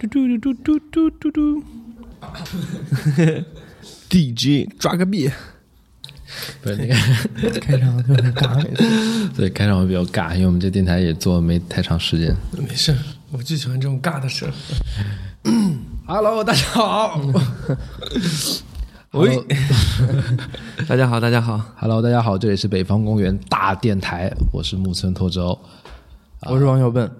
[0.00, 1.62] 嘟嘟嘟嘟嘟嘟嘟。
[4.08, 5.30] DJ 抓个币，
[6.62, 6.94] 不是那个，
[7.60, 8.64] 开场就很尬，
[9.36, 12.34] 对，开场会比较尬，因为我们这电台也做没太长时间。
[12.56, 12.96] 没事，
[13.30, 14.52] 我就喜欢这种尬的事儿。
[16.06, 17.20] Hello，大家好。
[19.12, 19.42] 喂，
[20.88, 25.58] 大家好，大家好，Hello，大家好，这里是北方公园大电台，我是木村拓周，
[26.42, 27.10] 我是王小笨，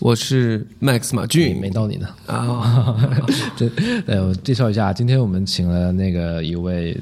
[0.00, 2.08] 我是 Max 马没俊没到你呢。
[2.26, 2.96] 啊，
[3.56, 3.70] 这，
[4.06, 6.96] 呃，我介绍一下，今天我们请了那个一位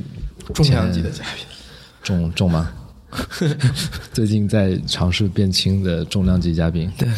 [0.54, 1.44] 重量级的嘉宾，
[2.02, 2.70] 重重吗？
[4.12, 7.08] 最近在尝试变轻的重量级嘉宾，对，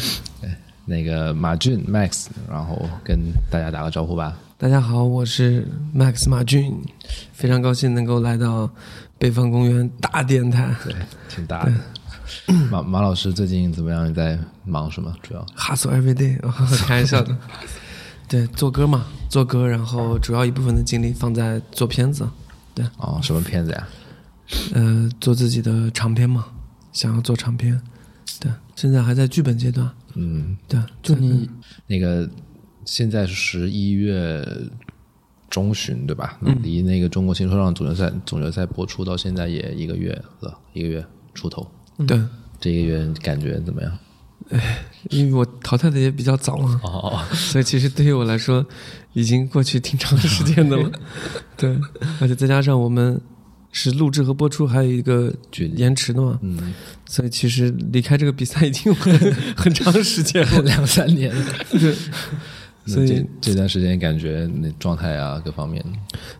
[0.41, 0.49] 对，
[0.85, 3.19] 那个马俊 Max，然后跟
[3.49, 4.37] 大家打个招呼吧。
[4.57, 6.73] 大家好，我是 Max 马俊，
[7.33, 8.69] 非常高兴能够来到
[9.17, 10.73] 北方公园大电台。
[10.83, 10.93] 对，
[11.29, 11.73] 挺大的。
[12.69, 14.09] 马马老师最近怎么样？
[14.09, 15.13] 你在忙什么？
[15.21, 16.51] 主要 Hustle every day，哦
[16.85, 17.37] 开玩笑的。
[18.27, 22.27] 对，做歌嘛，做歌，然后主要一部分的精力放在做片子，
[22.73, 23.87] 对，哦，什么片子呀？
[24.73, 26.47] 呃，做自己的长片嘛，
[26.91, 27.79] 想要做长片，
[28.39, 31.47] 对，现在还在剧本阶段，嗯，对，就你
[31.85, 32.27] 那个
[32.85, 34.43] 现在是十一月
[35.49, 36.39] 中旬，对吧？
[36.63, 41.05] 离那个中国新说唱总决赛总决赛播出到现在也一个月了，一个月
[41.35, 41.69] 出头。
[42.05, 42.19] 对，
[42.59, 43.91] 这一个月感觉怎么样？
[44.49, 48.65] 哎因为我淘汰的也比较早嘛，哦，所以其实对于我来说，
[49.13, 50.91] 已经过去挺长时间的了，
[51.57, 51.79] 对，
[52.19, 53.19] 而且再加上我们
[53.71, 55.75] 是录制和播出还有一个距离。
[55.75, 56.73] 延迟的嘛，嗯，
[57.07, 59.13] 所以其实离开这个比赛已经很
[59.55, 61.33] 很长时间了，两三年。
[61.71, 61.95] 对，
[62.85, 65.83] 所以这这段时间感觉那状态啊，各方面，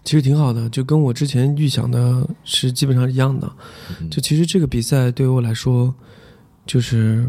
[0.03, 3.51] 其实挺好的，就跟我之前预想的是基本上一样的。
[4.11, 5.93] 就其实这个比赛对于我来说，
[6.65, 7.27] 就是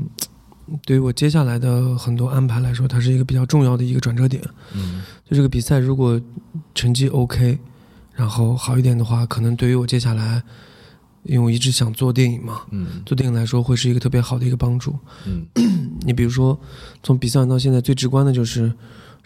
[0.85, 4.43] 对于我接下来的很多安排来说，它是一个比较重要的一个转折点。
[4.75, 6.21] 嗯就这个比赛如果
[6.75, 7.59] 成绩 OK，
[8.13, 10.43] 然后好一点的话，可能对于我接下来，
[11.23, 14.95] 因为我一直想做电影嘛，嗯做电影来说会是一个特别好的一个帮助。
[15.27, 15.47] 嗯
[16.03, 16.57] 你比如说，
[17.03, 18.73] 从比赛到现在最直观的就是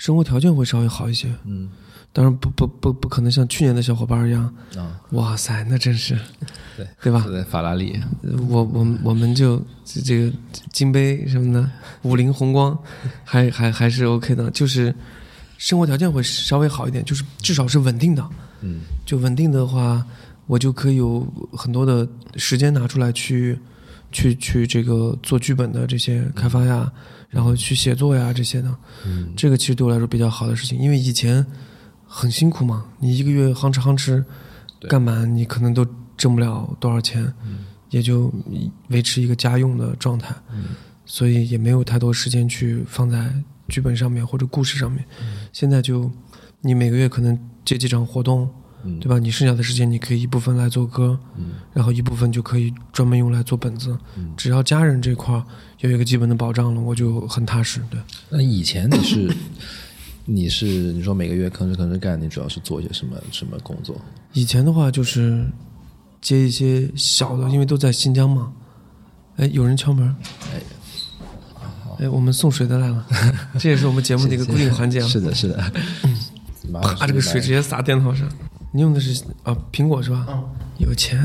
[0.00, 1.28] 生活条件会稍微好一些。
[1.44, 1.68] 嗯
[2.12, 4.42] 当然不不不不可能像去年的小伙伴一样，
[4.76, 6.18] 啊，哇塞，那真是，
[6.76, 7.40] 对对吧对？
[7.44, 8.00] 法拉利，
[8.48, 10.32] 我我们我们就这这个
[10.72, 11.70] 金杯什么的，
[12.02, 12.76] 五菱宏光，
[13.22, 14.92] 还还还是 OK 的，就是
[15.56, 18.28] 生活条件会稍微好一点，就是至少是稳定的。
[18.62, 20.04] 嗯就稳定的话，
[20.48, 23.56] 我就可以有很多的时间拿出来去
[24.12, 26.90] 去去这个做剧本的这些开发呀，
[27.28, 28.74] 然后去写作呀这些的。
[29.04, 31.44] 嗯这个其实对我来说比较好的事情，因为以前
[32.06, 34.24] 很辛苦嘛，你一个月夯哧夯哧，
[34.88, 37.32] 干满你可能都挣不了多少钱，
[37.90, 38.32] 也就
[38.88, 40.34] 维持一个家用的状态，
[41.06, 43.32] 所以也没有太多时间去放在
[43.68, 45.04] 剧本上面或者故事上面。
[45.52, 46.10] 现在就
[46.60, 48.48] 你每个月可能接几场活动，
[48.84, 49.18] 嗯对吧？
[49.18, 51.18] 你剩下的时间你可以一部分来做歌，
[51.72, 53.96] 然后一部分就可以专门用来做本子。
[54.36, 55.44] 只要家人这块儿
[55.80, 57.80] 有一个基本的保障了，我就很踏实。
[57.90, 58.00] 对。
[58.28, 59.36] 那以前你是
[60.24, 64.00] 你是你说每个月吭哧吭哧干，你主要是做一些什么什么工作？
[64.32, 65.44] 以前的话就是
[66.20, 68.52] 接一些小的，因为都在新疆嘛。
[69.36, 70.14] 哎，有人敲门。
[70.52, 70.60] 哎，
[72.00, 73.06] 哎我们送水的来了，
[73.58, 75.08] 这也是我们节目的一个固定环节啊。
[75.08, 75.72] 是的，是的。
[76.72, 78.28] 啪，这个水直接洒电脑上。
[78.72, 80.26] 你用的是啊苹果是吧？
[80.78, 81.18] 有钱。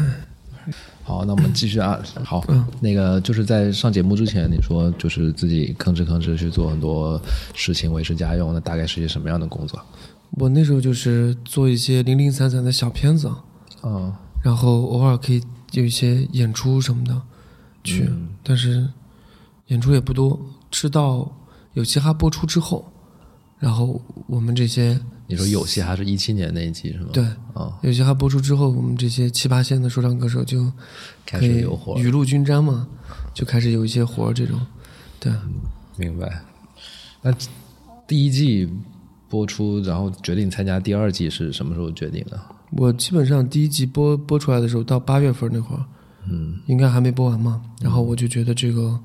[1.04, 2.00] 好，那我们继续啊。
[2.26, 7.22] 好，嗯那个就是在上节目之前，你说就是自己吭哧吭哧去做很多
[7.54, 9.80] 事情维持家用，那大概是一些什么样的工作？
[10.32, 13.32] 我那时候就是做一些零零散散的小片子，
[13.84, 14.12] 嗯
[14.44, 15.42] 然后偶尔可以
[15.74, 17.22] 有一些演出什么的
[17.84, 18.10] 去，
[18.44, 18.90] 但是
[19.68, 20.40] 演出也不多。
[20.72, 21.32] 直到
[21.74, 22.92] 有嘻哈播出之后，
[23.60, 27.10] 然后我们这些你说有戏还是一七年那一季是吗？
[27.12, 30.72] 对啊，有嘻哈播出之后，我们这些七八线的说唱歌手就
[31.26, 32.88] 开始有活雨露均沾嘛，
[33.34, 34.60] 就开始有一些活这种。
[35.20, 35.32] 对，
[35.98, 36.44] 明白。
[37.22, 37.34] 那
[38.06, 38.70] 第一季
[39.28, 42.40] 播出，然后决定参加第二季是什么时候决定的？
[42.72, 45.84] 我基本上第一季播播出来的时候，到八月份那会儿，
[46.30, 47.62] 嗯应该还没播完嘛。
[47.82, 49.00] 然后我就觉得这个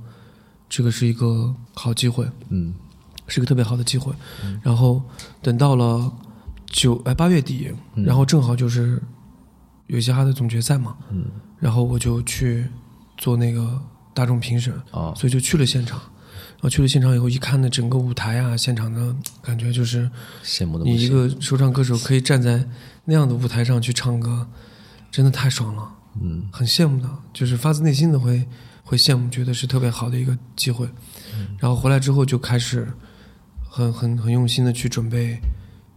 [0.68, 2.74] 这个是一个好机会，嗯
[3.30, 4.12] 是个特别好的机会。
[4.62, 5.02] 然后
[5.40, 6.12] 等到了
[6.66, 9.02] 九哎八月底，然后正好就是
[9.86, 11.24] 有嘻哈的总决赛嘛，嗯
[11.58, 12.66] 然后我就去
[13.16, 13.80] 做那个
[14.12, 16.00] 大众评审，哦所以就去了现场。
[16.54, 20.10] 然后去了现场以后，一看那整个舞台啊，现场的感觉就是
[20.44, 21.08] 羡慕的你一。
[21.08, 22.68] 个说唱歌手可以站在
[23.06, 24.46] 那样的舞台上去唱歌，
[25.10, 25.90] 真的太爽了，
[26.20, 28.46] 嗯很羡慕的，就是发自内心的会
[28.84, 30.86] 会羡慕，觉得是特别好的一个机会。
[31.58, 32.86] 然后回来之后就开始
[33.70, 35.38] 很很很用心的去准备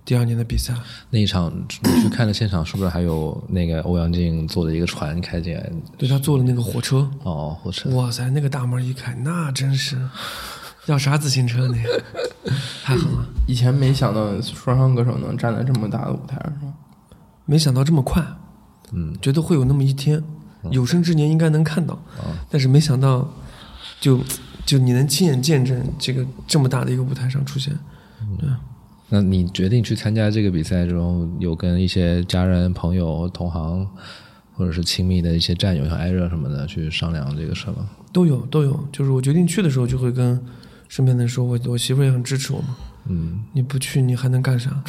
[0.06, 0.74] 第二年的比赛。
[1.10, 5.72] 那一场你去看的现场，是不是还有那个欧阳靖坐的一个船开进来？
[5.98, 7.90] 对他坐了那个火车，哦，火车。
[7.96, 9.98] 哇塞，那个大门一开，那真是
[10.86, 12.04] 要啥自行车那个，
[12.84, 13.26] 太狠了！
[13.48, 16.74] 以前没想到说唱歌手能站在这么大的舞台上，
[17.46, 18.24] 没想到这么快，
[18.92, 20.22] 嗯，觉得会有那么一天，
[20.70, 21.98] 有生之年应该能看到，
[22.50, 23.34] 但是没想到，
[24.00, 24.20] 就
[24.66, 27.74] 就你能亲眼见证这个这么大的一个舞台上出现，
[28.40, 28.50] 对。
[29.10, 33.88] 那你决定去参加这个比赛中，有跟一些家人、朋友、同行，
[34.56, 37.88] 或者是亲密的一些战友，像艾热什么的，去商量这个事吗？
[38.12, 40.42] 都有都有，就是我决定去的时候，就会跟
[40.88, 42.76] 身边的人说，我我媳妇也很支持我嘛。
[43.06, 44.82] 嗯你不去，你还能干啥？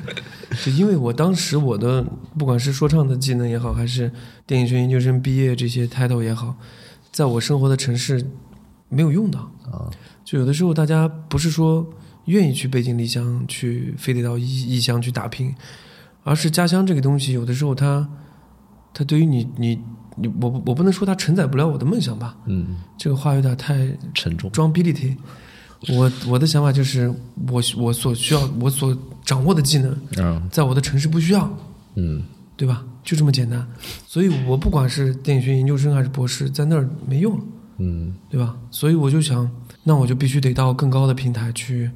[0.64, 2.02] 就因为我当时我的
[2.38, 4.10] 不管是说唱的技能也好，还是
[4.46, 6.54] 电影学研究生毕业这些 title 也好，
[7.10, 8.24] 在我生活的城市
[8.88, 9.38] 没有用的。
[9.38, 9.90] 啊，
[10.24, 11.86] 就有的时候大家不是说
[12.26, 15.54] 愿意去背井离乡，去非得到异异乡去打拼，
[16.22, 18.08] 而是家乡这个东西，有的时候它
[18.94, 19.80] 它对于你你
[20.16, 24.50] 你我我不能说它承载不了我的梦想吧，嗯，这个话有点太沉重。
[24.50, 25.16] 装逼立体。
[25.88, 27.06] 我我的想法就是，
[27.48, 31.48] 我我所需要我所掌握的技能，嗯在我的城市不需要，
[31.96, 32.24] 嗯
[32.56, 32.82] 对吧？
[33.04, 33.64] 就这么简单。
[34.06, 37.38] 所以我不管是电影学研究生还是博士，在那儿没用，
[37.78, 38.56] 嗯对吧？
[38.70, 39.50] 所以我就想，
[39.84, 41.90] 那我就必须得到更高的平台去，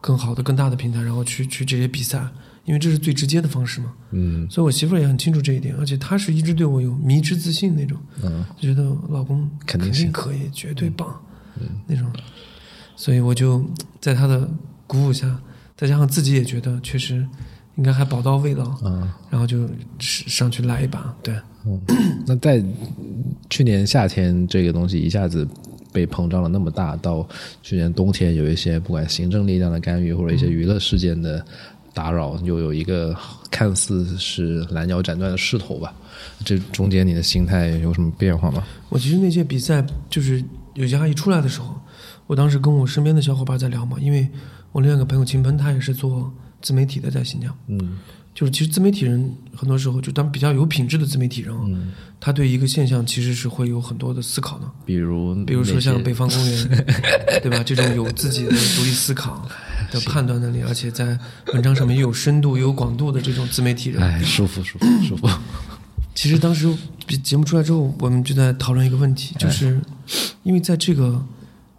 [0.00, 2.26] 更好的、更大的平台，然后去去这些比赛，
[2.64, 3.92] 因为这是最直接的方式嘛。
[4.10, 11.20] 嗯所以我媳妇儿也很清楚这一点，而且她是一直对我有迷之自信那种，嗯就觉得老公肯定行可以，绝对棒，
[11.86, 12.10] 那种。
[12.96, 13.64] 所以我就
[14.00, 14.48] 在她的
[14.86, 15.40] 鼓舞下，
[15.76, 17.26] 再加上自己也觉得确实
[17.76, 19.68] 应该还宝刀未老，嗯然后就
[19.98, 21.14] 上去来一把。
[21.22, 21.34] 对，
[21.66, 21.80] 嗯。
[22.26, 22.62] 那在
[23.50, 25.46] 去年夏天，这个东西一下子
[25.92, 27.26] 被膨胀了那么大，到
[27.62, 31.44] 去年冬天有一些不管行政力量的干预或者一些娱乐事件的
[31.92, 33.14] 打扰，又有一个
[33.50, 35.94] 看似是拦腰斩断的势头吧。
[36.44, 38.64] 这中间你的心态有什么变化吗？
[38.88, 40.42] 我其实那届比赛就是
[40.74, 41.74] 有些阿姨出来的时候，
[42.26, 44.28] 我当时跟我身边的小伙伴在聊嘛，因为
[44.72, 47.54] 我另外一个朋友秦鹏，他也是做自媒体的，在新疆。
[47.66, 47.98] 嗯
[48.34, 54.70] 就是其实自媒体人很多时候就当比较有品质的自媒体人啊，嗯，他对一个现象其实是会有很多的思考的。
[54.86, 56.86] 比如比如说像北方公园，
[57.42, 57.62] 对吧？
[57.62, 59.46] 这种有自己的独立思考
[59.90, 61.18] 的判断能力，而且在
[61.52, 65.28] 文章上面又有深度又有广度的这种自媒体人，哎，舒服舒服 舒服。
[66.14, 66.72] 其实当时
[67.06, 69.80] 比节目出来之后，我们就在讨论一个问题，就是
[70.42, 71.22] 因为在这个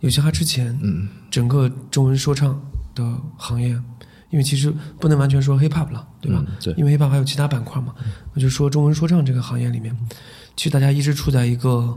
[0.01, 2.59] 有嘻哈之前，嗯整个中文说唱
[2.93, 3.03] 的
[3.37, 3.75] 行业，
[4.33, 6.43] 因为其实不能完全说 hip hop 了，对吧？
[6.43, 7.93] 嗯对因为 hip hop 还有其他板块嘛。
[8.33, 9.95] 我就说中文说唱这个行业里面，
[10.55, 11.95] 其实大家一直处在一个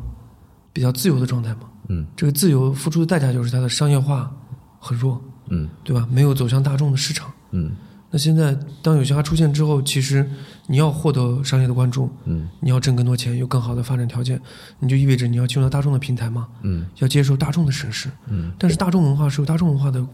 [0.70, 1.60] 比较自由的状态嘛。
[1.88, 4.30] 嗯这个自由付出的代价就是它的商业化
[4.78, 5.18] 很弱，
[5.48, 6.06] 嗯对吧？
[6.10, 7.32] 没有走向大众的市场。
[7.52, 7.72] 嗯
[8.10, 10.28] 那现在当有嘻哈出现之后，其实
[10.68, 14.38] 你要获得商业的关注，嗯你要挣更多钱，有更好的发展条件，
[14.78, 18.10] 你就意味着你要进入到大众的平台嘛，嗯要接受大众的审视。
[18.28, 20.04] 嗯但是大众文化是有大众文化的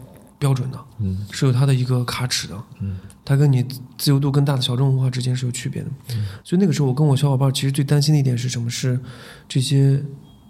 [0.43, 1.25] 标准的，嗯。
[1.31, 2.97] 是有它的一个卡尺的，嗯。
[3.23, 3.65] 它跟你
[3.97, 5.89] 自由度更大的小众文化之间是有区别的。
[6.13, 6.25] 嗯。
[6.43, 8.69] 所以那个时候，我跟我小伙伴其实最担心的一点是什么？
[8.69, 8.99] 是
[9.47, 10.03] 这些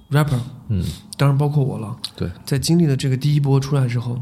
[0.10, 0.84] rapper，嗯，
[1.16, 4.19] 当然包括我了，对，在经历了这个第一波出来之后，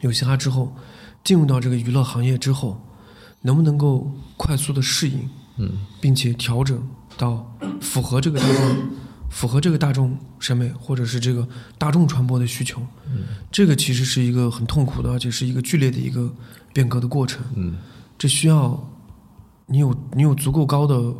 [0.00, 0.74] 有嘻哈之后，
[1.24, 2.78] 进入到这个娱乐行业之后，
[3.40, 5.86] 能不能够快速的适应，嗯。
[6.02, 7.50] 并且调整到
[7.80, 8.76] 符合这个大众、
[9.32, 11.48] 符合这个大众审美或者是这个
[11.78, 12.80] 大众传播的需求，
[13.50, 16.30] 这个其实是一个很痛苦的，而且是一个剧烈的一个
[16.72, 17.42] 变革的过程。
[17.56, 17.74] 嗯
[18.18, 18.78] 这需要
[19.66, 21.12] 你有你有足够高的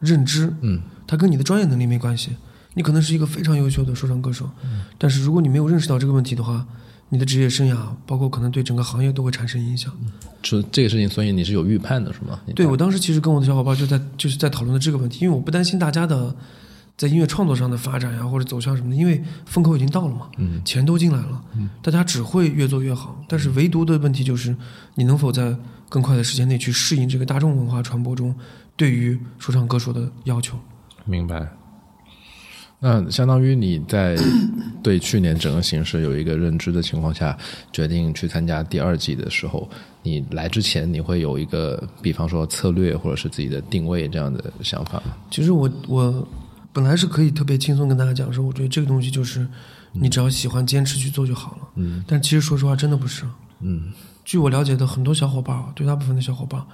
[0.00, 2.32] 认知，嗯它跟你的专业能力没关系。
[2.74, 4.50] 你可能是一个非常优秀的说唱歌手，
[4.98, 6.66] 但是如果你没有认识到这个问题的话，
[7.08, 9.92] 你的职业生涯，包括可能对整个行业都会产生影响。
[10.42, 12.40] 这这个事情，所以你是有预判的，是吗？
[12.54, 16.34] 对我当时其实跟我的小伙伴就在就是在讨论的这个问题，因为我不担心大家的
[17.00, 21.42] 在音乐创作上的发展呀或者走向什么的，因为风口已经到了嘛，嗯钱都进来了，
[21.80, 23.18] 大家只会越做越好。
[23.26, 24.54] 但是唯独的问题就是，
[24.96, 25.56] 你能否在
[25.88, 28.34] 更快的时间内去适应这个大众文化传播中
[28.76, 30.58] 对于说唱歌手的要求？
[31.06, 31.48] 明白。
[32.82, 34.14] 那相当于你在
[34.82, 37.34] 对去年整个形势有一个认知的情况下，
[37.72, 39.66] 决定去参加第二季的时候，
[40.02, 45.14] 你来之前你会有一个，比方说策略或者是自己的定位这样的想法吗？
[45.30, 46.28] 其实我我
[46.72, 49.46] 本来是可以特别轻松跟大家讲说，我觉得这个东西就是
[49.92, 51.68] 你只要喜欢坚持去做就好了。
[51.76, 53.24] 嗯但其实说实话，真的不是。
[53.60, 53.92] 嗯
[54.24, 56.66] 据我了解的，很多小伙伴儿，对大部分的小伙伴儿，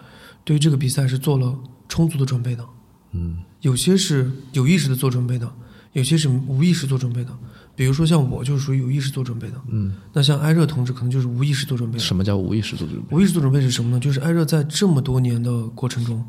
[0.44, 2.64] 对于这个比赛是做了充足的准备的。
[3.12, 5.50] 嗯有些是有意识的做准备的，
[5.92, 7.30] 有些是无意识做准备的。
[7.74, 12.04] 比如说像我就是属于有意识做准备的，嗯，那像艾热同志可能就是无意识做准备的。
[12.04, 13.16] 什么叫无意识做准备？
[13.16, 14.00] 无意识做准备是什么呢？
[14.00, 16.24] 就是艾热在这么多年的过程中，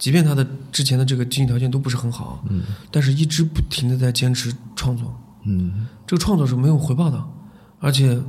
[0.00, 5.14] 即便他的之前的这个经济条件都不是很好，嗯，但是一直不停的在坚持创作。
[5.44, 7.22] 嗯这个创作是没有回报的，
[7.78, 8.20] 而且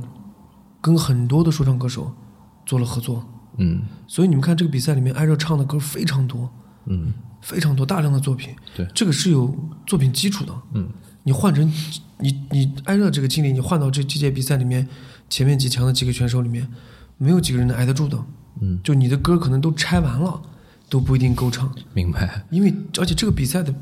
[0.80, 2.14] 跟很多的说唱歌手
[2.66, 3.26] 做了合作。
[3.56, 6.48] 嗯所以你们看这个比赛里面，艾热唱的歌非常多，
[6.86, 8.54] 嗯非常多，大量的作品。
[8.76, 9.54] 对这个是有
[9.86, 10.52] 作品基础的。
[10.74, 10.88] 嗯，
[11.22, 11.66] 你换成
[12.18, 14.86] 你你艾热这个经历，你换到这这届比赛里面，
[15.30, 16.68] 前面几强的几个选手里面，
[17.16, 18.22] 没有几个人能挨得住的。
[18.60, 20.40] 嗯，就你的歌可能都拆完了，
[20.92, 22.44] 都不一定够唱，明白。
[22.50, 23.74] 因为而且这个比赛的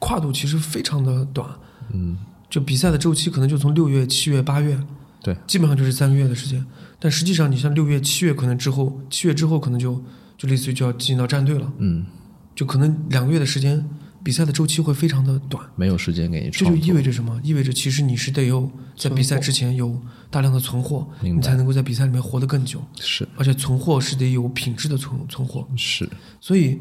[0.00, 1.46] 跨度其实非常的短，
[1.92, 2.16] 嗯，
[2.48, 4.80] 就比赛的周期可能就从六月、七月、八月，
[5.22, 6.64] 对，基本上就是三个月的时间。
[6.98, 10.02] 但实际上，你像六月、七月，可能之后七月之后，可能就
[10.38, 12.06] 就类似于就要进行到战队了，嗯，
[12.54, 13.86] 就可能两个月的时间，
[14.24, 15.64] 比赛的周期会非常的短。
[15.76, 16.74] 没有时间给你这就。
[16.74, 17.38] 意味着什么？
[17.44, 20.00] 意味着其实你是得有在比赛之前有
[20.30, 22.82] 大量的存货，你才能够在比赛里面活得更久。
[22.98, 25.68] 是而且存货是得有品质的存存货。
[25.76, 26.08] 是，
[26.40, 26.78] 所以，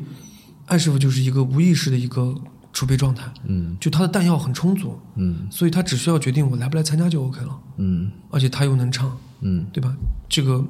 [0.67, 2.33] 艾师傅就是一个无意识的一个
[2.71, 9.93] 储备状态，嗯就他的弹药很充足，嗯所以他只需要决定我来不来参加就 OK 了，嗯而且他又能唱，嗯对吧？
[10.29, 10.65] 这个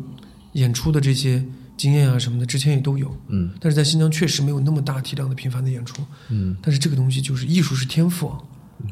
[0.53, 1.45] 演出的这些
[1.83, 3.51] 经验啊什么的，之前也都有，嗯。
[3.59, 6.55] 但是在新疆确实没有那么大体量的频繁的演出，嗯。
[6.61, 8.39] 但是这个东西就是艺术是天赋啊，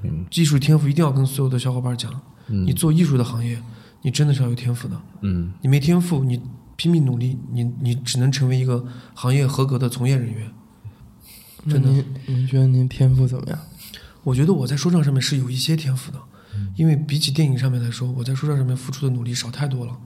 [0.03, 0.25] 嗯。
[0.33, 2.11] 艺术天赋一定要跟所有的小伙伴讲，
[2.47, 3.57] 你做艺术的行业，
[4.01, 5.53] 你真的是要有天赋的，嗯。
[5.61, 6.41] 你没天赋，你
[6.75, 10.51] 拼命努力，你你只能成为一个行业合格的从业人员。
[11.63, 13.57] 那真的您您觉得您天赋怎么样？
[14.23, 16.19] 我觉得我在说唱上面是有一些天赋的，
[16.75, 19.97] 因为比起电影上面来说，我在说唱上面付出的努力少太多了，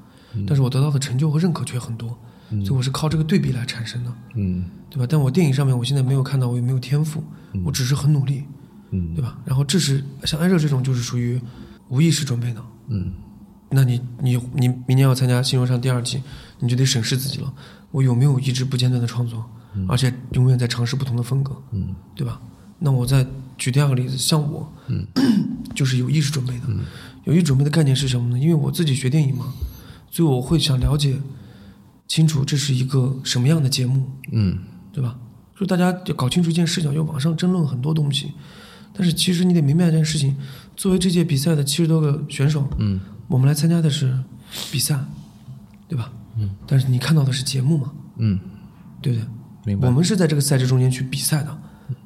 [0.45, 2.17] 但是我得到的成就和认可却很多，
[2.49, 4.65] 所以我是靠这个对比来产生的，嗯。
[4.89, 5.05] 对吧？
[5.09, 7.21] 但我电影上面我现在没有看到我有没有天赋，
[7.65, 8.43] 我只是很努力，
[8.91, 9.13] 嗯。
[9.13, 9.37] 对吧？
[9.45, 11.41] 然后这是像艾热这种就是属于
[11.89, 13.11] 无意识准备的，嗯。
[13.69, 16.21] 那你你你明年要参加新说唱第二季，
[16.59, 17.53] 你就得审视自己了，
[17.91, 19.43] 我有没有一直不间断的创作，
[19.89, 21.93] 而且永远在尝试不同的风格，嗯。
[22.15, 22.39] 对吧？
[22.79, 23.25] 那我再
[23.57, 25.05] 举第二个例子，像我，嗯。
[25.75, 26.67] 就是有意识准备的。
[27.25, 28.39] 有意识准备的概念是什么呢？
[28.39, 29.53] 因为我自己学电影嘛，
[30.09, 31.19] 所以我会想了解
[32.07, 34.59] 清楚这是一个什么样的节目，嗯
[34.91, 35.17] 对吧？
[35.59, 38.33] 就大家要搞清楚一件事情，就网上争论很多东西，
[38.93, 40.35] 但是其实你得明白一件事情：
[40.75, 44.17] 作为这届比赛的七十多个选手，嗯我们来参加的是
[44.71, 44.99] 比赛，
[45.87, 46.11] 对吧？
[46.37, 46.49] 嗯。
[46.67, 48.39] 但是你看到的是节目嘛，嗯，
[49.01, 49.27] 对不对？
[49.65, 49.93] 明白我。
[49.93, 51.57] 们是在这个赛制中间去比赛的，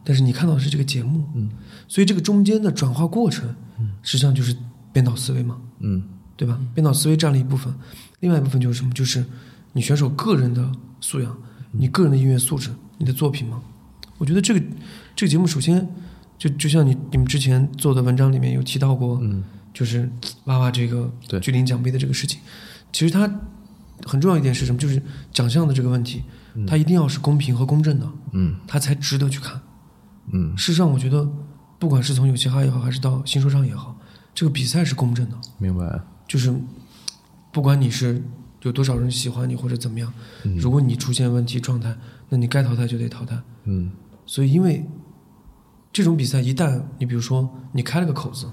[0.03, 1.49] 但是你看到的是这个节目，嗯，
[1.87, 4.55] 所以这个中间的转化过程，嗯实际上就是
[4.93, 6.01] 编导思维嘛，嗯
[6.37, 6.57] 对吧？
[6.73, 7.73] 编导思维占了一部分，
[8.21, 8.91] 另外一部分就是什么？
[8.93, 9.25] 就是
[9.73, 11.37] 你选手个人的素养，
[11.71, 13.61] 你个人的音乐素质，你的作品吗。
[14.17, 14.61] 我觉得这个
[15.15, 15.87] 这个节目首先
[16.37, 20.11] 就就像你你们之前做的文章里面有提到过，嗯就是
[20.45, 22.39] 娃娃这个对举领奖杯的这个事情，
[22.91, 23.29] 其实它
[24.05, 24.79] 很重要一点是什么？
[24.79, 26.23] 就是奖项的这个问题，
[26.67, 29.61] 它一定要是公平和公正的，嗯它才值得去看。
[30.31, 31.29] 嗯事实上，我觉得
[31.77, 33.95] 不管是从有嘻哈也好，还是到新说唱也好，
[34.33, 36.01] 这个比赛是公正的，明白。
[36.27, 36.53] 就是
[37.51, 38.23] 不管你是
[38.63, 40.13] 有多少人喜欢你或者怎么样，
[40.57, 41.95] 如果你出现问题状态，
[42.27, 43.41] 那你该淘汰就得淘汰。
[43.65, 43.91] 嗯
[44.25, 44.85] 所以，因为
[45.91, 48.45] 这种比赛，一旦你比如说你开了个口子，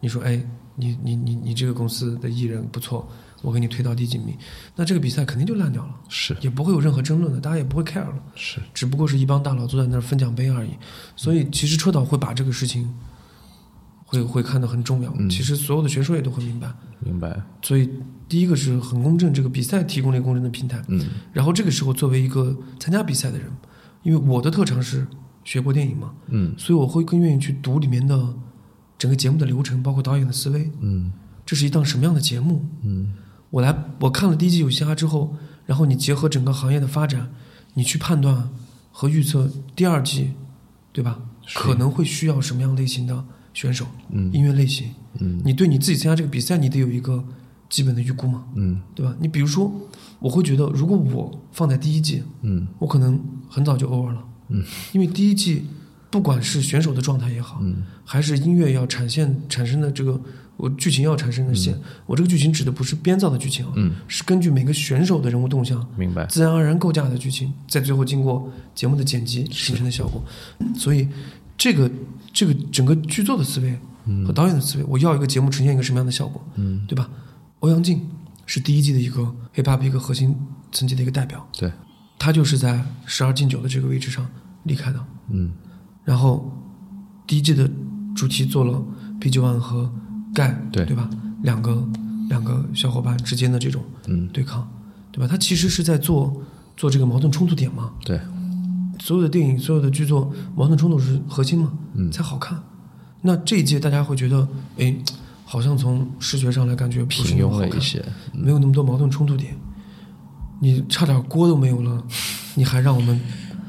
[0.00, 0.42] 你说哎，
[0.74, 3.06] 你你你你这个公司的艺人不错，
[3.42, 4.34] 我给你推到第几名，
[4.74, 8.14] 那这个比赛肯定就烂掉了，是也不会有任何争论的，大家也不会 care 了。
[8.34, 10.70] 是只不过是一帮大佬坐在那儿分奖杯而已。
[11.14, 12.88] 所以其实车导会把这个事情
[14.12, 15.12] 会会看得很重要。
[15.28, 16.70] 其实所有的选手也都会明白。
[17.00, 17.42] 明白。
[17.62, 17.88] 所以
[18.28, 20.82] 第一个是很公正，这个比赛提供了一个公正的平台。
[20.88, 21.00] 嗯
[21.32, 23.50] 然后这个时候作为一个参加比赛的人，
[24.02, 25.06] 因为我的特长是
[25.44, 28.34] 学过电影嘛，嗯所以我会更愿意去读里面的
[28.98, 30.70] 整个节目的流程，包括导演的思维。
[30.80, 31.12] 嗯
[31.46, 32.66] 这是一档什么样的节目？
[32.82, 33.14] 嗯
[33.50, 37.30] 我来我看了第一季有嘻哈之后，然后你结合整个行业的发展，
[37.74, 38.50] 你去判断
[38.90, 40.32] 和预测第二季，
[40.92, 41.18] 对吧？
[41.54, 44.32] 可能会需要什么样类型的选手，嗯。
[44.32, 44.88] 音乐类型，
[45.20, 45.40] 嗯。
[45.44, 47.24] 你对你自己参加这个比赛，你得有一个
[47.68, 48.80] 基本的预估嘛，嗯。
[48.94, 49.14] 对吧？
[49.20, 49.72] 你比如说，
[50.18, 52.66] 我会觉得如果我放在第一季，嗯。
[52.78, 55.66] 我可能很早就 over 了，嗯，因为第一季
[56.10, 57.82] 不管是选手的状态也好，嗯。
[58.04, 60.20] 还是音乐要产现产生的这个
[60.58, 66.26] 我剧情要产生的线，我这个剧情指的不是编造的剧情啊，嗯，是根据每个选手的人物动向，明白。
[66.26, 70.22] 自然而然构架的剧情，在最后经过节目的剪辑形成的效果。
[70.76, 71.08] 所以，
[71.62, 71.88] 这个
[72.32, 73.78] 这个整个剧作的思维
[74.26, 77.08] 和导演的思维，我要一个节目呈现一个什么样的效果，嗯对吧？
[77.60, 78.04] 欧阳靖
[78.46, 80.36] 是第一季的一个 hiphop 一个核心
[80.72, 81.70] 层级的一个代表，对。
[82.18, 84.28] 他就是在十二进九的这个位置上
[84.64, 84.98] 离开的。
[85.30, 85.52] 嗯
[86.04, 86.50] 然后
[87.28, 87.70] 第一季的
[88.12, 88.82] 主题做了
[89.20, 89.88] PG One 和
[90.34, 91.08] 盖，对对吧？
[91.44, 91.88] 两个
[92.28, 94.68] 两个小伙伴之间的这种嗯对抗，
[95.12, 95.28] 对吧？
[95.28, 96.42] 他其实是在做
[96.76, 97.92] 做这个矛盾冲突点嘛。
[98.04, 98.20] 对，
[99.02, 102.08] 所有的电影、所有的剧作，矛盾冲突是核心嘛，嗯。
[102.12, 102.56] 才好看。
[103.20, 104.46] 那这一届大家会觉得，
[104.78, 104.94] 哎，
[105.44, 108.00] 好像从视觉上来感觉平庸了一些，
[108.32, 109.56] 没有那么多矛盾冲突点，
[110.60, 112.00] 你差点锅都没有了，
[112.54, 113.20] 你还让我们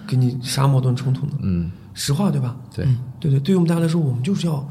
[0.05, 1.31] 给你啥矛盾冲突呢？
[1.41, 2.55] 嗯，实话对吧？
[2.71, 2.85] 对，
[3.19, 4.63] 对对，对于我们大家来说，我们就是要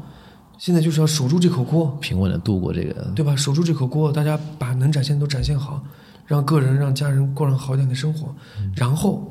[0.57, 3.35] 现在就是要守住这口锅，平稳的度过这个，对吧？
[3.35, 5.83] 守住这口锅，大家把能展现的都展现好，
[6.25, 8.33] 让个人、让家人过上好一点的生活，
[8.77, 9.29] 然后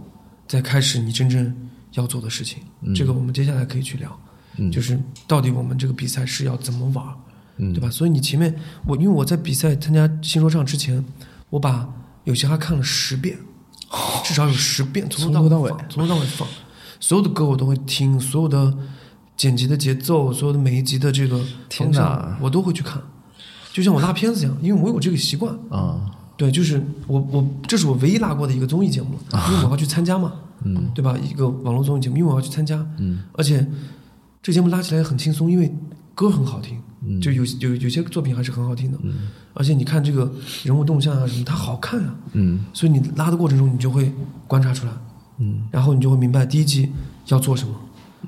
[0.53, 1.51] 再开始你真正
[1.93, 2.59] 要做的事情。
[2.95, 4.21] 这个我们接下来可以去聊，
[4.59, 7.07] 嗯就是到底我们这个比赛是要怎么玩，
[7.57, 7.91] 嗯对吧？
[7.91, 8.55] 所以你前面
[8.85, 11.03] 我因为我在比赛参加新说唱之前，
[11.49, 11.89] 我把
[12.25, 13.39] 有嘻哈看了十遍，
[14.23, 16.47] 至少有十遍，从头到尾从头到尾放，
[17.01, 18.77] 所有的歌我都会听，所有的
[19.35, 23.03] 剪辑的节奏，所有的每一集的这个天方向，我都会去看，
[23.73, 25.59] 就像我拉片子一样，因为我有这个习惯。
[25.71, 25.99] 啊，
[26.37, 29.19] 对，就是我我这是我唯一拉过的一个综艺节目，
[29.49, 30.33] 因为我要去参加嘛，
[30.65, 31.17] 嗯，对吧？
[31.19, 33.67] 一个网络综艺节目，因为我要去参加，嗯，而且
[34.43, 35.75] 这节目拉起来也很轻松，因为
[36.15, 37.21] 歌很好听，嗯。
[37.21, 40.33] 就有有有些作品还是很好听的，嗯，而且你看这个
[40.65, 42.65] 人物动向啊什么，它好看啊，嗯。
[42.73, 44.13] 所以你拉的过程中，你就会
[44.47, 44.93] 观察出来，
[45.39, 46.91] 嗯，然后你就会明白第一季
[47.27, 47.75] 要做什么，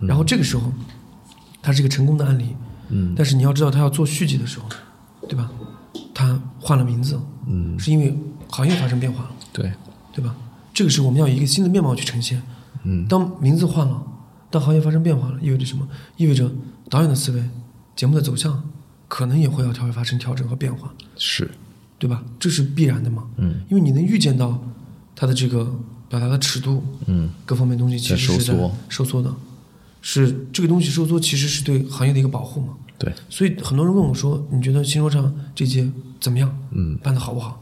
[0.07, 0.73] 然后这个时候，
[1.62, 2.57] 它是一个成功的案例，
[2.88, 4.67] 嗯，但是你要知道，他要做续集的时候，
[5.29, 5.50] 对吧？
[6.12, 8.17] 他换了名字，嗯，是因为
[8.49, 9.73] 行业发生变化了，对，
[10.12, 10.35] 对吧？
[10.75, 12.43] 这个时候我们要以一个新的面貌去呈现。
[12.83, 14.02] 嗯，当名字换了，
[14.50, 15.88] 当行业发生变化了，意味着什么？
[16.19, 16.50] 意味着
[16.90, 17.43] 导演的思维、
[17.97, 18.62] 节目的走向，
[19.09, 21.50] 可能也会要调发生调整和变化，是，
[21.99, 22.23] 对吧？
[22.38, 23.25] 这是必然的嘛。
[23.38, 24.62] 嗯因为你能预见到
[25.16, 25.64] 它的这个
[26.11, 29.35] 表达的尺度，嗯各方面东西其实是在在收缩收缩的，
[30.02, 32.75] 是这个东西收缩，其实是对行业的一个保护嘛。
[32.99, 35.90] 对，所以很多人问我说：“你觉得新说唱这届
[36.21, 36.54] 怎么样？
[36.73, 37.61] 嗯办的好不好？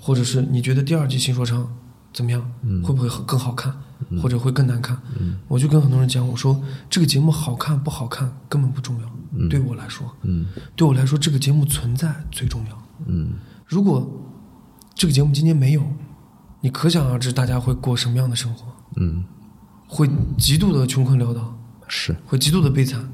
[0.00, 1.68] 或者是你觉得第二季新说唱
[2.12, 2.40] 怎么样？
[2.82, 3.72] 会不会很更好看，
[4.20, 5.00] 或者会更难看？”
[5.48, 10.46] 我就跟很多人讲，我说这个节目好看不好看根本不重要，对我来说，嗯。
[10.74, 12.82] 对我来说这个节目存在最重要。
[13.06, 13.34] 嗯。
[13.66, 14.08] 如果
[14.94, 15.82] 这个节目今天没有，
[16.60, 19.24] 你可想而知大家会过什么样的生活，嗯，
[19.86, 21.56] 会极度的穷困潦倒，
[21.86, 23.08] 是，会极度的悲惨，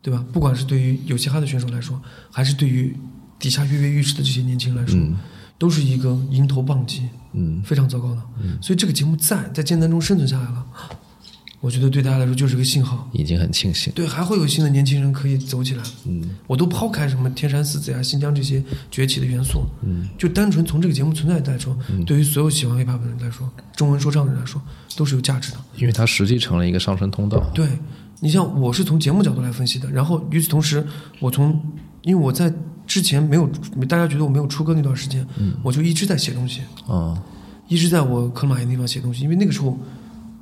[0.00, 0.24] 对吧？
[0.32, 2.00] 不管是对于有嘻哈的选手来说，
[2.30, 2.96] 还是对于
[3.38, 5.16] 底下跃跃欲试的这些年轻人来说，嗯
[5.60, 7.02] 都是一个迎头棒击，
[7.34, 8.22] 嗯非常糟糕的。
[8.42, 10.66] 嗯所以这个节目在在艰难中生存下来了，
[11.60, 13.06] 我觉得对大家来说就是个信号。
[13.12, 15.82] 已经很庆幸，对，还会有新的年轻人可以走起来。
[16.06, 23.46] 嗯我都抛开什么天山四子呀、新疆这些崛起的元素，嗯就单纯从这个节目存在来说，对于所有喜欢 hiphop 的人来说，
[23.76, 24.58] 中文说唱的人来说，
[24.96, 25.58] 都是有价值的。
[25.76, 27.68] 因为它实际成了一个上升通道，对
[28.20, 30.86] 你像我是从节目角度来分析的，然后与此同时，
[31.20, 31.60] 我从
[32.02, 32.50] 因为我在
[32.90, 33.48] 之前没有
[33.88, 35.24] 大家觉得我没有出歌那段时间，
[35.62, 37.16] 我就一直在写东西，啊，
[37.68, 39.78] 一直在我克马岩地方写东西，因为那个时候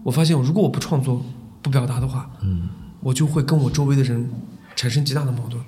[0.02, 1.22] 我发现，如果我不创作、
[1.60, 2.70] 不表达的话，嗯。
[3.00, 4.28] 我就会跟我周围的人
[4.74, 5.62] 产生极大的矛盾。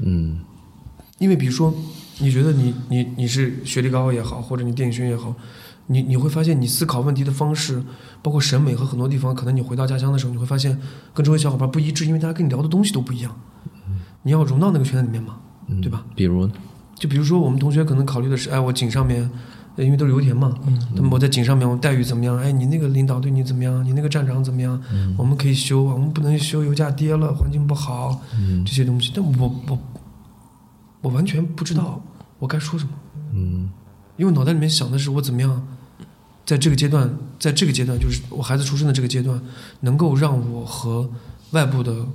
[0.00, 0.40] 嗯。
[1.18, 1.72] 因为比如说，
[2.18, 5.32] 你觉得你你你是学历高也好，或者你电影学院也好，
[5.86, 7.80] 你你会发现你思考问题的方式，
[8.20, 10.76] 包括审美和很多地方，可能你回到家乡的时候，你会发现
[11.14, 13.34] 跟周围小伙伴不一致，因为大家跟你聊的东西都不一样。
[14.24, 16.04] 你要融到那个圈子里面嘛，嗯，对吧？
[16.14, 16.48] 比如，
[16.94, 19.28] 就比如说我们同学可能考虑的是，哎，我井上面，
[19.76, 20.54] 呃因为都是油田嘛，
[20.94, 22.36] 那么我在井上面我待遇怎么样？
[22.38, 23.84] 哎，你那个领导对你怎么样？
[23.84, 24.80] 你那个站长怎么样？
[25.18, 28.20] 我们可以修啊，我们不能修，油价跌了，环境不好，
[28.64, 29.12] 这些东西。
[29.14, 29.78] 但我我
[31.02, 32.02] 我完全不知道
[32.38, 32.92] 我该说什么，
[33.34, 33.68] 嗯
[34.16, 35.66] 因为脑袋里面想的是我怎么样，
[36.46, 39.38] 在这个阶段，在这个阶段，就是我孩子出生的这个阶段，
[39.80, 41.10] 能够让我和
[41.50, 42.06] 外部的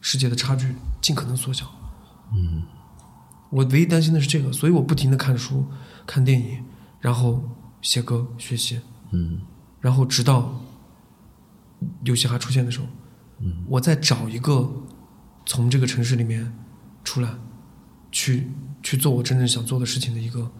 [0.00, 1.66] 世界的差距尽可能缩小。
[2.32, 2.62] 嗯
[3.50, 5.66] 我唯一担心的是这个，所以我不停的看书、
[6.06, 6.64] 看电影，
[7.00, 7.42] 然后
[7.82, 9.40] 写歌、学习，嗯
[9.80, 10.60] 然后直到
[12.04, 12.86] 有嘻哈出现的时候，
[13.40, 14.70] 嗯我再找一个
[15.46, 16.52] 从这个城市里面
[17.02, 17.28] 出来，
[18.12, 18.50] 去
[18.82, 20.50] 去做我真正想做的事情的一个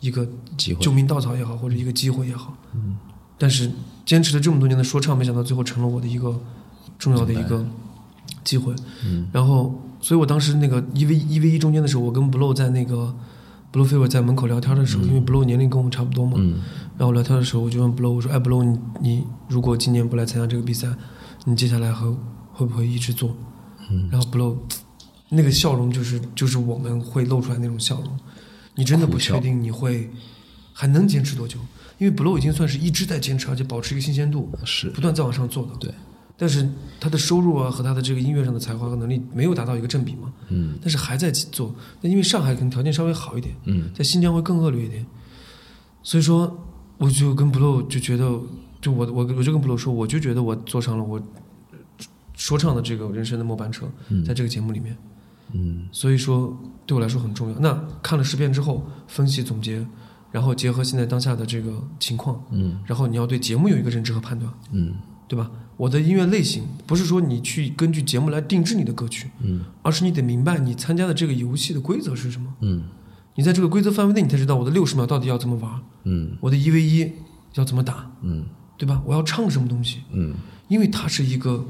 [0.00, 2.56] 一个机会救命稻草也好，或者一个机会也好。
[2.74, 2.96] 嗯，
[3.38, 3.70] 但是
[4.04, 6.40] 坚持了这么多年的说唱，没想到最后成了我的一个
[6.98, 7.66] 重要的一个
[8.44, 8.74] 机会。
[9.04, 9.74] 嗯然后，
[10.06, 13.12] 所以我当时那个一 v 一 v 一中间的时候，我跟 Blow 在那个
[13.72, 16.60] Blow Fever 在门口聊天的时候，因为 Blow 年龄跟我差不多嘛，嗯。
[16.96, 20.86] 然后聊天的时候，我就问 Blow，我说：“哎，Blow，你你如果今年不来参加这个比赛，
[21.44, 22.06] 你接下来还
[22.52, 23.36] 会不会一直做？”
[23.90, 24.08] 嗯。
[24.08, 24.56] 然后 Blow
[25.28, 28.16] 那个笑容就是就是我们会露出来那种笑容，
[28.76, 30.08] 你真的不确定你会
[30.72, 31.58] 还能坚持多久，
[31.98, 34.88] 因为 Blow 已经算是一直在坚持，而且保持一个新鲜度，是。
[34.90, 35.72] 不断在往上做的。
[35.80, 35.90] 对，
[36.38, 36.68] 但是
[37.00, 40.78] 他的收入啊和他的这个音乐上的才华和能力没有达到一个正比嘛，嗯。
[40.82, 41.74] 但是还在做。
[42.02, 43.90] 那因为上海可能条件稍微好一点，嗯。
[43.94, 45.06] 在新疆会更恶劣一点，
[46.02, 46.66] 所以说
[46.98, 48.24] 我就跟 Blow 就觉得，
[48.82, 51.18] 就我我我就跟 Blow 说，我就觉得我坐上了我
[52.34, 53.86] 说唱的这个人生的末班车，
[54.26, 54.94] 在这个节目里面，
[55.52, 55.88] 嗯。
[55.90, 57.58] 所以说对我来说很重要。
[57.60, 59.86] 那看了十遍之后，分析总结，
[60.30, 62.78] 然后结合现在当下的这个情况，嗯。
[62.84, 64.96] 然后你要对节目有一个认知和判断，嗯。
[65.28, 65.50] 对吧？
[65.76, 72.54] 我的音乐类型不是说你去根据节目来定制你的歌曲，嗯而是你得明白你参加的这个游戏的规则是什么。
[72.60, 72.84] 嗯
[73.34, 77.12] 你在这个规则范围内，你才知道我的六十秒到底要怎么玩，嗯我的一 v 一
[77.54, 78.46] 要怎么打，嗯
[78.78, 79.02] 对吧？
[79.04, 80.34] 我要唱什么东西，嗯，
[80.68, 81.64] 因为它是一个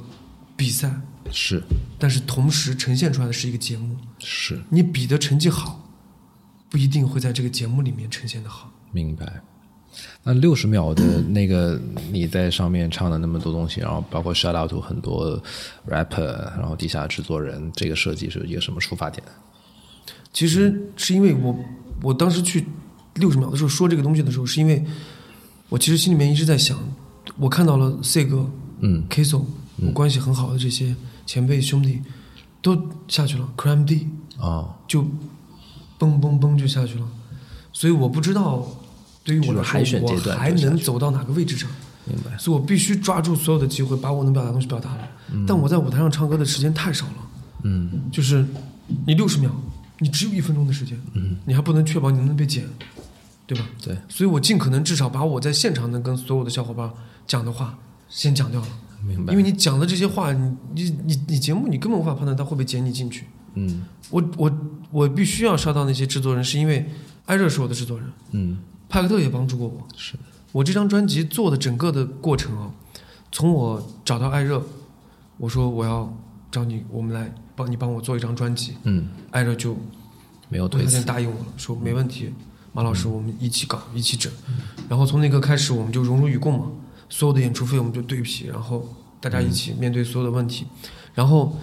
[0.57, 1.63] 比赛，是
[1.99, 3.97] 但是同时呈现出来的是一个节目。
[4.19, 5.89] 是，你比的成绩好，
[6.69, 8.73] 不一定会在这个节目里面呈现的好。
[8.93, 9.43] 明白。
[10.23, 11.81] 那六十秒的那个
[12.11, 15.41] 你在上面唱的那么多东西，然后包括 shout out to 很多
[15.89, 19.23] rapper，然后地下制作人，这个设计是一个什么出发点？
[20.33, 21.57] 其实是因为我
[22.03, 22.67] 我当时去
[23.15, 24.85] 六十秒的时候说这个东西的时候，是因为
[25.69, 26.79] 我其实心里面一直在想，
[27.39, 29.05] 我看到了 C 哥、嗯。
[29.09, 29.45] K So，
[29.77, 32.03] 我关系很好的这些前辈兄弟
[32.61, 35.03] 都下去了，Crime D 啊，就
[35.99, 37.09] 嘣嘣嘣就下去了，
[37.73, 38.67] 所以我不知道
[39.27, 41.69] 对于我来说，阶我还能走到哪个位置上。
[42.05, 42.39] 明白。
[42.39, 45.09] 所以我必须抓住所有的机会，把我能表达的东西表达了。
[45.47, 47.31] 但我在舞台上唱歌的时间太少了，
[47.65, 48.47] 嗯就是
[49.05, 49.51] 你六十秒，
[49.99, 52.65] 你只有一分钟的时间，嗯，你还不能确保你能被剪，
[53.45, 53.67] 对吧？
[53.83, 56.89] 对，所以我尽可能至少把我在现场能跟所有的小伙伴
[57.27, 57.77] 讲的话
[58.09, 58.69] 先讲掉了，
[59.05, 59.33] 明白。
[59.33, 63.25] 因为你讲的这些话，你你你你节目你根本无法判断他会不会剪你进去。
[63.55, 64.59] 嗯我我
[64.93, 66.89] 我必须要杀到那些制作人，是因为
[67.25, 69.87] 艾热是我的制作人，嗯派克特也帮助过我。
[69.97, 70.15] 是
[70.53, 72.71] 我这张专辑做的整个的过程啊，
[73.31, 74.63] 从我找到艾热，
[75.37, 76.17] 我说我要
[76.51, 79.77] 找你，我们来帮你帮我做一张专辑，嗯艾热就
[80.49, 81.05] 没有推辞。
[81.05, 82.33] 答应我了，说没问题，
[82.73, 84.33] 马老师我们一起搞一起整。
[84.89, 86.67] 然后从那刻开始，我们就荣辱与共嘛，
[87.09, 88.89] 所有的演出费我们就对比，然后
[89.21, 90.67] 大家一起面对所有的问题。
[91.15, 91.59] 然后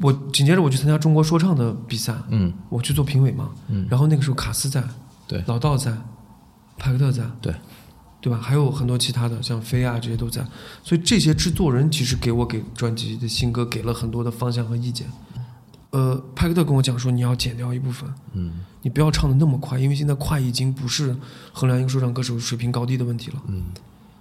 [0.00, 4.82] 我紧接着我去参加中国说唱的比赛，嗯我去做评委嘛，嗯然后那个时候卡斯在，
[5.30, 5.44] 对。
[5.46, 5.96] 老道在，
[6.76, 7.54] 派克特在，对，
[8.20, 8.40] 对吧？
[8.42, 10.44] 还有很多其他的，像飞啊这些都在，
[10.82, 15.06] 所以这些制作人其实给我给专辑的新歌给了很多的方向和意见。
[15.90, 18.64] 呃，派克特跟我讲说，你要剪掉一部分，嗯。
[18.82, 21.14] 你不要唱的那么快，因为现在快已经不是
[21.52, 23.42] 衡量一个说唱歌手水平高低的问题了。
[23.46, 23.64] 嗯。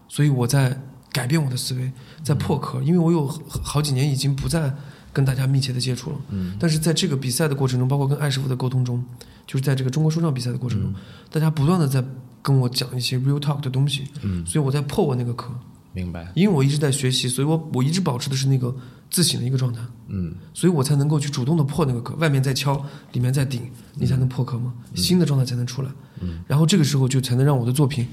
[0.08, 0.80] 所以我在
[1.14, 1.92] 改变我的思维，
[2.24, 4.76] 在破壳，因为我有好好几年已经不再
[5.14, 6.18] 跟大家密切的接触了。
[6.30, 6.58] 嗯。
[6.60, 9.02] 但是在这个比赛的过程中，包括跟艾师傅的沟通中，
[9.50, 10.94] 就是在这个中国说唱比赛的过程中，
[11.32, 12.06] 大家不断的在
[12.40, 15.52] 跟我讲一些 real talk 的东西，嗯，所以我在破我那个壳，
[15.92, 16.32] 明白。
[16.36, 18.76] 因为我一直在学习，所以我我一直保持的是那个
[19.10, 20.36] 自省的一个状态，嗯。
[20.54, 25.90] 所以我才能够去主动的破那个壳，外面在敲，里面在顶，你才能破壳嘛，新的状态才能出来，
[26.22, 26.44] 嗯。
[26.48, 28.06] 然后这个时候就才能让我的作品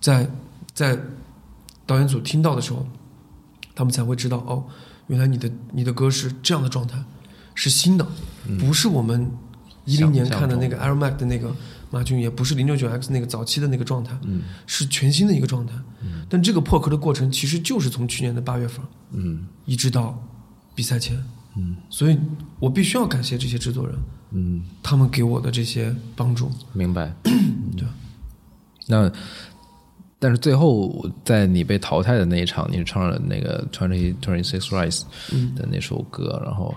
[0.00, 0.28] 在
[0.72, 0.98] 在
[1.86, 2.84] 导演组听到的时候，
[3.76, 4.64] 他们才会知道哦，
[5.06, 7.00] 原来你的你的歌是这样的状态，
[7.54, 8.04] 是新的，
[8.58, 9.30] 不是我们
[9.84, 11.54] 一零年看的那个 Air Mac 的那个
[11.90, 14.42] 马俊，也不是零六九 X 那个早期的那个状态，嗯。
[14.66, 15.74] 是全新的一个状态。
[16.28, 19.46] 但这个破壳的过程其实就是从去年的八月份嗯。
[19.66, 20.18] 一直到
[20.74, 21.16] 比赛前，
[21.56, 21.76] 嗯。
[21.90, 22.18] 所以
[22.58, 23.96] 我必须要感谢这些制作人，
[24.32, 26.50] 嗯，他们给我的这些帮助。
[26.72, 27.12] 明白。
[27.76, 27.86] 对，
[28.86, 29.10] 那
[30.18, 35.02] 但是最后在你被淘汰的那一场，你唱了那个 Twenty Twenty Six Rise
[35.54, 36.74] 的那首歌，然后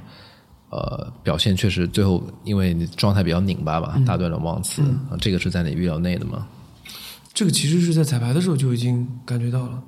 [0.70, 6.48] 呃表现确实最后因为你状态比较拧巴吧，打断了忘词，啊这个是在你预料内的吗？
[7.34, 9.84] 这个其实是在彩排的时候就已经感觉到了，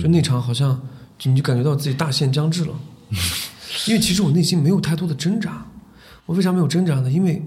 [0.00, 0.80] 就那场好像
[1.18, 2.72] 就你就感觉到自己大限将至了，
[3.88, 5.66] 因为其实我内心没有太多的挣扎。
[6.26, 7.10] 我为啥没有挣扎呢？
[7.10, 7.42] 因为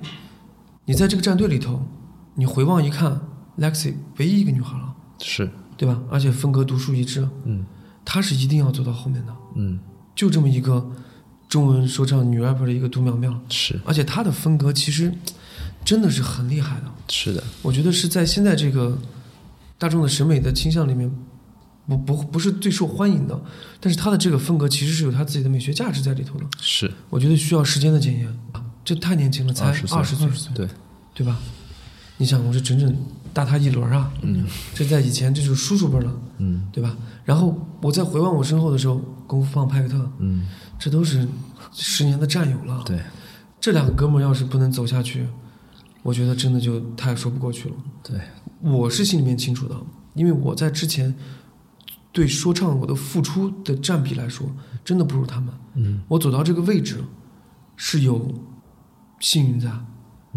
[0.86, 1.82] 你在这个战队里头，
[2.36, 3.20] 你回望一看
[3.58, 6.00] ，Lexi 唯一一个女孩了，是，对吧？
[6.12, 7.66] 而且风格独树一帜，嗯
[8.06, 9.34] 她是一定要走到后面的。
[9.56, 9.80] 嗯
[10.14, 10.88] 就这么一个
[11.50, 15.14] 中文说唱女 rapper 的一个独苗苗，是而且她的风格其实
[15.86, 16.84] 真的是很厉害的。
[17.10, 18.98] 是的，我觉得是在现在这个
[19.78, 21.10] 大众的审美的倾向里面，
[21.88, 23.40] 不不不是最受欢迎的，
[23.80, 26.46] 但是她的这个风格其实是有她自己的美学价值在里头的。
[26.60, 28.28] 是我觉得需要时间的检验。
[28.84, 30.66] 这太年轻了，才20岁二十岁，对，
[31.14, 31.38] 对吧？
[32.16, 32.96] 你想，我是整整
[33.38, 34.12] 大他一轮啊！
[34.24, 36.98] 嗯这在以前这就是叔叔辈了，嗯对吧？
[37.24, 38.96] 然后我在回望我身后的时候，
[39.28, 40.48] 功夫胖派克特，嗯，
[40.80, 41.28] 这都是
[41.72, 42.82] 十年的战友了。
[42.84, 43.00] 对
[43.62, 45.28] 这两个哥们儿要是不能走下去，
[46.02, 47.76] 我觉得真的就太说不过去了。
[48.02, 48.20] 对，
[48.60, 49.76] 我是心里面清楚的，
[50.16, 51.14] 因为我在之前
[52.12, 54.50] 对说唱我的付出的占比来说，
[54.84, 55.54] 真的不如他们。
[55.76, 57.04] 嗯，我走到这个位置，
[57.76, 58.34] 是有
[59.20, 59.70] 幸运在，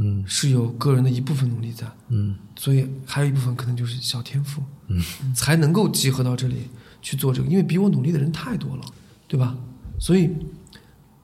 [0.01, 0.25] 嗯。
[0.27, 2.35] 是有个人的一部分努力在，嗯。
[2.57, 5.01] 所以还有一部分可能就是小天赋，嗯，
[5.35, 6.69] 才能够集合到这里
[7.01, 8.85] 去做这个，因为比我努力的人太多了，
[9.29, 9.57] 对吧？
[9.99, 10.31] 所以，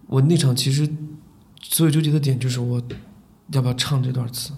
[0.07, 0.89] 我那场其实
[1.63, 2.83] 所有纠结的点就是我
[3.53, 4.53] 要不要唱这段词，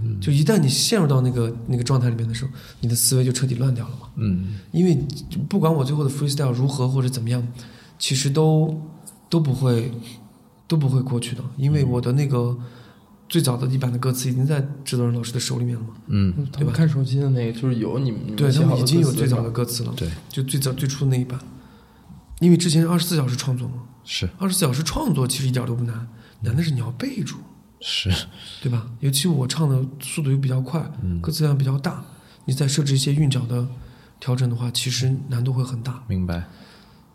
[0.00, 0.20] 嗯。
[0.20, 4.08] 就一旦你陷入到那个那个状态里面的时候，你的思维就彻底乱掉了嘛。
[4.16, 4.58] 嗯。
[4.72, 4.96] 因为
[5.48, 7.46] 不管我最后的 freestyle 如何或者怎么样，
[7.98, 8.80] 其实都
[9.28, 9.90] 都不会
[10.68, 12.56] 都不会过去的，因为我的那个
[13.28, 15.88] 最早的一版的歌词已经在制作人老师的手里面了嘛。
[16.06, 21.38] 嗯，他们看手机的那个就是有你们对他们已经有最早的歌词了，对，就最早最初的那一版。
[22.40, 24.28] 因为之前二十四小时创作嘛，是。
[24.38, 26.06] 二十四小时创作其实一点都不难，
[26.42, 27.36] 难的是你要背住，
[27.80, 28.10] 是，
[28.62, 28.86] 对吧？
[29.00, 30.90] 尤其我唱的速度又比较快，
[31.22, 32.04] 歌词量比较大，
[32.44, 33.66] 你再设置一些韵脚的
[34.20, 36.04] 调整的话，其实难度会很大。
[36.06, 36.44] 明白。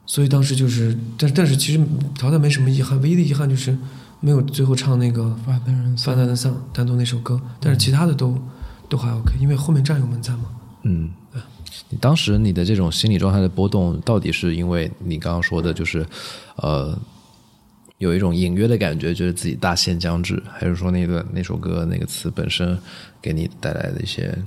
[0.08, 1.80] 所以当时就是，但但是其实
[2.18, 3.78] 淘汰没什么遗憾，唯一的遗憾就是
[4.22, 8.38] 没有最后唱那个发的人《发达的丧》单独那首歌，但是其他的都
[8.88, 10.44] 都还 OK，因为后面战友们在嘛。
[10.84, 11.10] 嗯，
[11.90, 16.06] 你当时你的这种心理状态的波动，到底是因为你刚刚说的，就是
[16.56, 16.98] 呃，
[17.98, 22.78] 有一种隐约的感觉，觉得自己大限将至，还是说那段那首歌那个词本身
[23.22, 24.38] 给你带来的一些，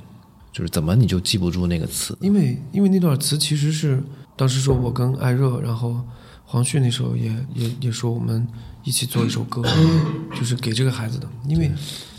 [0.53, 2.17] 就是怎么你就记不住那个词？
[2.21, 4.03] 因为因为那段词其实是
[4.37, 6.01] 当时说我跟艾热，然后
[6.45, 8.47] 黄旭那时候也也也说我们
[8.85, 9.62] 一起做一首歌，
[10.37, 11.73] 就是给这个孩子的，因为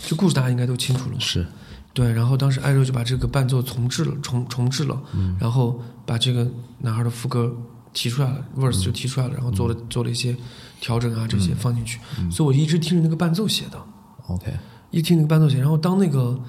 [0.06, 1.20] 这故事大家应该都清楚了。
[1.20, 1.46] 是，
[1.94, 5.02] 对，然后当时艾热就把这个伴奏重置了，重重置了，
[5.40, 6.46] 然后把这个
[6.80, 7.56] 男孩的副歌
[7.94, 10.36] 提出来了，verse 就提出来了，然后做了做了一些
[10.82, 12.00] 调整啊，这些放进去，
[12.30, 13.80] 所以我一直听着那个伴奏写的
[14.28, 14.52] ，OK，
[14.92, 16.40] 一听那个伴奏写，然后当那个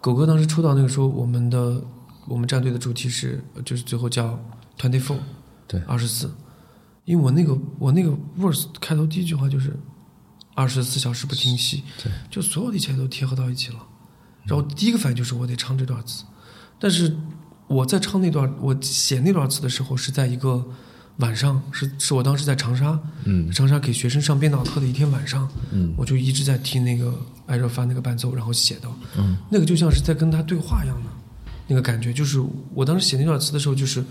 [0.00, 1.82] 狗哥当时抽到那个时候，我们的
[2.28, 4.38] 我们战队的主题是就是最后叫
[4.78, 5.16] twenty four，
[5.66, 5.80] 对。
[5.86, 6.30] 二十四，
[7.04, 9.76] 因为我那个我那个 verse 开头第一句话就是
[10.54, 13.78] 二十四小时不停息，对，就所有的一切都贴合到一起了。
[14.44, 16.24] 然后第一个反应就是我得唱这段词，
[16.78, 17.16] 但是
[17.66, 20.64] 我在唱那段我写那段词的时候是在一个
[21.16, 31.10] 晚上，是是我当时在长沙，嗯长沙给学生上编导课的一天晚上，嗯我就一直在听那个艾热发那个伴奏，然后写的，嗯那个就像是在跟他对话一样的
[31.66, 32.42] 那个感觉，就是
[32.74, 34.04] 我当时写那段词的时候，就是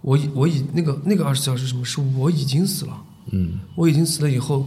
[0.00, 1.84] 我已我已那个那个二十四小时是什么？
[1.84, 3.58] 是我已经死了，嗯。
[3.74, 4.66] 我已经死了以后，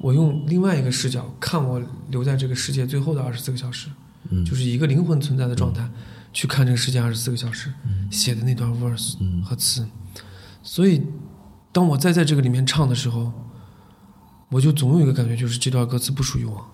[0.00, 3.88] 我用另外一个视角看我留在这个世界最后的二十四个小时，
[4.30, 4.44] 嗯。
[4.44, 5.88] 就是一个灵魂存在的状态，
[6.32, 7.72] 去看这个世界二十四个小时、
[8.10, 9.86] 写的那段 verse 和词，
[10.62, 11.02] 所以
[11.72, 13.32] 当我再在这个里面唱的时候，
[14.50, 16.64] 我就总有一个感觉，就是这段歌词不属于我，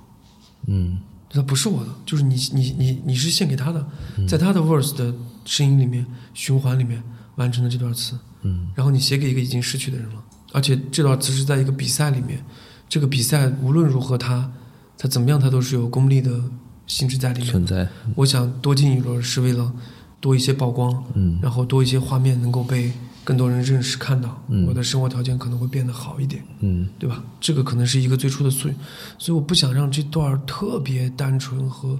[0.67, 0.99] 嗯。
[1.31, 3.85] 它不是我的，就是你你你你是献给他的，
[4.29, 5.13] 在他的 verse 的
[5.45, 7.03] 声音里面循环里面
[7.37, 8.69] 完成了这段词，嗯。
[8.75, 12.45] 然后你写给一个已经失去的人了，而且这段词是在一个比赛里面，
[12.89, 14.51] 这个比赛无论如何它
[14.97, 16.41] 它怎么样，它都是有功利的
[16.87, 17.51] 性质在里面。
[17.51, 19.73] 存在，我想多进一轮是为了
[20.21, 21.39] 多一些曝光，嗯。
[21.43, 22.93] 然后多一些画面能够被
[23.25, 24.67] 更多人认识看到，嗯。
[24.67, 26.89] 我的生活条件可能会变得好一点，嗯。
[26.99, 27.25] 对吧？
[27.41, 28.75] 这个可能是一个最初的诉求，
[29.19, 31.99] 所以我不想让这段特别单纯和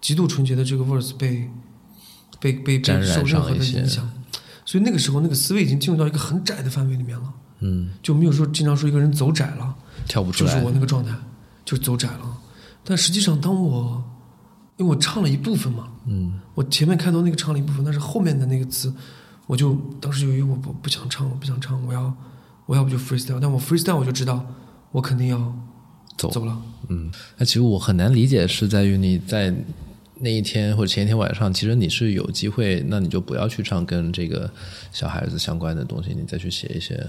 [0.00, 1.50] 极度纯洁的这个 verse 被
[2.40, 4.08] 被被被受任何的影响，
[4.70, 9.74] 所以那个时候那个思维已经进入到一个很窄的范围里面了，嗯，就没有说经常说一个人走窄了，
[10.06, 10.54] 跳不出来。
[10.54, 11.12] 就是我，那个状态，
[11.64, 12.38] 就走窄了。
[12.84, 14.00] 但实际上，当我
[14.76, 16.38] 因为我唱了一部分嘛，嗯。
[16.54, 18.94] 我前面开头那个唱了一部分，但是后面的那个词，
[19.48, 22.14] 我就当时由于我不不想唱，我不想唱，我要
[22.66, 24.46] 我要不就 freestyle，但我 freestyle 我就知道
[24.92, 25.52] 我肯定要
[26.16, 26.30] 走。
[26.30, 26.56] 走了。
[26.86, 29.52] 嗯，那其实我很难理解，是在于你在
[30.20, 34.50] 那一天或者前一天晚上，其实你是有机会，那你就不要去唱跟这个
[34.92, 37.04] 小孩子相关的东西，你再去写一些。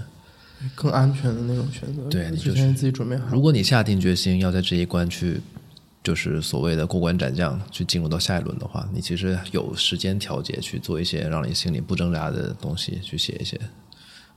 [0.74, 2.02] 更安全的那种选择。
[2.08, 3.26] 对你就是之前自己准备好。
[3.32, 5.40] 如果你下定决心要在这一关去，
[6.04, 13.60] 就是所谓的过关斩将，去进入到下一轮的话，你其实有时间调节去做一些让你心里不挣扎的东西，去写一些，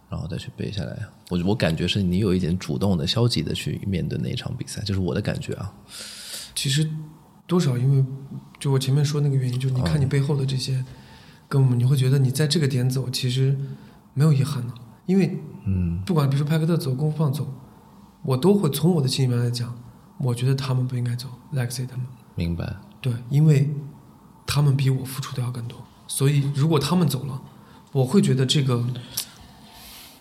[0.09, 0.97] 然后再去背下来。
[1.29, 5.71] 我我感觉是你有一点主动的、消极的去面对那一场比赛，就是我的感觉啊。
[6.55, 6.89] 其实
[7.47, 8.05] 多少因为
[8.59, 10.83] 就我前面说那个原因，就是你看你背后的这些
[11.47, 13.57] 哥们，你会觉得你在这个点走，其实
[14.13, 14.73] 没有遗憾的，
[15.05, 17.47] 因为嗯不管比如说派克特走、功夫胖走，
[18.23, 19.75] 我都会从我的心里面来讲，
[20.17, 22.05] 我觉得他们不应该走，Lexi 他们。
[22.35, 22.75] 明白。
[23.01, 23.69] 对，因为
[24.47, 25.77] 他们比我付出的要更多，
[26.07, 27.39] 所以如果他们走了，
[27.91, 28.83] 我会觉得这个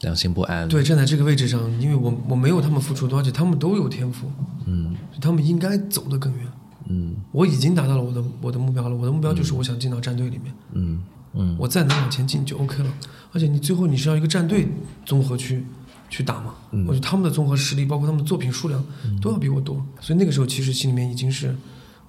[0.03, 0.69] 良心不安。
[0.69, 4.31] 对站在这个位置上，因为我我没有他们付出多，而且他们都有天赋，
[4.67, 6.47] 嗯他们应该走得更远。
[6.89, 7.17] 嗯。
[7.33, 11.57] 我已经达到了我的我的目标了，我的目标就是我想进到战队里面，嗯嗯。
[11.59, 12.93] 我再能往前进就 OK 了。
[13.33, 14.69] 而且你最后你是要一个战队
[15.05, 15.65] 综合去
[16.09, 16.85] 去打嘛，嗯。
[16.87, 18.85] 我觉得他们的综合实力，包括他们的作品数量
[19.21, 21.57] 都要比我多，所以那个时候其实心里面已经是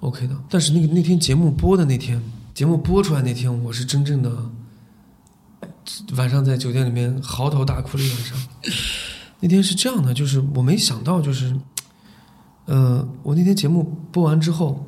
[0.00, 0.36] OK 的。
[0.48, 2.22] 但是那个那天节目播的那天，
[2.54, 4.30] 节目播出来那天，我是真正的
[6.16, 8.38] 晚上在酒店里面嚎啕大哭了一晚上。
[9.40, 11.54] 那天是这样的，就是我没想到，就是，
[12.66, 14.84] 呃，我那天节目播完之后，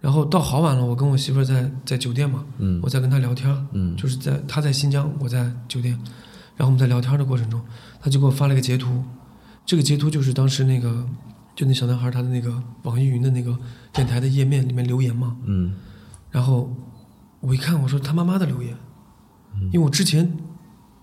[0.00, 2.80] 然后到好晚了，我跟我媳妇儿在在酒店嘛，嗯。
[2.82, 3.96] 我在跟她聊天，嗯。
[3.96, 5.92] 就是在她在新疆，我在酒店，
[6.56, 7.60] 然后我们在聊天的过程中，
[8.00, 9.02] 她就给我发了一个截图，
[9.66, 11.06] 这个截图就是当时那个
[11.54, 13.56] 就那小男孩他的那个网易云的那个
[13.92, 15.74] 电台的页面里面留言嘛，嗯。
[16.30, 16.74] 然后
[17.40, 18.76] 我一看，我说他妈妈的留言，
[19.72, 20.36] 因为我之前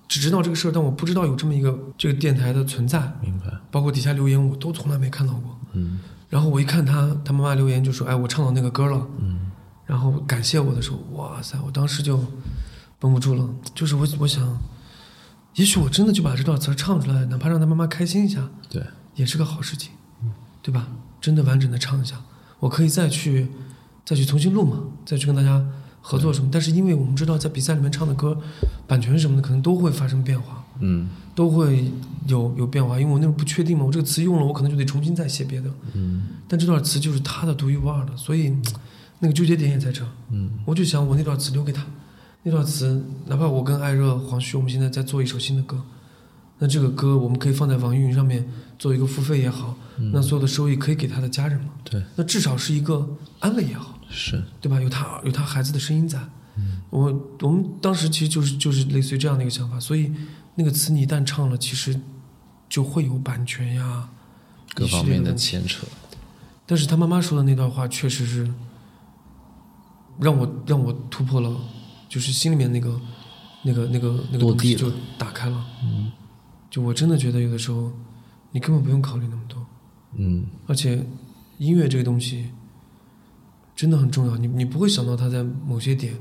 [0.07, 3.45] 只知道这个事儿，但我不知道有这么一个这个电台的存在，明白。
[3.69, 5.58] 包括底下留言我都从来没看到过。
[5.73, 9.51] 嗯然后我一看他他妈妈留言就说：“哎，我唱到那个歌了。”嗯
[9.85, 11.57] 然后感谢我的时候，哇塞！
[11.65, 12.23] 我当时就
[12.99, 14.59] 绷不住了，就是我我想，
[15.55, 19.91] 也许我真的就把这段词唱出来，哪怕让他妈妈开心一下，对，也是个好事情，
[20.61, 20.87] 对吧？
[21.19, 22.21] 真的完整的唱一下，
[22.59, 23.47] 我可以再去
[24.05, 25.65] 再去重新录嘛，再去跟大家
[26.01, 26.51] 合作什么。
[26.51, 28.39] 但是因为我们知道，在比赛里面唱的歌，
[28.85, 31.09] 版权什么的可能都会发生变化，嗯。
[31.35, 31.89] 都会
[32.27, 35.69] 有有变化，因为我那种不确定嘛，我这个词用了，我可能就得重新再写别的。
[35.93, 36.23] 嗯。
[36.47, 38.53] 但这段词就是他的独一无二的，所以
[39.19, 40.05] 那个纠结点也在这。
[40.31, 40.49] 嗯。
[40.65, 41.85] 我就想我那段词留给他，
[42.43, 45.81] 那段词哪怕我跟艾热、黄旭，我们现在在做一首新的歌，
[46.57, 48.45] 那这个歌我们可以放在网易云上面
[48.77, 49.77] 做一个付费也好，
[50.11, 53.07] 那所有的收益可以给他的家人嘛，对，那至少是一个
[53.39, 54.43] 安慰也好，是。
[54.59, 54.81] 对吧？
[54.81, 56.19] 有他有他孩子的声音在，
[56.89, 60.11] 我我们当时其实就是就是类似于这样的一个想法，所以
[60.59, 61.97] 那个词你一旦唱了，其实
[62.67, 64.09] 就会有版权呀，
[64.75, 65.87] 各方面的牵扯。
[66.65, 68.53] 但是他妈妈说的那段话，确实是
[70.19, 71.57] 让我让我突破了，
[72.09, 72.99] 就是心里面那个
[73.63, 75.65] 那个那个那个东西就打开了。
[75.81, 76.11] 嗯，
[76.69, 77.89] 就我真的觉得有的时候，
[78.51, 79.65] 你根本不用考虑那么多，
[80.17, 81.07] 嗯而且
[81.57, 82.51] 音乐这个东西
[83.73, 86.13] 真的很重要，你你不会想到它在某些点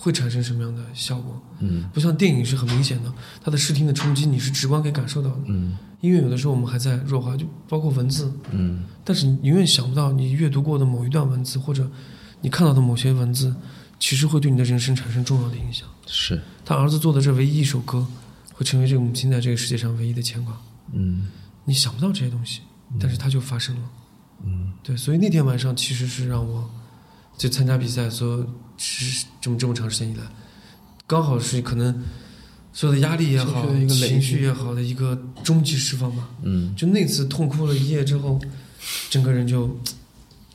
[0.00, 1.38] 会产生什么样的效果。
[1.58, 3.12] 嗯不像电影是很明显的，
[3.44, 5.40] 它的视听的冲击你是直观可以感受到的。
[5.48, 11.90] 嗯音乐有的时候我们还在弱化，就包括文字，嗯但是你永远想不到，你阅读过的某一段文字，或者
[12.40, 13.54] 你看到的某些文字，
[13.98, 15.86] 其实会对你的人生产生重要的影响。
[16.06, 16.40] 是。
[16.64, 18.06] 他儿子做的这唯一一首歌，
[18.54, 20.56] 会成为这个母亲在这个世界上唯一的牵挂。
[20.92, 21.28] 嗯
[21.66, 22.62] 你想不到这些东西，
[22.98, 23.82] 但是它就发生了。
[24.46, 26.68] 嗯对，所以那天晚上其实是让我
[27.36, 28.46] 就参加比赛，所有
[28.82, 30.22] 是这么这么长时间以来，
[31.06, 32.02] 刚好是可能
[32.72, 36.30] 所有的压力也好，情绪的一个情绪也好的一个终极释放吧。
[36.42, 38.40] 嗯就那次痛哭了一夜之后，
[39.10, 39.78] 整个人就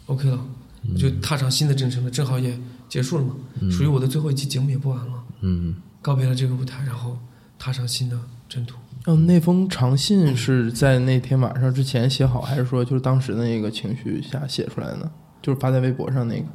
[0.08, 0.44] OK 了，
[0.92, 2.10] 我就踏上新的征程了。
[2.10, 2.58] 正好也
[2.90, 3.36] 结束了嘛，
[3.70, 7.20] 属于我的最后一期节目也播完了，嗯告别了这个舞台，然后
[7.60, 8.76] 踏上新的征途。
[9.06, 15.12] 嗯，那封长信是在那天晚上之前写好，还是说就是当时的那个情绪下写出来的呢？
[15.44, 16.46] 就是发在微博上那个。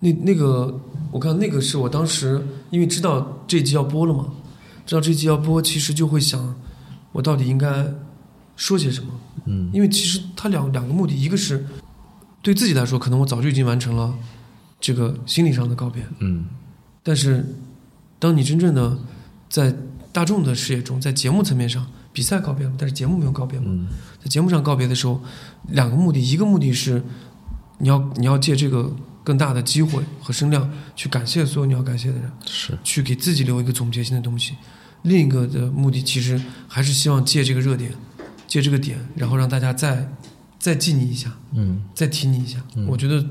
[0.00, 0.80] 那那个，
[1.10, 4.28] 我看那个是我当时因为知道这集要播了嘛，
[4.86, 6.54] 知道这集要播，其实就会想，
[7.12, 7.86] 我到底应该
[8.56, 9.10] 说些什么？
[9.46, 11.66] 嗯因为其实它两两个目的，一个是
[12.42, 14.14] 对自己来说，可能我早就已经完成了
[14.80, 16.44] 这个心理上的告别，嗯
[17.02, 17.44] 但是，
[18.18, 18.98] 当你真正的
[19.48, 19.74] 在
[20.12, 23.88] 大众的视野中，在节目层面上，比赛告别了，但是节目没有告别嘛，嗯
[24.22, 25.20] 在节目上告别的时候，
[25.68, 27.02] 两个目的，一个目的是
[27.78, 28.94] 你要你要借这个
[29.28, 32.78] 更大的机会和声量去感谢所有你要感谢的人，是。
[32.82, 34.54] 去给自己留一个总结性的东西。
[35.02, 37.92] 另一个的目的其实还是希望借这个热点，
[38.46, 40.10] 借这个点，然后让大家再
[40.58, 42.58] 再记你一下，嗯再提你一下。
[42.86, 43.22] 我觉得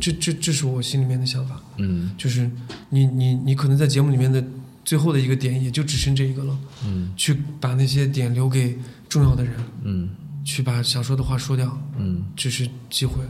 [0.00, 1.60] 这这这是我心里面的想法。
[1.76, 2.50] 嗯就是
[2.88, 4.42] 你你你可能在节目里面的
[4.82, 8.78] 最后的一个点也就只剩这一个了，嗯去把那些点留给
[9.10, 10.08] 重要的人，嗯
[10.42, 13.22] 去把想说的话说掉，嗯这是机会，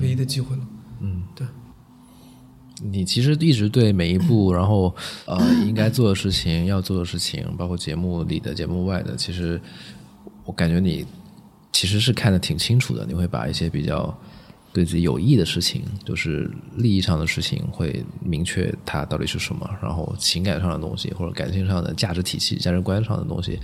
[0.00, 0.62] 唯一的机会了。
[2.82, 9.60] 你其实一直对每一步， 然后呃应该做的事情、要做的事情，包括节目里的、节目外的，其实
[10.44, 11.04] 我感觉你
[11.72, 13.04] 其实是看得挺清楚的。
[13.06, 14.16] 你会把一些比较
[14.72, 23.58] 对自己有益的事情，就是利益上的事情，会明确它到底是什么，然后情感上的东西或者感情上的价值体系、价值观上的东西，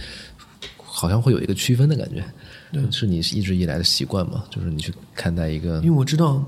[0.83, 2.25] 好像会有一个区分的感觉。
[2.73, 4.45] 对是你一直以来的习惯嘛？
[4.49, 6.43] 就是你去看待一个因为我知道，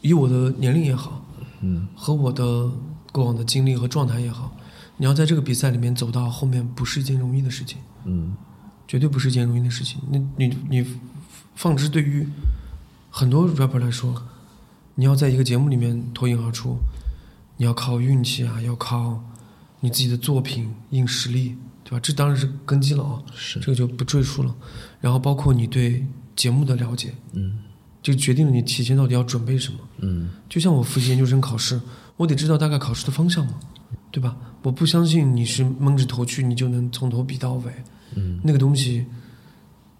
[0.00, 1.22] 以我的年龄也好，
[1.60, 2.70] 嗯和我的
[3.12, 4.56] 过往的经历和状态也好，
[4.96, 8.34] 你要在这个比赛里面走到后面，不是一件容易的事情，嗯
[8.86, 10.00] 绝对不是一件容易的事情。
[10.10, 10.86] 那你你
[11.54, 12.26] 放之对于
[13.10, 14.22] 很多 rapper 来说，
[14.94, 16.76] 你要在一个节目里面脱颖而出，
[17.56, 19.22] 你要靠运气啊，要靠
[19.80, 22.00] 你自己的作品硬实力，对吧？
[22.00, 24.54] 这当然是根基了啊，是这个就不赘述了。
[25.00, 26.04] 然后包括你对
[26.34, 27.58] 节目的了解，嗯
[28.02, 29.78] 就决定了你提前到底要准备什么。
[29.98, 31.80] 嗯就像我复习研究生考试，
[32.16, 33.54] 我得知道大概考试的方向嘛，
[34.10, 34.36] 对吧？
[34.62, 37.72] 我不相信你是蒙着头去，你就能从头比到尾。
[38.16, 39.06] 嗯那个东西，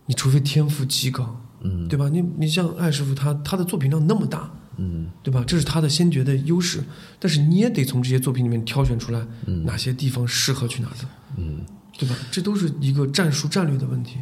[0.07, 2.09] 你除非天赋极高，嗯对吧？
[2.09, 5.45] 你你像艾师傅他他的作品量那么大，嗯对吧？
[5.47, 6.83] 这是他的先决的优势，
[7.19, 9.25] 但是你也得从这些作品里面挑选出来
[9.65, 11.61] 哪些地方适合去哪的，嗯，
[11.97, 12.17] 对吧？
[12.31, 14.17] 这都是一个战术战略的问题。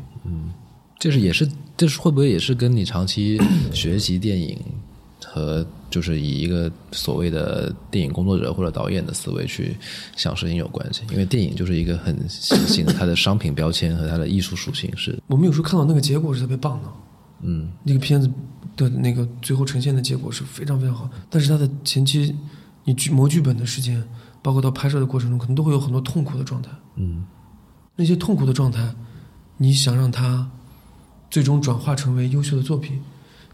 [0.98, 3.40] 这是也是，这是会不会也是跟你长期
[3.72, 4.58] 学习电影
[5.24, 9.76] 和就是以一个所谓的电影工作者或者导演的思维去
[10.16, 11.02] 想事情有关系？
[11.10, 16.88] 因为电影就是一个很新兴的，它的商品标签和它的艺术属性是，我们有时候看到那个结果是特别棒的，
[17.42, 18.28] 嗯那个片子
[18.76, 22.34] 的那个最后呈现的结果是非常非常好，但是它的前期
[22.84, 24.02] 你剧磨剧本的时间，
[24.42, 26.70] 包括到拍摄的过程中，可能都会有很多痛苦的状态。
[26.96, 27.24] 嗯
[27.96, 28.94] 那些痛苦的状态，
[29.56, 30.48] 你想让它
[31.30, 33.00] 最终转化成为优秀的作品，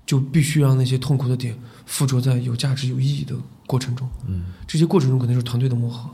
[0.07, 1.57] 就必须让那些痛苦的点
[1.87, 3.35] 附着在有价值、有意义的
[3.66, 4.09] 过程中。
[4.27, 6.09] 嗯这些过程中肯定是团队的磨合，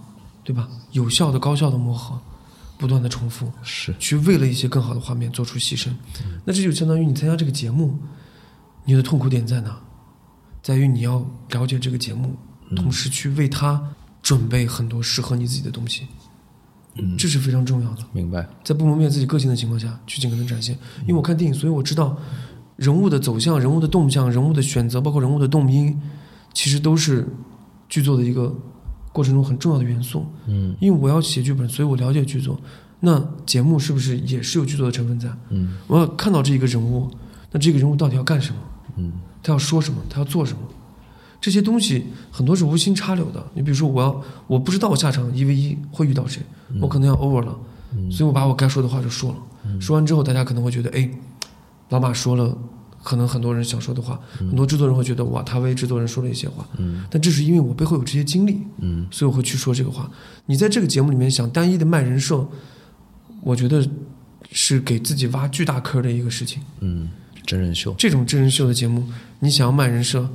[0.44, 0.68] 对吧？
[0.92, 2.20] 有效的、高效的磨合，
[2.78, 5.90] 不断的重复，是去为了一些更好的画面做出牺牲。
[6.44, 7.98] 那这就相当于你参加这个节目，
[8.84, 9.78] 你的痛苦点在哪？
[10.62, 12.36] 在于你要了解这个节目，
[12.76, 13.82] 同时去为它
[14.22, 16.04] 准备很多适合你自己的东西。
[16.04, 16.08] 嗯
[17.16, 17.98] 这是非常重要的。
[18.12, 20.76] 明白，在不磨灭自己个性的情况下去尽可能展现。
[21.02, 22.16] 因为我看电影，所以我知道
[22.76, 25.98] 人物的走向、人物的动向、人物的选择，包括人物的动因，
[26.52, 27.26] 其实都是
[27.88, 28.54] 剧作的一个
[29.12, 30.26] 过程中很重要的元素。
[30.46, 32.60] 嗯因为我要写剧本，所以我了解剧作。
[33.00, 35.28] 那节目是不是也是有剧作的成分在？
[35.48, 37.10] 嗯我要看到这一个人物，
[37.52, 38.60] 那这个人物到底要干什么？
[38.96, 39.12] 嗯
[39.42, 40.00] 他要说什么？
[40.10, 40.58] 他要做什么？
[41.40, 43.44] 这些东西很多是无心插柳的。
[43.54, 46.42] 你比如说，我要我不知道我下场一 v 一会遇到谁，
[46.80, 47.56] 我可能要 over 了，
[48.10, 49.80] 所以我把我该说的话就说了。
[49.80, 51.08] 说完之后，大家可能会觉得，哎，
[51.88, 52.56] 老马说了，
[53.02, 56.66] 可能很多人想说的话，很多制作人会觉得，哇，他为制作人说了一些话。
[56.78, 60.10] 嗯但这是因为我背后有这些经历，嗯所以我会去说这个话。
[60.46, 62.46] 你在这个节目里面想单一的卖人设，
[63.42, 63.86] 我觉得
[64.50, 66.62] 是给自己挖巨大坑的一个事情。
[66.80, 67.10] 嗯，
[67.46, 69.06] 真人秀，这种真人秀的节目，
[69.38, 70.28] 你想要卖人设，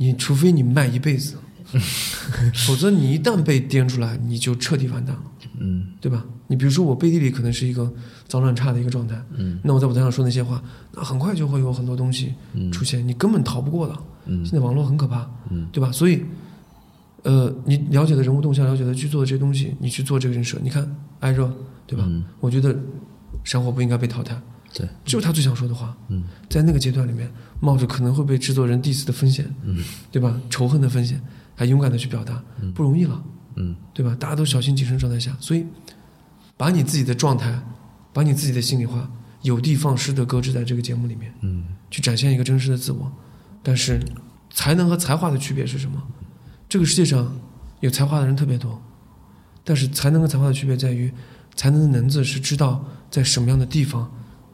[0.00, 1.36] 你除非你卖一辈子，
[2.66, 5.22] 否则你一旦被颠出来，你就彻底完蛋了，
[5.58, 5.88] 嗯。
[6.00, 6.24] 对吧？
[6.46, 7.92] 你比如说我背地里可能是一个
[8.26, 9.60] 脏乱差的一个状态，嗯。
[9.62, 10.62] 那我在舞台上说那些话，
[10.94, 12.32] 那很快就会有很多东西
[12.72, 13.94] 出现，你根本逃不过的。
[14.24, 14.42] 嗯。
[14.42, 15.68] 现在网络很可怕，嗯。
[15.70, 15.92] 对吧？
[15.92, 16.24] 所以，
[17.24, 20.90] 呃，你了解的人物动向，了解的去做的这些东西，你去做这个人设，你看
[21.20, 21.52] 艾热，
[21.86, 22.06] 对吧？
[22.08, 22.24] 嗯。
[22.40, 22.74] 我觉得
[23.44, 24.40] 生活不应该被淘汰，
[24.72, 25.96] 对，这就是他最想说的话。
[26.08, 30.40] 嗯在那个阶段里面，冒着可能会被制作人 diss 的风险，嗯对吧？
[30.48, 31.20] 仇恨的风险，
[31.54, 32.42] 还勇敢的去表达，
[32.74, 33.22] 不容易了，
[33.56, 34.16] 嗯对吧？
[34.18, 35.66] 大家都小心谨慎状态下，所以
[36.56, 37.60] 把你自己的状态，
[38.12, 39.10] 把你自己的心里话，
[39.42, 43.10] 有的放矢的搁置在这个节目里面，嗯去展现一个真实的自我。
[43.62, 44.00] 但是，
[44.50, 46.02] 才能和才华的区别是什么？
[46.68, 47.36] 这个世界上
[47.80, 48.80] 有才华的人特别多，
[49.62, 51.12] 但是才能和才华的区别在于，
[51.54, 54.10] 才能的能字是知道在什么样的地方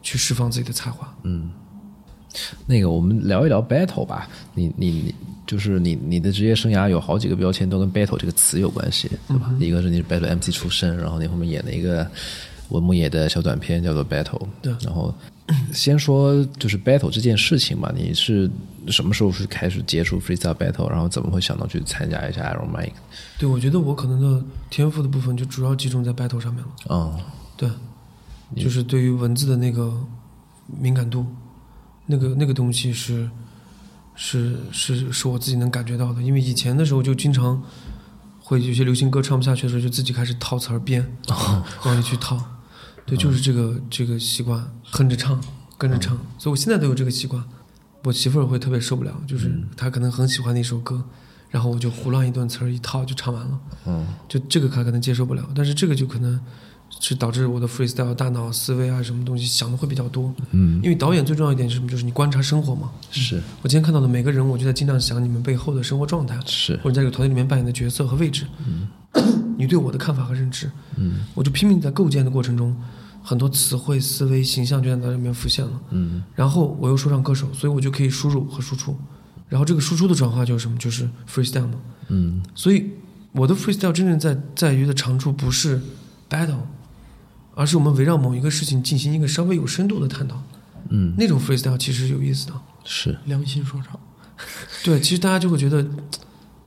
[0.07, 1.13] 去释放自己的才华。
[1.25, 1.51] 嗯，
[2.65, 4.29] 那个我们聊一聊 battle 吧。
[4.55, 9.53] 你你你，就是你你的职业生涯有好几个标签都跟 battle 这个词有关系，对吧？
[9.59, 12.09] 一个是你是 battle MC 出身，然后你后面演了一个
[12.69, 15.13] 文牧野的小短片叫做 battle，对然后
[15.73, 18.49] 先说就是 battle 这件事情吧，你是
[18.87, 22.93] 什么时候是开始接触 freestyle battle，然后怎么会想到去参加一下 Iron Mike？
[23.39, 26.69] 对，我觉得我可能的天赋的部分就主要集中在 battle 上面了。
[26.91, 27.19] 嗯
[27.57, 27.69] 对，
[28.55, 30.07] 就是对于文字的那个
[30.67, 31.27] 敏感度，
[32.07, 33.29] 那个那个东西是
[34.15, 36.23] 是是是我自己能感觉到的。
[36.23, 37.63] 因为以前的时候就经常
[38.41, 41.17] 会有些流行歌唱不下去的时候，就自己开始套词儿编，
[41.85, 42.39] 往里去套。
[43.05, 45.41] 对，就是这个这个习惯，哼着唱，
[45.79, 46.17] 跟着唱。
[46.39, 47.43] 所以我现在都有这个习惯。
[48.03, 51.03] 我媳妇儿会特别受不了，就是她可能很喜欢的一首歌，
[51.51, 53.61] 然后我就胡乱一段词儿一套就唱完了。
[53.87, 56.41] 嗯就这个她可能接受不了，但是这个就可能
[57.01, 60.35] 是导致我的 freestyle 大脑思维啊什么东西想的会比较多。
[60.53, 61.89] 嗯，因为导演最重要一点是什么？
[61.89, 62.91] 就是你观察生活嘛。
[63.11, 68.47] 是我今天看到的每个人，我就在尽量想你们背后的生活状态，是或者在这个团队里面扮演的角色和位置。
[68.67, 68.89] 嗯
[69.59, 72.77] 你对我的看法和认知，嗯我就拼命在构建的过程中，
[73.23, 75.81] 很多词汇、思维、形象就在那里面浮现了。
[75.91, 78.95] 嗯然后我又说唱歌手，所以我就可以输入和输出。
[79.49, 80.77] 然后这个输出的转化就是什么？
[80.77, 81.79] 就是 freestyle 嘛。
[82.09, 82.91] 嗯所以
[83.33, 85.81] 我的 freestyle 真正在在于的长处不是
[86.29, 86.59] battle，
[87.57, 90.41] 而是我们围绕某一个事情进行一个稍微有深度的探讨。
[90.91, 91.15] 嗯。
[91.17, 92.53] 那种 freestyle 其实是有意思的。
[92.85, 93.19] 是。
[93.25, 93.99] 良心说唱，
[94.85, 95.85] 对，其实大家就会觉得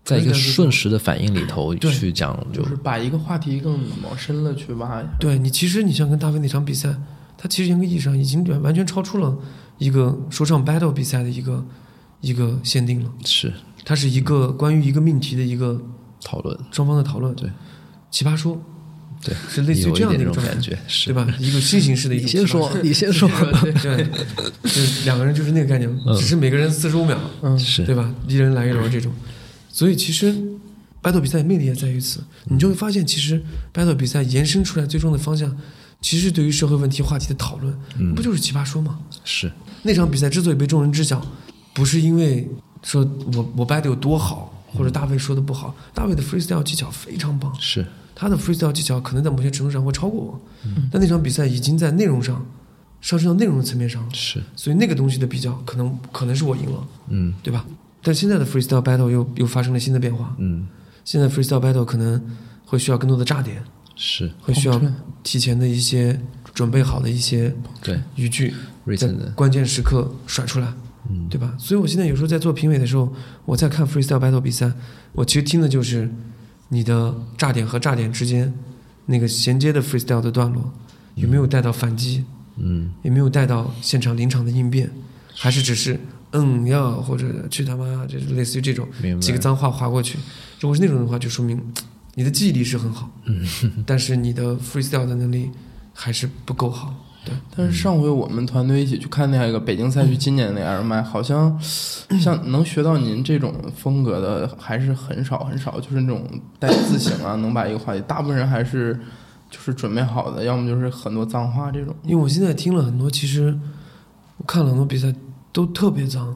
[0.03, 5.01] 在一个瞬时的反应里头去讲，就就是把一个话题更往深了去挖。
[5.19, 6.93] 对你，其实你像跟大卫那场比赛，
[7.37, 9.37] 他其实严格意义上已经完完全超出了
[9.77, 11.63] 一个说唱 battle 比赛的一个
[12.21, 13.53] 一个限定了，是。
[13.85, 15.81] 它是一个关于一个命题的一个
[16.21, 17.33] 讨论，双方的讨论。
[17.35, 17.49] 对，
[18.11, 18.61] 奇葩说
[19.21, 21.07] 对，是类似于这样的一种感，觉，是。
[21.07, 21.27] 对吧？
[21.39, 23.29] 一个新形式的一种奇葩先说，你先说，
[23.81, 24.07] 对，
[24.63, 27.83] 就是两个人就是那个概念，只是每个人四十五秒，嗯，是。
[27.83, 28.13] 对吧？
[28.27, 29.11] 一人来一轮这种，
[29.69, 30.33] 所以其实
[31.03, 33.43] battle 比赛的魅力也在于此，你就会发现，其实
[33.73, 35.57] battle 比赛延伸出来最终的方向，
[36.01, 38.15] 其实对于社会问题话题的讨论，嗯。
[38.15, 38.99] 不就是奇葩说吗？
[39.25, 39.51] 是。
[39.83, 41.25] 那场比赛之所以被众人知晓，
[41.73, 42.47] 不是因为
[42.83, 47.85] 说我我 battle 有多好，或者大卫说的不好，大卫的 freestyle 技巧非常棒，是
[48.19, 50.89] 他的 freestyle 技巧可能在某些程度上会超过我，嗯。
[50.91, 52.45] 但那场比赛已经在内容上
[52.99, 57.33] 上升到内容的层面上了，是，所以那个东西的比较可能可能是我赢了，嗯。
[57.41, 57.65] 对吧？
[58.03, 60.67] 但现在的 freestyle battle 又又发生了新的变化，嗯。
[61.05, 62.21] 现在 freestyle battle 可能
[62.65, 63.63] 会需要更多的炸点，
[63.95, 64.81] 是，会需要
[65.23, 66.19] 提前的一些
[66.53, 68.53] 准备好的一些对语句，
[68.97, 70.73] 在关键时刻甩出来，
[71.09, 71.25] 嗯。
[71.29, 71.55] 对吧？
[71.57, 73.13] 所以我现在有时候在做评委的时候，
[73.45, 74.69] 我在看 freestyle battle 比赛，
[75.13, 76.11] 我其实听的就是
[76.69, 78.53] 你的炸点和炸点之间
[79.05, 80.71] 那个衔接的 freestyle 的段落
[81.15, 82.23] 有没有带到反击，
[82.57, 82.93] 嗯。
[83.01, 84.89] 有没有带到现场临场的应变，
[85.35, 85.99] 还是只是
[86.31, 88.87] 嗯要或者去他妈，就是类似于这种
[89.19, 90.17] 几个脏话划过去。
[90.59, 91.59] 如果是那种的话，就说明
[92.15, 93.45] 你的记忆力是很好，嗯。
[93.85, 95.49] 但是你的 freestyle 的能力
[95.93, 96.95] 还是不够好。
[97.29, 101.57] 对，但是上回我们团队一起去看那个北京赛区今年的那 L 麦，好像
[102.19, 106.27] 像能学到您这种风格的还是很少很少，就是那种
[106.57, 108.99] 带字形啊， 能把一个话题，大部分人还是
[109.49, 111.95] 就是准备好的，要么就是很多脏话这种。
[112.03, 113.57] 因为我现在听了很多，其实
[114.37, 115.13] 我看了很多比赛
[115.51, 116.35] 都特别脏，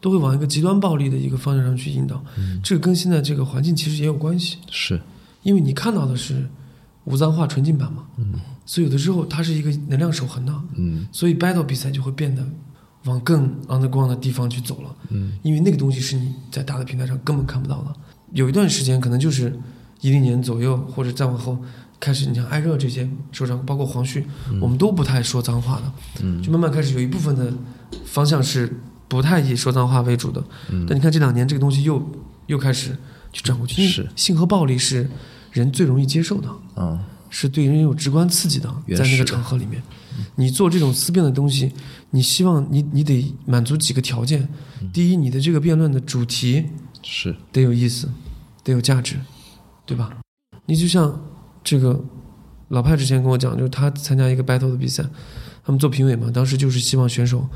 [0.00, 2.22] 都会往一个极端暴力的一个方向上去引导。
[2.62, 5.00] 这个跟现在这个环境其实也有关系，是，
[5.42, 6.46] 因为你看到的是
[7.04, 8.04] 无脏话纯净版嘛，
[8.66, 11.06] 所以有的时候它是一个能量守恒的，嗯。
[11.12, 12.42] 所以 battle 比赛就会变得
[13.04, 15.32] 往更 underground 的地方去走了，嗯。
[15.42, 17.94] 因为那个东西是你在大的平台上根本看不到的。
[18.32, 19.54] 有一段时间可能就是
[20.00, 21.58] 一零年左右，或者再往后
[22.00, 24.26] 开始，你像艾热这些首长，包括黄旭，
[24.60, 25.92] 我们都不太说脏话的，
[26.22, 26.42] 嗯。
[26.42, 27.52] 就慢慢开始有一部分的
[28.06, 30.42] 方向是不太以说脏话为主的。
[30.70, 32.02] 嗯但你看这两年这个东西又
[32.46, 32.96] 又开始
[33.30, 35.08] 去转过去，是性和暴力是
[35.54, 36.48] 人最容易接受的。
[36.74, 37.02] 啊
[37.36, 39.82] 是对人有直观刺激的，在那个场合里面，
[40.36, 41.72] 你做这种思辨的东西，
[42.10, 44.48] 你希望你你得满足几个条件。
[44.92, 46.64] 第一，你的这个辩论的主题
[47.02, 48.08] 是，得有意思，
[48.62, 49.18] 得有价值，
[49.84, 50.16] 对吧？
[50.66, 51.20] 你就像
[51.64, 52.00] 这个
[52.68, 55.04] 老派之前跟我讲，就是他参加一个 battle 的比赛，
[55.64, 57.48] 他们做评委嘛，当时就是希望选手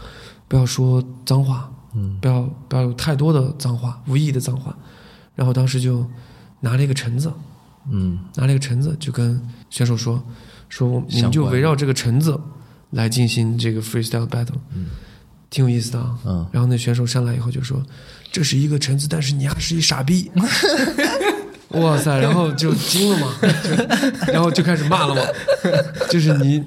[0.49, 4.77] 不要说脏话，嗯不要不要有太多的脏话，无意义的脏话。
[5.37, 6.05] 然后当时就
[6.59, 7.33] 拿了一个橙子，
[7.91, 10.23] 嗯拿了一个橙子，就跟选手说
[10.69, 12.39] ：“说我你们就围绕这个橙子
[12.91, 14.87] 来进行这个 freestyle battle，嗯、
[15.51, 16.19] 挺有意思的啊。
[16.25, 16.47] 嗯。
[16.53, 17.83] 然后那选手上来以后就说
[18.33, 20.31] ：“这是一个橙子，但是你还是一傻逼。
[21.73, 22.19] ”哇塞！
[22.19, 23.35] 然后就惊了嘛，
[24.33, 25.21] 然后就开始骂了嘛，
[26.09, 26.65] 就是你，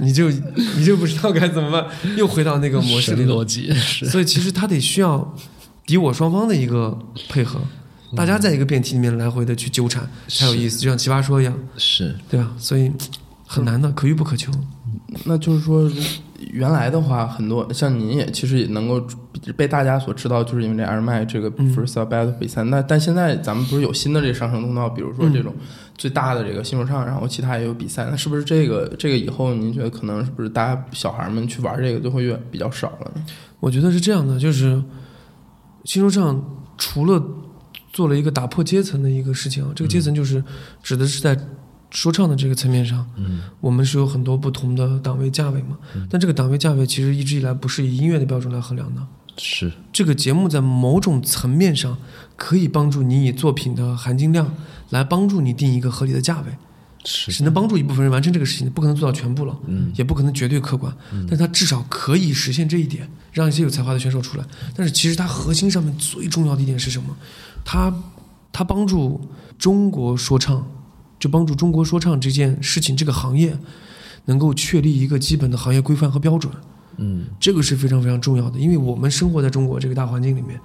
[0.00, 1.86] 你就你就不知道该怎么办，
[2.16, 3.70] 又回到那个模式里逻辑，
[4.06, 5.36] 所以其实他得需要
[5.84, 6.98] 敌我双方的一个
[7.28, 7.60] 配合，
[8.16, 12.50] 大家在一个辩题里面来回的去纠缠才有意思，就像奇葩说一样，是对吧？
[12.58, 12.90] 所以
[13.46, 14.52] 很难的，可遇不可求。
[15.24, 15.90] 那就是说，
[16.52, 19.04] 原来的话，很多像您也其实也能够
[19.56, 22.62] 被大家所知道，就是因为这 Air 麦这个嗯 freestyle battle 比赛。
[22.64, 25.54] 那但现在咱们不是有新的这个上升通道，比如说这种
[25.96, 28.06] 最大的这个新说唱，然后其他也有比赛。
[28.10, 33.22] 那是不是这个这个以后您觉得可能是不是大家小孩们去玩这个就会越比较少了呢？
[33.58, 34.82] 我觉得是这样的，就是
[35.84, 36.42] 新说唱
[36.78, 37.20] 除了
[37.92, 40.42] 做了一个打破阶层的一个事情啊，这个阶层就是
[40.82, 41.38] 指的是在
[41.90, 43.42] 说唱的这个层面上，嗯。
[43.60, 45.76] 我们是有很多不同的档位价位嘛，
[46.08, 49.02] 但这个档位价位其实一直以来不是以音乐的标准来衡量的。
[49.36, 49.72] 是。
[49.92, 51.98] 这个节目在某种层面上
[52.36, 54.54] 可以帮助你以作品的含金量
[54.90, 56.46] 来帮助你定一个合理的价位，
[57.04, 64.44] 是是能帮助一部分人完成这个事情，不可能做到全部了，嗯也不可能绝对客观，嗯但他至少可以实现这一点，让一些有才华的选手出来。
[64.74, 67.16] 但是其实它核心上面最重要的一点是什么？
[67.64, 67.94] 它
[68.52, 69.20] 它帮助
[69.58, 70.66] 中国说唱，
[71.18, 73.56] 就帮助中国说唱这件事情这个行业
[74.26, 76.52] 能够确立一个基本的行业规范和标准。
[77.02, 80.60] 嗯这个是非常非常重要的，因为我们生活在中国这个大环境里面，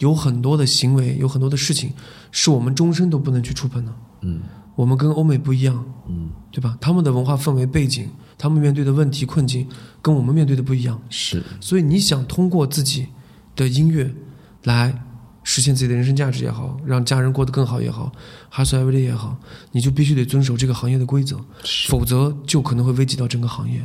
[0.00, 1.92] 有很多的行为，有很多的事情，
[2.30, 3.92] 是我们终身都不能去触碰的。
[4.20, 4.42] 嗯
[4.78, 6.78] 我们跟欧美不一样，嗯对吧？
[6.80, 8.08] 他们的文化氛围背景，
[8.38, 9.66] 他们面对的问题困境，
[10.00, 10.96] 跟我们面对的不一样。
[11.10, 13.08] 是所以你想通过自己
[13.56, 14.14] 的音乐
[14.62, 15.02] 来
[15.42, 18.12] 实现自己的人生价值也好，让家人过得更好也好
[18.52, 19.36] ，hustle every day 也好，
[19.72, 21.44] 你就必须得遵守这个行业的规则，
[21.88, 23.84] 否则就可能会危及到整个行业。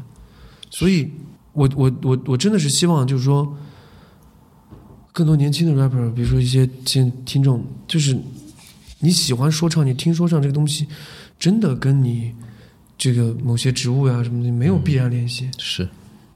[0.70, 1.12] 所以
[1.54, 3.58] 我我我我真的是希望，就是说，
[5.12, 8.16] 更多年轻的 rapper，比如说一些听听众，就是
[9.04, 10.88] 你喜欢说唱，你听说唱这个东西，
[11.38, 12.34] 真的跟你
[12.98, 15.52] 这个某些植物呀、什么的没有必然联系。
[15.58, 15.88] 是，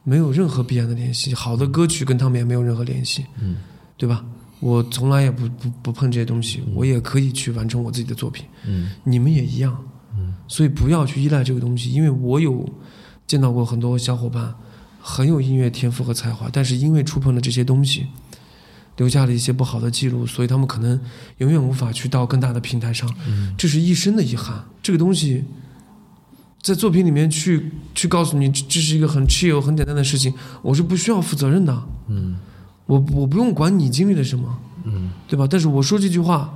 [0.03, 1.33] 没有任何必然的联系。
[1.33, 3.55] 好的歌曲跟他们也没有任何联系，嗯，
[3.95, 4.23] 对吧？
[4.59, 8.43] 我从来也不不不碰这些东西，我也可以去完成我自己的作品。
[8.65, 9.77] 嗯你们也一样，
[10.17, 12.67] 嗯，所以不要去依赖这个东西，因为我有
[13.25, 14.53] 见到过很多小伙伴
[14.99, 18.07] 很有音乐天赋和才华，但是因为触碰了这些东西，
[18.97, 20.99] 留下了一些不好的记录，所以他们可能
[21.37, 24.63] 永远无法去到更大的平台上，嗯这是一生的遗憾。
[24.83, 25.43] 这个东西
[26.61, 32.37] 在作品里面去去告诉你，这这是一个很 chill 很简单的事情，我是不需要负责任的，嗯
[32.85, 35.47] 我我不用管你经历了什么，嗯对吧？
[35.49, 36.53] 但是我说这句话，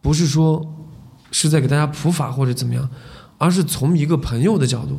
[0.00, 0.74] 不是说
[1.32, 2.88] 是在给大家普法或者怎么样，
[3.38, 4.98] 而是从一个朋友的角度，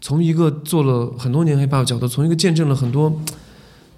[0.00, 3.18] 从一个做了很多年 hiphop 的角度，从一个见证了很多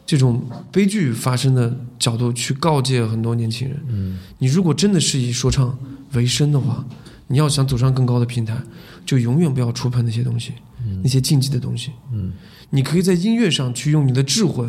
[0.07, 3.83] 这种悲剧发生的角度去告诫很多年轻人。
[3.89, 5.77] 嗯你如果真的是以说唱
[6.13, 6.85] 为生的话，
[7.29, 8.57] 你要想走上更高的平台，
[9.07, 10.53] 就永远不要触碰那些东西，
[11.03, 11.91] 那些禁忌的东西。
[12.13, 12.33] 嗯
[12.71, 14.69] 你可以在音乐上去用你的智慧，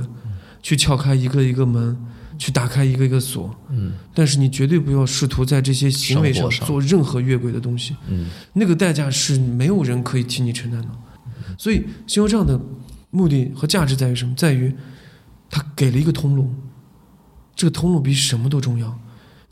[0.62, 1.98] 去撬开一个一个门，
[2.38, 3.54] 去打开一个一个锁。
[3.70, 10.88] 嗯但是你绝对不要试图在这些行为上做任何越轨的东西，嗯那个代价是没有人可以替你承担的。
[11.58, 12.60] 所以，新说唱的
[13.12, 14.34] 目的和价值在于什么？
[14.36, 14.74] 在于
[15.56, 16.53] 它给了一个通路，
[17.56, 18.99] 这个通路比什么都重要。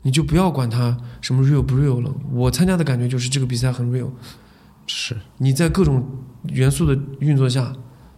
[0.02, 2.14] 你就不要管他什么 real 不 real 了。
[2.30, 4.10] 我参加的感觉就是这个比赛很 real，
[4.86, 6.06] 是，你在各种
[6.50, 7.72] 元素的运作下，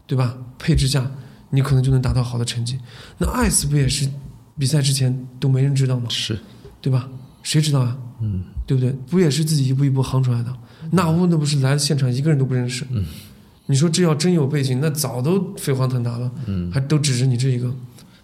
[0.04, 0.36] 对吧？
[0.58, 1.08] 配置下，
[1.50, 2.76] 你可能就能达到好的成绩。
[3.18, 4.10] 那 ice 不也是
[4.58, 6.08] 比赛之前都没人知道吗？
[6.08, 6.36] 是，
[6.80, 7.08] 对吧？
[7.44, 7.96] 谁知道啊？
[8.20, 8.90] 嗯对不对？
[9.08, 10.52] 不也是自己一步一步夯出来的？
[10.90, 12.84] 那屋那不是来了现场一个人都不认识？
[12.90, 13.04] 嗯，
[13.66, 16.70] 你说这要真有背景，那早都飞黄腾达了，嗯。
[16.72, 17.72] 还都指着你这一个。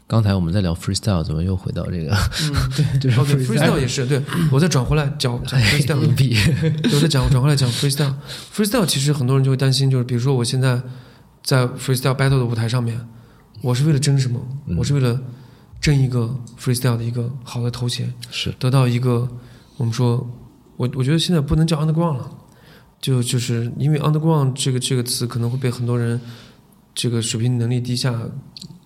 [0.07, 2.15] 刚才我们在聊 freestyle，怎么又回到这个？
[2.43, 4.23] 嗯， 对，，freestyle 也是，对
[4.53, 6.37] 我再转回来讲讲 freestyle，硬币，
[6.83, 8.13] 对我再讲转回来讲 freestyle。
[8.55, 10.81] freestyle 其实很多人就会担心，就是比如说我现在
[11.43, 13.01] 在 freestyle battle 的舞台上面，
[13.63, 14.39] 我是为了争什么？
[14.67, 15.19] 嗯我是为了
[15.81, 19.27] 争一个 freestyle 的一个好的头衔，是，得到一个
[19.79, 20.29] 我们说，
[20.77, 22.31] 我我觉得现在不能叫 underground 了，
[23.03, 26.19] 就就是因为 underground 这个这个词可能会被很多人
[26.95, 28.19] 这个水平能力低下、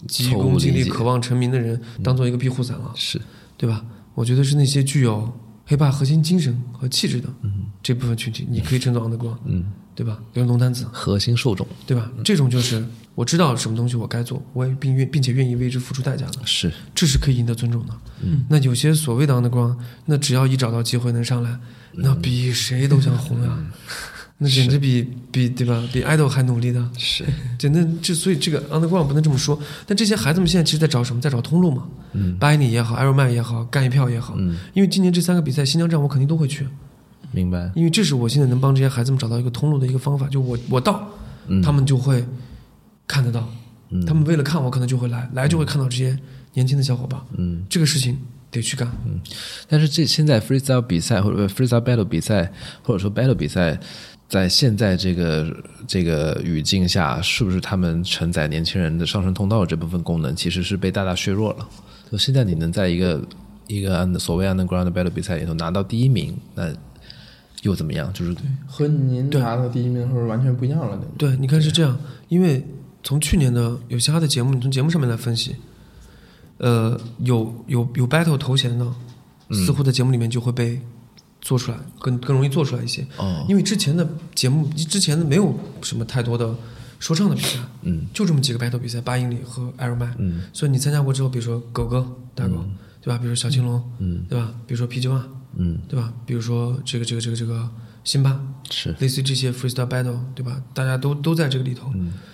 [0.09, 3.21] 急功近利、渴望成名的人当做一个庇护伞了，是，
[3.57, 3.85] 对吧？
[4.15, 5.31] 我觉得是那些具有
[5.69, 9.65] hiphop 核心精神和气质的嗯这部分群体，你可以称作 underground，嗯，
[9.95, 10.19] 对吧？
[10.33, 12.11] 比如龙丹子，核心受众对吧？
[12.25, 12.83] 这种就是
[13.15, 16.39] 我知道什么东西我该做，我也并愿并且愿意为之付出代价的。
[16.47, 17.93] 是，这是可以赢得尊重的。
[18.23, 21.59] 嗯，那有些所谓的 underground，那只要一找到机会能上来，
[21.97, 23.59] 那比谁都想红呀，
[24.39, 25.83] 那简直比比对吧？
[25.93, 26.91] 比 idol 还努力的。
[26.99, 27.25] 是，
[27.59, 29.59] 真的，这所以这个 underground 不能这么说。
[29.87, 31.21] 但这些孩子们现在其实在找什么？
[31.21, 31.87] 在找通路嘛。
[32.13, 34.35] 嗯，Bunny 也好 a r o m a 也好，干一票也好。
[34.37, 36.67] 嗯，因为今年这三个比赛新疆站我肯定都会去，
[37.33, 40.27] 明白，因为这是我现在能帮这些孩子们找到一个通路的一个方法。
[40.29, 41.09] 就我我到，
[41.49, 42.25] 嗯，他们就会
[43.07, 43.41] 看得到。
[43.89, 46.19] 嗯他们为了看我，可能就会来，来就会看到这些
[46.55, 47.21] 年轻的小伙伴。
[47.39, 47.65] 嗯。
[47.71, 48.19] 这个事情
[48.51, 48.91] 得去干。
[49.05, 49.21] 嗯
[49.69, 53.79] 但是这现在 freestyle 比赛或者 freestyle battle 比赛，或者说 battle 比赛，
[54.29, 61.69] 在现在这个这个语境下，是不是他们承载年轻人的上升通道这部分功能，其实是被大大削弱了？
[62.11, 63.21] 就现在你能在一个
[63.67, 66.73] 一个所谓 underground 的 battle 比赛里头拿到第一名，那
[67.63, 68.13] 又怎么样？
[68.13, 68.35] 就是
[68.67, 71.01] 和您对拿到第一名的时候完全不一样了。
[71.19, 72.65] 对，你看是这样，因为
[73.03, 75.57] 从去年的有嘻哈的节目，你从节目上面来分析，
[76.59, 78.85] 呃，有有有 battle 头衔的，
[79.49, 80.81] 嗯似乎在节目里面就会被
[81.41, 83.07] 做出来，更更容易做出来一些。
[83.19, 86.55] 哦，因为之前的节目，之前的没有什么太多的
[86.99, 90.15] 说唱的比赛，嗯就这么几个 battle 比赛，八英里和 Air Man。
[90.19, 92.65] 嗯所以你参加过之后，比如说狗哥、大狗，
[93.03, 93.19] 对吧？
[93.19, 94.53] 比如说小青龙，嗯对吧？
[94.67, 95.23] 比如说 PG One，
[95.57, 96.13] 嗯，对吧？
[96.25, 97.69] 比如说这个这个这个这个
[98.03, 98.41] 辛巴，
[98.71, 100.61] 是类似于这些 freestyle battle，对吧？
[100.73, 101.93] 大家都都在这个里头，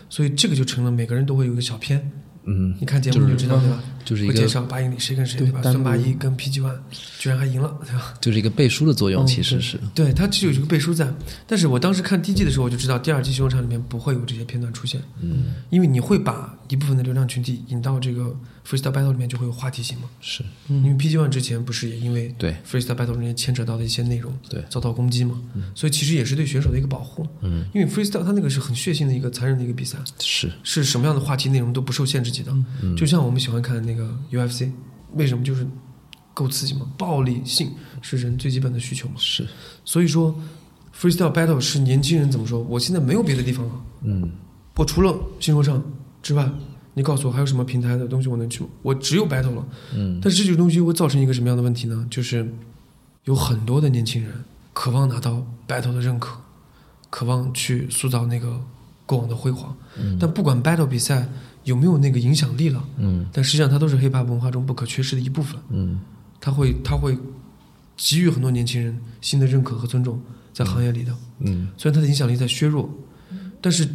[0.09, 2.11] 所以这个就成了每个人都会有一个小片。
[2.45, 3.81] 嗯，你看节目你就知道，对吧？
[4.05, 5.63] 就是一个介绍八英里谁跟谁，对吧？
[5.63, 6.79] 孙八一跟 PG One
[7.19, 8.15] 居然还赢了，对吧？
[8.21, 11.13] 就是一个背书的作用，嗯其实是对，它只有一个背书在。
[11.47, 18.35] 但是我当时看第一季的时候，我就知道第二季修场里面不会有这些片段出现，嗯因为你会把一部分的流量群体引到这个
[18.67, 20.09] freestyle battle 里面，就会有话题性嘛。
[20.21, 25.41] 是，因为 PG One 之前不是也因为对 freestyle battle 里面牵扯到的一些内容，对遭到攻击嘛，
[25.75, 27.27] 所以其实也是对选手的一个保护。
[27.43, 32.53] 嗯，因为 freestyle 它那个是很血腥的一个残忍的一个比赛，是是什么样的话题内容都不受限制级的。
[32.83, 34.71] 嗯就像我们喜欢看那个 UFC，
[35.15, 35.67] 为什么就是
[36.35, 36.87] 够刺激吗？
[36.97, 37.71] 暴力性
[38.01, 39.15] 是人最基本的需求嘛。
[39.19, 39.47] 是，
[39.85, 40.35] 所以说
[40.95, 42.61] ，freestyle battle 是年轻人怎么说？
[42.61, 43.73] 我现在没有别的地方了，
[44.03, 44.31] 嗯
[44.75, 45.83] 我除了新说唱
[46.23, 46.51] 之外，
[46.95, 48.71] 你告诉我还有什么平台的东西我能去吗？
[48.83, 49.67] 我只有 battle 了。
[49.95, 52.07] 嗯但是这个东西会造成一个什么样的问题呢？
[52.11, 52.51] 就是
[53.25, 54.33] 有很多的年轻人
[54.73, 56.39] 渴望拿到 battle 的认可，
[57.11, 58.59] 渴望去塑造那个
[59.05, 59.77] 过往的辉煌。
[60.19, 61.29] 但不管 battle 比赛
[61.65, 65.61] 有没有那个影响力了，嗯但实际上它都是 hiphop 文化中不可缺失的一部分。
[65.71, 66.01] 嗯
[66.41, 67.17] 它会它会
[67.97, 70.21] 给予很多年轻人新的认可和尊重
[70.53, 71.15] 在行业里的。
[71.39, 72.91] 嗯虽然它的影响力在削弱，
[73.61, 73.89] 但是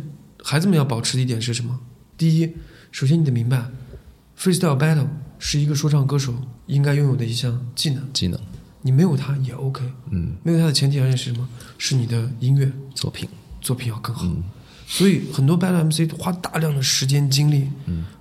[0.43, 1.77] 孩子们要保持的一点是什么？
[2.17, 2.53] 第一，
[2.91, 3.69] 首先你得明白
[4.39, 5.07] ，freestyle battle
[5.37, 6.33] 是一个说唱歌手
[6.67, 8.39] 应该拥有的一项技能，技能，
[8.81, 9.83] 你没有它也 OK。
[10.09, 11.47] 嗯没有它的前提条件是什么？
[11.77, 13.27] 是你的音乐作品，
[13.59, 14.25] 作品要更好。
[14.89, 17.67] 所以很多 battle MC 花大量的时间精力，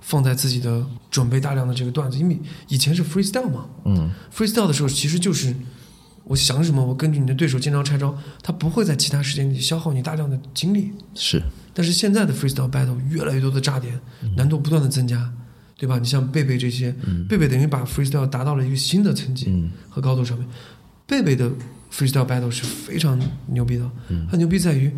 [0.01, 2.37] 放在自己的准备大量的这个段子，因为
[2.67, 5.55] 以前是 freestyle 嘛嗯，freestyle 的时候其实就是
[6.25, 8.13] 我想什么，我根据你的对手见招拆招，
[8.43, 10.91] 他不会在其他时间里消耗你大量的精力。
[11.15, 11.41] 是，
[11.73, 13.97] 但是现在的 freestyle battle 越来越多的炸点，
[14.35, 15.31] 难度不断的增加，
[15.77, 15.97] 对吧？
[15.97, 16.93] 你像贝贝这些，
[17.29, 20.45] 贝贝等于把 freestyle 达到了一个新的层级嗯和高度上面。
[21.05, 21.49] 贝贝的
[21.89, 23.89] freestyle battle 是非常牛逼的，
[24.29, 24.91] 它牛逼在于，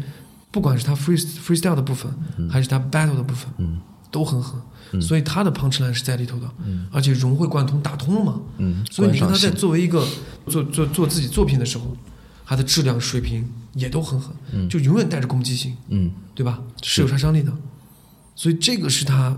[0.51, 2.11] 不管是他 free freestyle 的部分，
[2.49, 3.79] 还是他 battle 的部分，
[4.11, 4.59] 都很狠。
[4.99, 6.49] 所以他的 punch line 是在里头的，
[6.91, 8.41] 而且融会贯通，打通了嘛。
[8.57, 10.03] 嗯，所以你看他在作为一个
[10.47, 11.95] 做做做自己作品的时候，
[12.43, 14.33] 他的质量水平也都很狠，
[14.67, 15.77] 就永远带着攻击性。
[15.89, 16.11] 嗯。
[16.33, 16.59] 对吧？
[16.81, 16.95] 是。
[16.95, 17.53] 是有杀伤力的，
[18.35, 19.37] 所以这个是他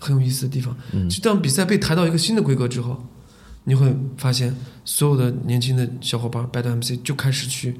[0.00, 0.76] 很有意思的地方。
[0.90, 1.08] 嗯。
[1.08, 3.06] 就当比赛被抬到一个新的规格之后，
[3.62, 4.52] 你会发现
[4.84, 7.78] 所有的年轻的小伙伴 battle MC 就开始去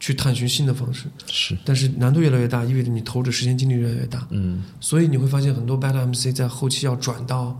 [0.00, 4.26] 去探寻新的方式，是，但是难度越来越大，意味着你投的时间精力越来越大。
[4.30, 4.62] 嗯。
[4.80, 7.54] 所以你会发现很多 battle MC 在后期要转到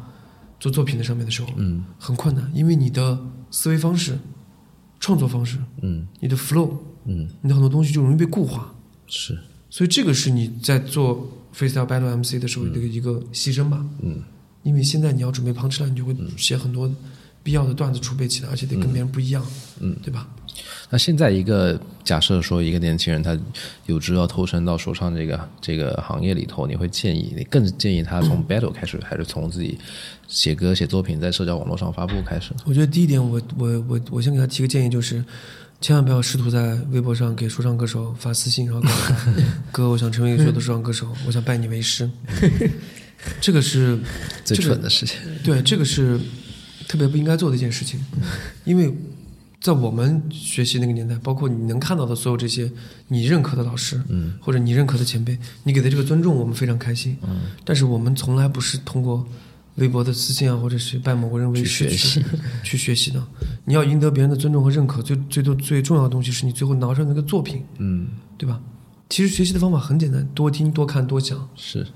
[0.59, 1.85] 做作品的上面的时候，嗯。
[1.99, 3.19] 很困难，因为你的
[3.51, 4.19] 思维方式、
[4.99, 6.07] 创作方式、嗯。
[6.19, 6.71] 你的 flow、
[7.05, 7.29] 嗯。
[7.43, 8.75] 你的很多东西就容易被固化。
[9.07, 9.39] 是，
[9.69, 13.85] 所以这个是你在做 freestyle battle MC 的时候的一个牺牲吧。
[14.03, 14.23] 嗯。
[14.63, 16.91] 因为现在你要准备 punch line，你就会写很多
[17.43, 19.45] 必要的段子储备起来，而且得跟别人不一样，
[19.81, 20.29] 嗯，对吧？
[20.91, 23.39] 那现在一个假设说，一个年轻人他
[23.87, 29.79] 有志要投身到说唱这个这个行业里头，你会建议你更建议他从 battle 开始，还是从自己
[30.27, 32.53] 写歌写作品在社交网络上发布开始？
[32.65, 35.25] 我觉得第一点我，我我我先给他提个建议，就是
[35.81, 39.35] 千万不要试图在微博上给说唱歌手发私信，然后告诉他
[39.73, 42.11] 哥，我想成为一个优秀的说唱歌手，我想拜你为师。
[43.41, 43.99] 这个是
[44.45, 45.19] 最蠢的事情。
[45.45, 46.19] 对，这个是
[46.89, 48.03] 特别不应该做的一件事情，
[48.65, 48.91] 因为
[49.61, 52.71] 在我们学习那个年代，包括你能看到的所有这些
[53.09, 59.27] 你认可的老师，嗯，或者你认可的前辈，你给的这个尊重，我们非常开心，嗯，但是我们从来不是通过
[59.77, 62.25] 微博的私信啊，或者是拜某个人为师去学习
[62.65, 63.23] 去学习的。
[63.67, 68.09] 你要赢得别人的尊重和认可，最最多最重要的东西是你最后拿出来那个作品，嗯，
[68.39, 68.61] 对吧？
[69.11, 71.49] 其实学习的方法很简单，多听、多看、多想。
[71.55, 71.87] 是，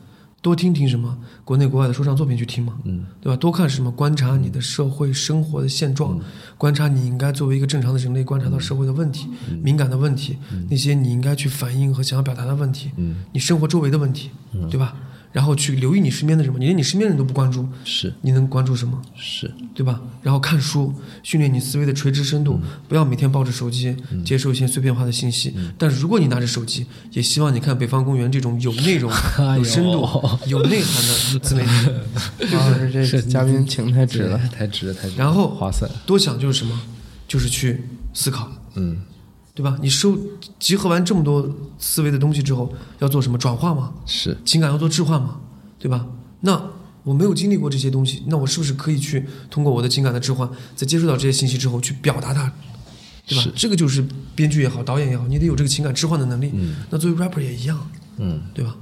[0.44, 3.36] 多听听什么国内国外的说唱作品去听嘛，嗯，对吧？
[3.38, 6.20] 多看什么，观察你的社会生活的现状，
[6.58, 9.26] 观察你应该作为一个正常的人类观察到社会的问题、
[9.62, 10.36] 敏感的问题，
[10.68, 14.28] 那些你应该去反映和想要表达的问题，嗯，你生活周围的问题，
[14.70, 14.94] 对吧？
[15.34, 19.02] 然后去留意你身边的人嘛，你连你身边人都不关注，是，你能关注什么？
[19.16, 20.00] 是，对吧？
[20.22, 25.52] 然后看书，训练你思维的垂直深度，不要每天抱着手机接受一些碎片化的信息。
[25.76, 30.08] 但是如果你拿着手机，也希望你看《北方公园》这种有内容、 哎有深度、
[30.46, 32.54] 有内涵的自媒体。
[32.54, 34.38] 啊，这嘉宾请太值了。
[34.56, 35.16] 太值了，太值了。
[35.18, 36.80] 然后划算，多想就是什么？
[37.26, 37.82] 就是去
[38.12, 38.98] 思考，嗯，
[39.54, 39.78] 对吧？
[39.80, 40.18] 你收
[40.58, 41.48] 集合完这么多
[41.78, 43.92] 思维的东西之后，要做什么转化吗？
[44.04, 45.40] 是，情感要做置换吗，
[45.78, 46.06] 对吧？
[46.40, 46.70] 那
[47.04, 52.52] 我没有经历过这些东西，那我是不是可以去通过我的情感的置换，在接触到这些信息之后去表达它，
[53.26, 53.44] 对吧？
[53.54, 56.52] 这个就是编剧也好，导演也好，你得有这个情感置换的能力。
[56.90, 58.74] 那作为 rapper 也一样，嗯，对吧？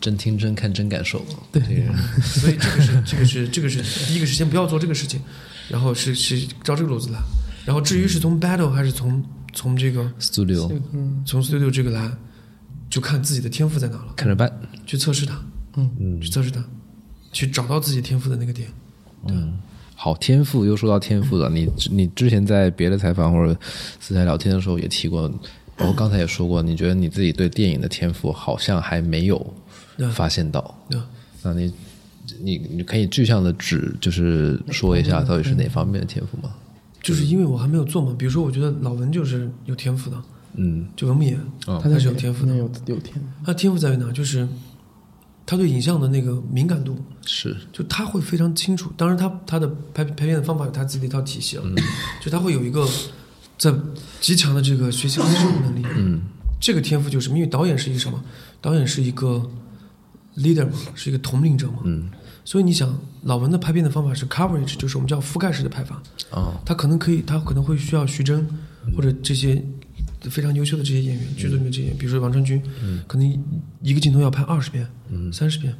[0.00, 1.24] 真听真看真感受。
[1.50, 5.20] 对，这个 所以这个是这个是这个是第一个是先不要做这个事情，
[5.68, 7.18] 然后是是照这个路子来，
[7.64, 10.68] 然后至于是从 battle 还是从从这个 studio
[11.24, 12.10] 从 studio 这个来，
[12.90, 14.50] 就看自己的天赋在哪了，看着办。
[14.86, 15.40] 去测试它，
[15.76, 16.64] 嗯去测试它，
[17.32, 18.68] 去找到自己天赋的那个点。
[19.28, 19.58] 嗯
[19.94, 21.48] 好，天赋又说到天赋了。
[21.48, 23.56] 你你之前在别的采访或者
[24.00, 25.28] 私下聊天的时候也提过，
[25.76, 29.54] 包括刚才也说过，你觉得你自己对电影的天赋好像还没有
[30.12, 30.76] 发现到。
[30.90, 31.00] 对？
[31.42, 31.72] 那你
[32.40, 36.52] 你你可以具象的指，就是说一下到底是哪方面的天赋吗？
[37.02, 38.14] 就是因为我还没有做嘛。
[38.16, 40.22] 比如说，我觉得老文就是有天赋的，
[40.54, 41.36] 嗯就文牧野，
[41.66, 42.54] 哦他是有天赋的。
[42.56, 44.10] 有有天，他天赋在于哪？
[44.12, 44.48] 就是
[45.44, 46.96] 他对影像的那个敏感度，
[47.26, 48.90] 是就他会非常清楚。
[48.96, 51.64] 当然他，他的拍拍片的方法有他自己的一套体系了，
[52.20, 52.88] 就他会有一个
[53.58, 53.74] 在
[54.20, 55.84] 极强的这个学习和吸收能力。
[55.96, 56.22] 嗯
[56.60, 57.36] 这个天赋就是什么？
[57.36, 58.22] 因为导演是一个什么？
[58.60, 59.44] 导演是一个
[60.36, 61.80] leader 嘛，是一个统领者嘛。
[61.84, 62.08] 嗯
[62.44, 66.02] 所以你想，老文的拍片的方法是 coverage，就是我们叫覆盖式的拍法。
[66.30, 68.44] 啊他可能可以，他可能会需要徐峥
[68.96, 69.62] 或者这些
[70.30, 72.60] 非常优秀的这些演员，剧组里面这些，比如说王传君，
[73.06, 73.44] 可能
[73.80, 74.88] 一个镜头要拍二十遍、
[75.32, 75.74] 三十遍。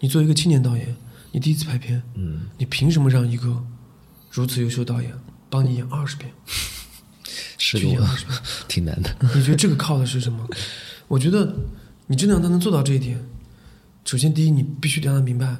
[0.00, 0.94] 你作为一个青年导演，
[1.30, 3.64] 你第一次拍片，嗯你凭什么让一个
[4.30, 5.12] 如此优秀的导演
[5.48, 6.30] 帮你演二十遍？
[7.56, 7.78] 是？
[8.68, 9.16] 挺难的。
[9.34, 10.46] 你觉得这个靠的是什么？
[11.08, 11.54] 我觉得
[12.06, 13.24] 你真的让他能做到这一点，
[14.04, 15.56] 首先第一，你必须得让他明白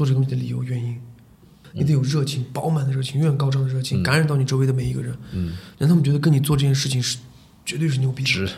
[0.00, 0.98] 做这个东西的理由原因，
[1.74, 7.18] 你得有热情，饱满的热情，永远高涨的热情，感染到你周围的每一个人，嗯，让他们觉得跟你做这件事情是
[7.66, 8.48] 绝对是牛逼的，值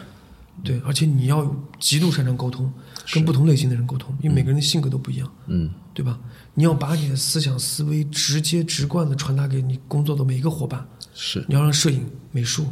[0.62, 2.72] 对，而且你要极度擅长沟通，
[3.12, 5.68] 跟不同类型的人沟通，因为每个人的性格都不一样，嗯。
[5.94, 6.18] 对吧？
[6.54, 11.44] 你要把你的思想思维直接直观的传达给你工作的每一个伙伴，是。
[11.48, 12.66] 你要让摄影、美术、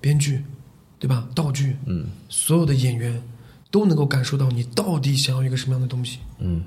[0.00, 0.42] 编剧，
[0.98, 1.28] 对吧？
[1.36, 2.06] 道具，嗯。
[2.28, 3.22] 所有的演员
[3.70, 6.64] 都能够感受到你到底想要一个什么样的东西，嗯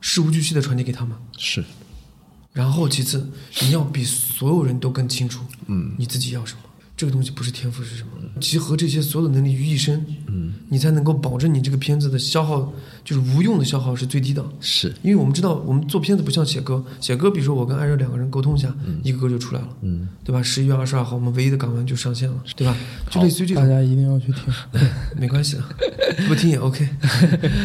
[0.00, 1.16] 事无巨细的传递给他们。
[1.36, 1.64] 是
[2.52, 3.30] 然后其次，
[3.62, 6.60] 你要比所有人都更清楚，嗯你自己要什么。
[6.96, 8.10] 这个东西不是天赋是什么？
[8.40, 12.70] 集合这些所有的能力于一身，嗯，你才能够保证你这个片子的消耗，
[13.04, 14.44] 就是无用的消耗是最低的。
[14.60, 20.42] 是因为我们知道，我们做片子不像写歌，写歌，比如说我跟艾热两个人沟通一下，一个歌就出来了，嗯对吧？
[20.42, 22.76] 十一月二十二号，我们唯一的港湾就上线了，对吧？
[23.10, 24.44] 就类似于这种，大家一定要去听。
[25.18, 25.62] 没关系的，
[26.28, 26.88] 不听也 OK。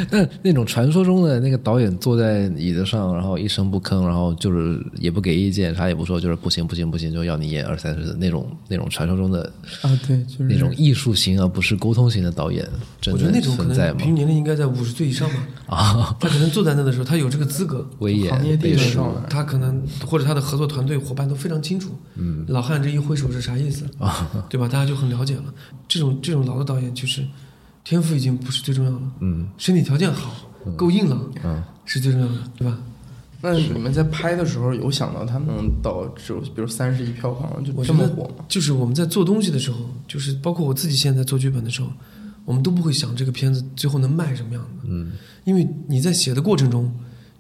[0.10, 9.44] 那 那种传说中的那个导演坐在椅子上，然后一声不吭，然后就是也不给意见，啥也不说，就是不行不行不行，就要你演二三十的那种那种传说中的
[9.82, 12.68] 啊，对，就是那种艺术型而不是沟通型的导演，
[13.00, 14.16] 真我觉得的那种可存在吗能平均？
[14.16, 15.36] 年龄应该在五十岁以上吧。
[15.68, 18.98] 啊，他可能坐在那的时候，他有这个资格，威严行业地位
[19.30, 24.68] 他可能或者他的合作团队伙伴都非常清楚，嗯，老汉这一挥手是啥意思， 啊，对吧？
[24.68, 25.44] 大家就很了解了。
[25.88, 27.26] 这种这种老的导演，就是
[27.84, 30.36] 天赋已经不是最重要了，嗯身体条件好，
[30.78, 32.78] 够硬朗嗯是最重要的，对吧？
[33.42, 38.46] 那你们在拍的时候有想到他能到只有比如三十亿票房就这么火吗？
[38.48, 41.90] 就是我们在做东西的时候，就是包括我自己现在在做剧本的时候，
[42.46, 45.12] 我们都不会想这个片子最后能卖什么样的，嗯。
[45.44, 46.92] 因为你在写的过程中，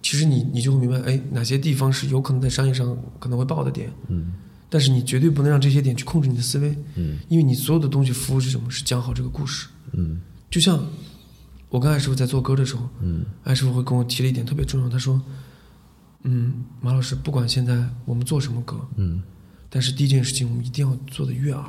[0.02, 4.34] 其实你你就会明白，哎，哪些地方是有可能在商业上可能会爆的点，嗯。
[4.70, 7.18] 但是你绝对不能让这些点去控制你的思维，嗯。
[7.30, 8.70] 因为你所有的东西服务是什么？
[8.70, 9.68] 是讲好这个故事。
[9.94, 10.20] 嗯。
[10.50, 10.84] 就像
[11.70, 13.26] 我跟艾师傅在做歌的时候，嗯。
[13.44, 15.22] 艾师傅会跟我提了一点特别重要，他说
[16.24, 19.22] ：“嗯，马老师，不管现在我们做什么歌，嗯。
[19.70, 21.64] 但是第一件事情我们一定要做的悦耳。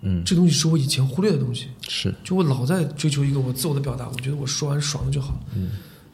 [0.00, 5.40] 嗯，这东西是我以前忽略的东西，是就我老在追求一个我自我的表达，我觉得我说完爽了就好。
[5.54, 5.70] 嗯，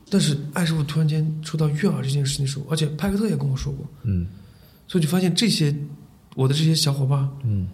[0.09, 4.26] 但是艾师傅突然间说到悦耳这件事情的时候，而且派克特也跟我说过，嗯
[4.87, 5.74] 所以就发现这些
[6.35, 7.66] 我的这些小伙伴嗯，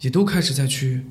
[0.00, 1.04] 也都开始在去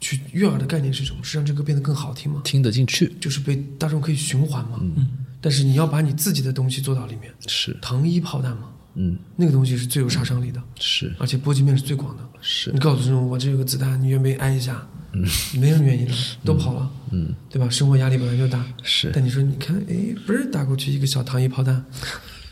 [0.00, 1.18] 去悦耳的概念是什么？
[1.22, 2.42] 是让这歌变得更好听吗？
[2.44, 4.78] 听得进去，就是被大众可以循环吗。
[4.80, 5.08] 嗯。
[5.40, 12.22] 但是你要把你自己的东西做到里面，是糖衣炮弹嘛，嗯那个东西是最有杀伤力的，是而且波及面是最广的。
[12.40, 14.86] 是你告诉这种我这有个子弹，你愿不愿意挨一下？
[15.16, 15.24] 嗯，
[15.60, 16.12] 没人愿意的，
[16.44, 17.70] 都跑了，嗯对吧？
[17.70, 18.64] 生活压力本来就大。
[18.82, 21.84] 是但你说，你看，哎，不是打过去一个小糖衣炮弹，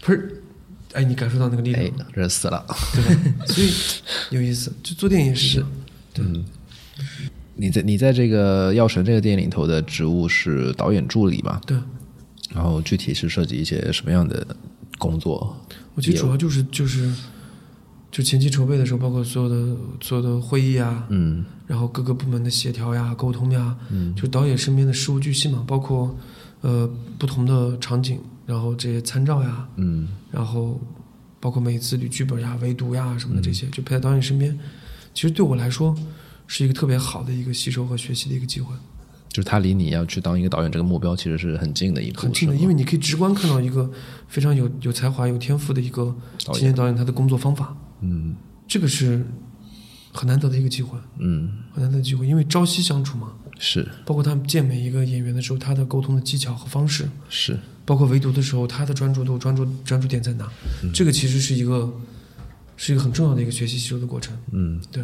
[0.01, 0.43] 不是，
[0.93, 2.65] 哎，你感受到那个力量哎，人死了。
[2.95, 3.47] 对吧？
[3.47, 3.73] 所以
[4.31, 5.71] 有意思，就做电影也是这样。
[6.15, 6.25] 对，
[7.57, 11.61] 你在你在这个《药神》这个电影里头的职务是导演助理吧？
[11.67, 11.77] 对，
[12.55, 14.47] 然后具体是涉及一些什么样的
[15.03, 15.57] 工作？
[15.95, 17.13] 我觉得主要就是就是
[18.11, 26.15] 就前期筹备的时候，包括所有的所有的会议啊，嗯然后各个部门的协调呀、沟通呀，嗯，就导演身边的事无巨细嘛，包括
[26.61, 26.89] 呃
[27.19, 30.81] 不同的场景，然后这些参照呀，嗯然后
[31.41, 34.59] 包括每次捋剧本呀、围读呀什么的这些，就陪在导演身边，
[35.15, 35.95] 其实对我来说
[36.47, 38.75] 是一个特别好的一个吸收和学习的一个机会，
[39.33, 43.91] 就是他离你要去当一个导演这个目标其实是很近的一步，很近的，因为你可以直观看到一个
[44.29, 48.37] 非常有有才华、有天赋的一个青年导演他的工作方法，嗯。
[48.69, 49.27] 这个是
[50.13, 51.51] 很难得的一个机会，嗯。
[51.73, 53.87] 很难得的机会，因为朝夕相处嘛，是。
[54.05, 57.59] 包括他见每一个演员的时候，他的沟通的技巧和方式，是。
[57.85, 60.49] 包括围读的时候，他的专注度、专注专注点在哪，
[60.95, 61.93] 这个其实是一个
[62.77, 64.37] 是一个很重要的一个学习吸收的过程。
[64.53, 64.81] 嗯。
[64.91, 65.03] 对，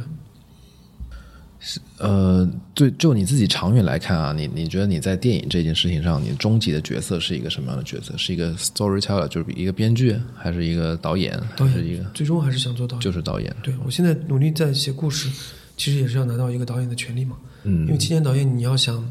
[1.99, 8.17] 呃，对，就你自己长远来看啊，你你觉得你在电影这件事情上，你终极的角色是一个什么样的角色？
[8.17, 13.01] 是一个 storyteller，就是一个编剧，还是一个导演，导还是一个最终还是想做导演。
[13.01, 13.55] 就是导演？
[13.63, 15.29] 对我现在努力在写故事，
[15.77, 17.37] 其实也是要拿到一个导演的权利嘛。
[17.65, 19.05] 嗯因为青年导演你要想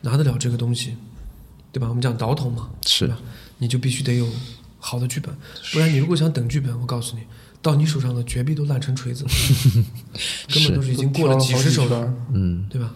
[0.00, 0.96] 拿得了这个东西，
[1.70, 1.88] 对吧？
[1.88, 3.16] 我们讲导筒嘛，是吧？
[3.58, 4.28] 你就必须得有
[4.80, 5.32] 好的剧本，
[5.72, 7.22] 不然你如果想等剧本，我告诉你，
[7.62, 9.24] 到你手上的绝壁都烂成锤子，
[10.52, 12.92] 根本都是已经过了几十手了，嗯，对吧？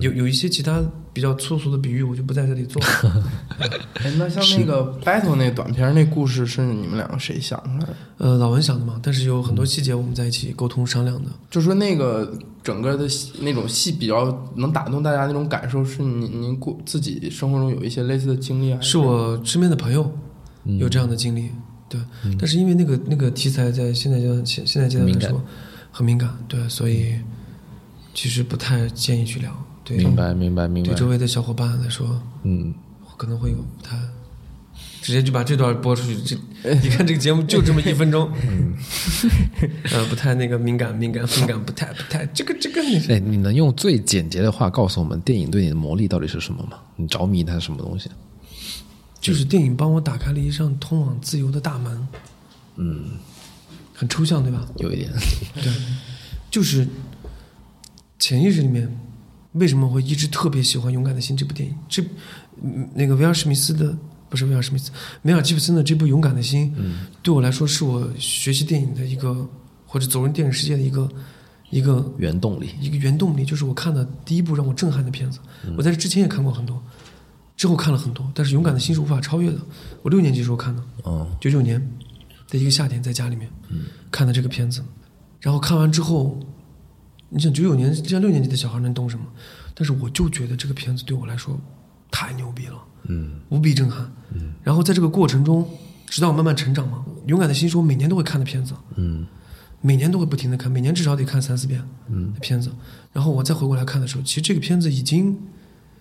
[0.00, 3.22] 有有一些其他比较粗俗的比喻，我就不在这里做了。
[4.02, 7.96] 哎，那像那个 battle 那短片那故事是你们两个谁想出来的？
[8.16, 11.30] 呃，老文想的嘛，但是有很多细节我们在一起沟通商量的。
[11.50, 18.80] 就说那个整个的戏那种戏比较能打动大家那种感受，是您您过自己生活中有一些类似的经历啊？
[18.80, 20.10] 是我身边的朋友
[20.64, 21.50] 嗯有这样的经历，
[21.88, 22.00] 对。
[22.38, 25.42] 但是因为那个那个题材在现在阶段现现在阶段来说
[25.90, 27.14] 很敏感，对，所以
[28.14, 29.50] 其实不太建议去聊。
[29.84, 32.74] 对，明白明白明白对，周围的小伙伴来说，嗯，
[33.16, 33.96] 可能会有不太。
[35.00, 36.16] 直接就把这段播出去，
[36.64, 38.74] 这你看这个节目就这么一分钟，嗯
[39.92, 46.78] 呃，不太那个敏感，敏感，敏感，不太不太，这个这个你哎，你能用最简洁的话告诉我们电影对你的魔力到底是什么吗？
[46.96, 48.10] 你着迷它是什么东西？
[49.26, 52.08] 就是电影帮我打开了一扇通往自由的大门，
[52.76, 53.12] 嗯，
[53.92, 54.66] 很抽象，对吧？
[54.76, 55.10] 有一点，
[55.62, 55.72] 对，
[56.50, 56.86] 就是
[58.18, 58.88] 潜意识里面
[59.52, 61.74] 为什么会一直特别喜欢《勇敢的心》这部电影？
[61.88, 62.02] 这
[62.62, 63.96] 嗯那个威尔史密斯的
[64.28, 64.90] 不是威尔史密斯，
[65.22, 66.74] 梅尔吉普森的这部《勇敢的心》，
[67.22, 69.48] 对我来说是我学习电影的一个
[69.86, 71.08] 或者走入电影世界的一个
[71.70, 72.70] 一个原动力。
[72.80, 75.38] 一个原动力，就是我看的第一部让我震撼的片子。
[75.76, 76.82] 我在这之前也看过很多，
[77.56, 79.58] 之后看了很多，但是《勇敢的心》是无法超越的。
[80.02, 81.80] 我六年级时候看的，嗯九九年
[82.48, 83.50] 的一个夏天，在家里面
[84.10, 84.84] 看的这个片子，
[85.40, 86.38] 然后看完之后，
[87.30, 89.24] 你想九九年像六年级的小孩能懂什么？
[89.74, 91.58] 但是我就觉得这个片子对我来说
[92.10, 92.76] 太牛逼了，
[93.08, 94.10] 嗯无比震撼。
[94.62, 95.66] 然后在这个过程中，
[96.06, 99.26] 直到我慢慢成长嘛，《勇敢的心》是我每年都会看的片子，嗯
[99.80, 102.70] 每年都会不停的看，每年至少得看三四遍嗯的片子。
[103.12, 105.38] 然后我再回过来看的时候，其实这个片子已经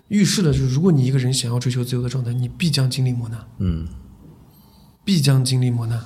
[0.09, 3.39] 预示了，就是如果你一个人想要追求自由的状态，你必将经历磨难。
[3.59, 3.87] 嗯
[5.03, 6.03] 必将经历磨难。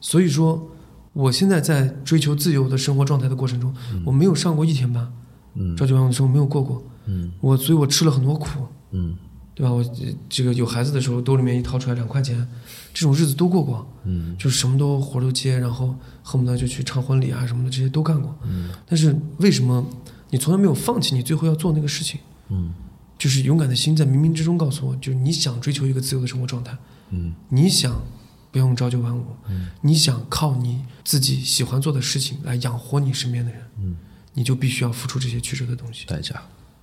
[0.00, 0.70] 所以说，
[1.12, 5.10] 我现在在追求自由的生活状态的过程中，我没有上过一天班，
[5.54, 9.16] 嗯朝九晚五的生活没有过过，嗯我所以我吃了很多苦，嗯
[9.54, 9.72] 对吧？
[9.72, 12.46] 我呃这个有孩子的时候，兜里面一掏出来两块钱，
[12.92, 18.34] 这种日子都过过，嗯就是什么都活都接，然后恨不得就去唱婚礼啊什么的，这些都干过。
[18.44, 19.86] 嗯但是为什么
[20.30, 22.20] 你从来没有放弃你最后要做那个事情？
[22.48, 22.72] 嗯
[23.18, 26.76] 就是勇敢的心在冥冥之中告诉我，就是你想追求一个自由的生活状态，
[27.10, 28.02] 嗯你想
[28.50, 33.96] 不用朝九晚五，嗯你想靠你自己喜欢做的事情来养活你身边的人，嗯
[34.34, 36.06] 你就必须要付出这些曲折的东西。
[36.06, 36.42] 代价。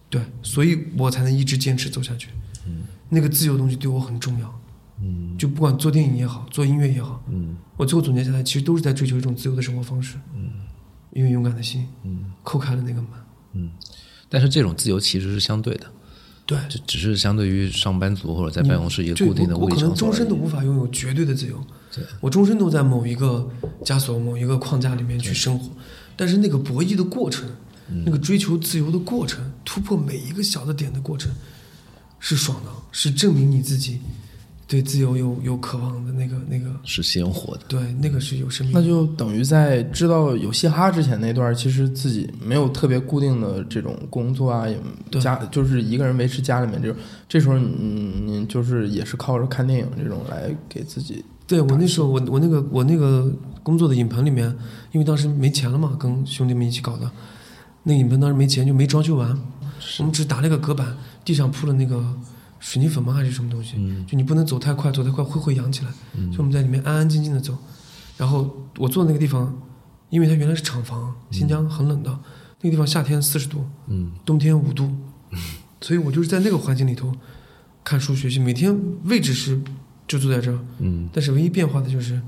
[0.10, 2.30] 对，所以我才能一直坚持走下去。
[2.66, 4.62] 嗯那个自由的东西对我很重要。
[5.02, 10.18] 嗯就不管做电影也好，做音乐也好，嗯我最后总结下来，其实都是在追求一种自由的生活方式。
[10.34, 10.50] 嗯，
[11.12, 13.12] 因为勇敢的心，嗯叩开了那个门。
[13.54, 13.72] 嗯，
[14.30, 15.88] 但是这种自由其实是相对的，
[16.46, 21.62] 对，这只是相对于上班族或者在办公室一个固定的物理我我可能终身都无法拥有绝对的自由。
[21.94, 23.50] 对，我终身都在某一个
[23.84, 25.72] 枷锁、某一个框架里面去生活，
[26.16, 27.50] 但是那个博弈的过程，
[27.90, 31.32] 嗯那个追求自由的过程，突破每一个小的点的过程，
[32.20, 34.00] 是爽的，是证明你自己
[34.70, 37.62] 对自由有有渴望的那个那个，是鲜活的。
[37.68, 38.84] 对，那个是有生命那。
[38.84, 46.96] 就等于在知道有嘻哈之前那段，其实自己没有特别固定的这种工作啊，也家就是一个人维持家里面这种。
[47.28, 47.66] 这时候你
[48.24, 51.26] 你就是也是靠着看电影这种来给自己。
[51.48, 53.28] 对我那时候，我我那个我那个
[53.64, 54.56] 工作的影棚里面，
[54.92, 57.10] 因为当时没钱了嘛，跟兄弟们一起搞的，
[57.82, 59.36] 那影棚当时没钱，就没装修完，
[59.98, 60.96] 我们只打了一个隔板，
[61.26, 62.06] 地上铺了那个
[62.60, 63.76] 水泥粉吗还是什么东西？
[64.06, 65.92] 就你不能走太快，走太快会会扬起来。
[66.32, 67.58] 就我们在里面安安静静的走，
[68.18, 69.58] 然后我坐的那个地方，
[70.10, 72.10] 因为它原来是厂房，新疆很冷的，
[72.62, 74.12] 那个地方夏天四十度，嗯。
[74.26, 74.94] 冬天五度，
[75.82, 77.16] 所以我就是在那个环境里头
[77.84, 79.62] 看书学习，每天位置是
[80.08, 81.10] 就坐在这儿，嗯。
[81.14, 82.22] 但是唯一变化的就是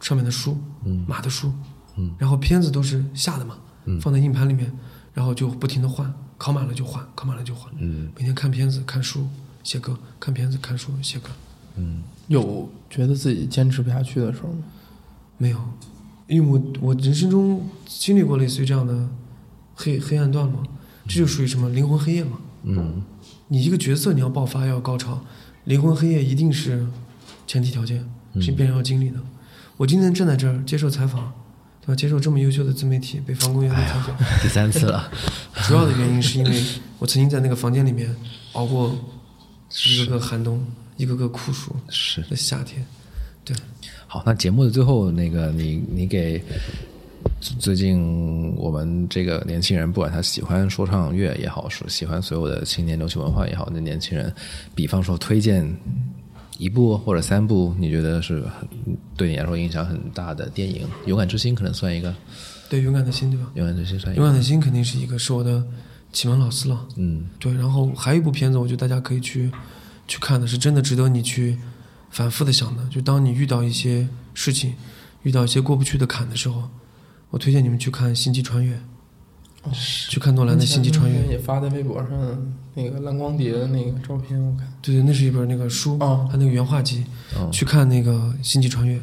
[0.00, 1.04] 上面的书，嗯。
[1.06, 1.52] 码的书，
[1.96, 2.12] 嗯。
[2.18, 4.00] 然后片子都是下的嘛，嗯。
[4.00, 4.72] 放在硬盘里面，
[5.14, 8.10] 然后就不停的换，考满了就换，考满了就换，嗯。
[8.16, 9.28] 每天看片子、看书、
[9.68, 11.28] 写歌，看片子、看书、写歌，
[11.76, 14.64] 嗯有觉得自己坚持不下去的时候吗？
[15.36, 15.58] 没有，
[16.26, 19.06] 因为我我人生中经历过类似于这样的
[19.74, 20.62] 黑黑暗段嘛，
[21.06, 22.38] 这就属于什么灵魂黑夜嘛。
[22.62, 23.02] 嗯
[23.48, 25.22] 你一个角色你要爆发要高潮，
[25.64, 26.86] 灵魂黑夜一定是
[27.46, 28.02] 前提条件，
[28.40, 29.20] 是别人要经历的。
[29.76, 31.30] 我今天站在这儿接受采访，
[31.82, 31.94] 对吧？
[31.94, 35.10] 接受这么优秀的自媒体北方公园的采访，第三次了。
[35.64, 36.62] 主要的原因是因为
[36.98, 38.16] 我曾经在那个房间里面
[38.54, 38.96] 熬过
[39.86, 40.64] 一个个寒冬，
[40.96, 42.84] 一个个酷暑是的夏天。
[43.44, 43.56] 对，
[44.06, 46.42] 好，那节目的最后，那个你你给
[47.58, 54.32] 最近我们这个年轻人，不管他喜欢说唱乐也好，说喜欢所有的青年流行文化也好，那年轻人，
[54.74, 55.66] 比方说推荐
[56.58, 58.68] 一部或者三部，你觉得是很
[59.16, 62.10] 对你来说影响很大的电影，《勇敢之心》可能算一个，
[62.68, 63.50] 《对，勇敢的心，对吧？
[63.54, 65.64] 勇敢之心》算一个，勇敢的心肯定是一个，是我的
[66.12, 66.86] 启蒙老师了。
[66.96, 69.50] 嗯对，然后还有一部片子，我觉得大家可以去
[70.06, 71.58] 去看的，是真的值得你去
[72.10, 72.84] 反复的想的。
[72.88, 74.74] 就当你遇到一些事情，
[75.22, 76.70] 遇到一些过不去的坎的时候，
[77.30, 78.80] 我推荐你们去看《星际穿越》，
[80.08, 81.18] 去看诺兰的《星际穿越》。
[81.30, 82.10] 也发在微博上
[82.74, 84.72] 那个蓝光碟的那个照片，我看。
[84.80, 87.04] 对对，那是一本那个书，哦它那个原画集。
[87.36, 88.96] 哦去看那个《星际穿越》，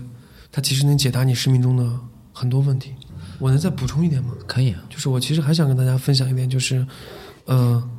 [0.51, 1.99] 它其实能解答你生命中的
[2.33, 2.93] 很多问题。
[3.39, 4.29] 我能再补充一点吗？
[4.47, 6.85] 可以啊，就是我其实还想跟大家分享一点，就是，
[7.45, 7.89] 呃，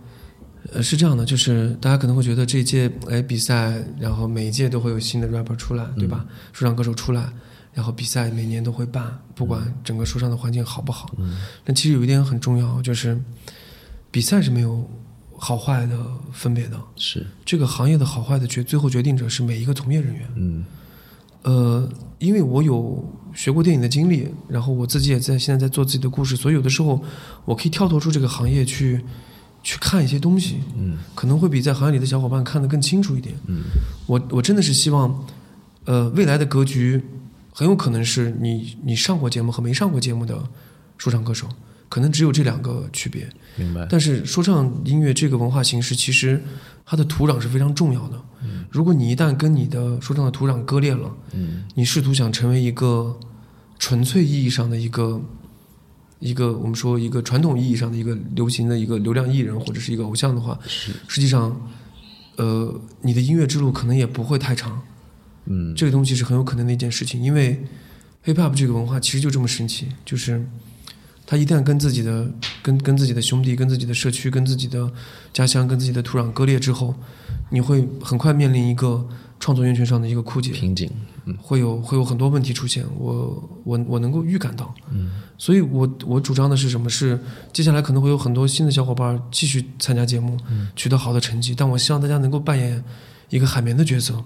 [0.72, 6.24] 呃，是这样的，就是大家可能会觉得这一届哎比赛，然后每一届都会有新的 rapper 出来，对吧？
[6.52, 7.32] 说唱歌手出来，
[7.72, 11.14] 然后比赛每年都会办，不管整个说唱的环境好不好。
[11.64, 13.20] 但其实有一点很重要，就是
[14.10, 14.88] 比赛是没有
[15.36, 15.98] 好坏的
[16.32, 20.28] 分别的，是，这个行业的好坏的决最后决定者是每一个从业人员。
[20.34, 20.64] 嗯
[21.42, 27.00] 呃，因为我有学过电影的经历，然后我自己也在现在在做自己的故事，所以有的时候
[27.44, 29.00] 我可以跳脱出这个行业去
[29.62, 33.34] 去看一些东西，嗯可能会比在行业里的小伙伴看得更清楚一点。
[33.46, 33.64] 嗯
[34.06, 35.26] 我我真的是希望，
[35.84, 37.00] 呃，未来的格局
[37.52, 40.42] 很有可能是你你上过节目和没上过节目的
[40.96, 41.46] 说唱歌手，
[41.88, 43.28] 可能只有这两个区别。
[43.56, 46.42] 明白，但是说唱音乐这个文化形式，其实
[46.84, 48.22] 它的土壤是非常重要的。
[48.42, 53.18] 嗯如果你一旦跟你的说唱的土壤割裂了，嗯你试图想成为一个
[53.78, 55.20] 纯粹意义上的一个
[56.18, 61.58] 一个我们说一个传统意义上的一个流行的一个流量艺人或者是一个偶像的话，是实际上，
[62.36, 64.82] 呃，你的音乐之路可能也不会太长。
[65.46, 67.64] 嗯这个东西是很有可能的一件事情，因为
[68.24, 70.46] hip hop 这个文化其实就这么神奇，就是
[71.26, 72.30] 他一旦跟自己的、
[72.62, 74.88] 跟跟自己的兄弟、跟自己的社区、跟自己的
[75.32, 76.94] 家乡、跟自己的土壤割裂之后，
[77.50, 79.04] 你会很快面临一个
[79.40, 80.88] 创作源泉上的一个枯竭，瓶颈，
[81.24, 81.36] 嗯。
[81.42, 85.10] 会有会有很多问题出现，我我我能够预感到，嗯。
[85.36, 86.88] 所以我我主张的是什么？
[86.88, 87.18] 是
[87.52, 90.38] 接下来可能会有很多新的小伙伴继续参加节目，
[90.76, 92.82] 取得好的成绩，但我希望大家能够扮演
[93.30, 94.22] 一个海绵的角色。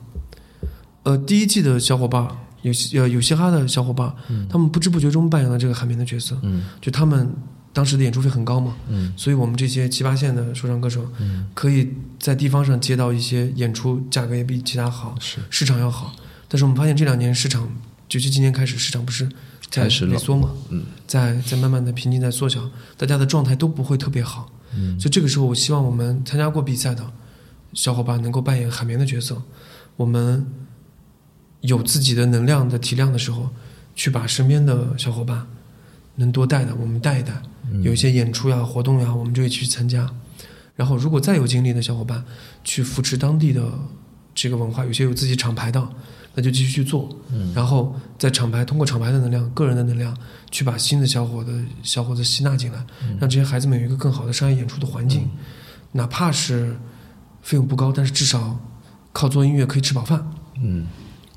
[1.04, 2.28] 呃，第一季的小伙伴
[2.62, 4.14] 有些呃有嘻哈的小伙伴，
[4.48, 6.64] 他们不知不觉中扮演了这个海绵的角色，嗯。
[6.80, 7.32] 就他们
[7.72, 9.12] 当时的演出费很高嘛，嗯。
[9.16, 11.06] 所以我们这些七八线的说唱歌手，
[11.54, 15.38] 可以在地方上接到一些演出，价格也比其他好，是。
[15.48, 16.14] 市场要好。
[16.48, 17.70] 但是我们发现这两年市场，
[18.08, 19.28] 就是今年开始市场不是
[19.70, 20.84] 在萎缩嘛，嗯。
[21.06, 24.50] 在在慢慢的瓶颈在缩小，大家的状态都不会特别好。
[24.76, 24.98] 嗯。
[25.00, 27.04] 所以这个时候，我希望我们参加过比赛的
[27.72, 29.40] 小伙伴能够扮演海绵的角色，
[29.96, 30.44] 我们
[31.62, 33.50] 有自己的能量的体量的时候，
[33.94, 35.46] 去把身边的小伙伴
[36.16, 37.42] 能多带的，我们带一带。
[37.82, 40.10] 有一些演出呀、活动呀，我们就一起去参加。
[40.74, 42.24] 然后，如果再有精力的小伙伴
[42.64, 43.62] 去扶持当地的
[44.34, 45.88] 这个文化，有些有自己厂牌的，
[46.34, 47.08] 那就继续去做。
[47.54, 50.16] 然后在厂牌通过厂牌的能量、个人的能量，
[50.50, 51.52] 去把新的小伙的
[51.82, 52.84] 小伙子吸纳进来，
[53.20, 55.28] 让这些孩子们有一个更好的商业演出的环境，
[55.92, 56.76] 哪怕是
[57.42, 58.58] 费用不高，但是至少
[59.12, 60.28] 靠做音乐可以吃饱饭。
[60.62, 60.86] 嗯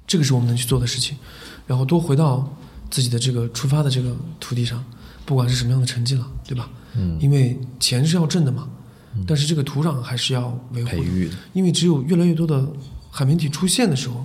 [0.06, 1.18] 这个是我们能去做的事情，
[1.66, 2.48] 然后多回到
[2.90, 4.84] 自己的这个出发的这个土地上，
[5.26, 6.70] 不管是什么样的成绩了，对吧？
[6.96, 8.68] 嗯，因为钱是要挣的嘛，
[9.26, 12.68] 但是这个土壤还是要维护的，培育的，因为只有越来越多的
[13.10, 14.24] 海绵体出现的时候，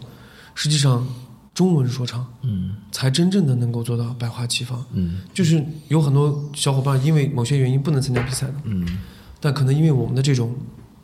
[0.55, 1.07] 实际上
[1.55, 2.75] 中文说唱嗯。
[2.91, 4.85] 才真正的能够做到百花齐放。
[4.93, 5.21] 嗯。
[5.33, 8.99] 就是有很多小伙伴因为某些原因不能参加比赛的，嗯，
[9.41, 10.55] 但可能因为我们的这种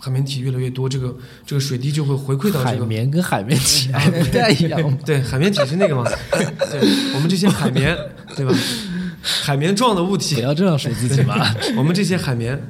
[0.04, 1.16] 海绵体越来越多，这个
[1.46, 6.04] 这个水滴就会回馈到这个海绵跟海绵体还不太一样， 对，海绵体是那个嘛？
[6.70, 6.80] 对，
[7.14, 7.96] 我们这些海绵，
[8.36, 8.54] 对吧？
[9.22, 11.34] 海绵状的物不体，要这样说自己嘛，
[11.78, 12.60] 我们这些海绵，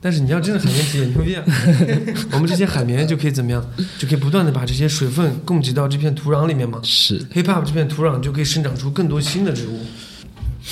[0.00, 1.42] 但是你要真的海绵体也牛逼啊！
[2.30, 3.60] 我们这些海绵就可以怎么样？
[3.98, 6.78] 就可以不断的把这些水分供给到这片土壤里面嘛。
[6.84, 9.80] 是 hip hop 这片土壤就可以生长出更多新的植物。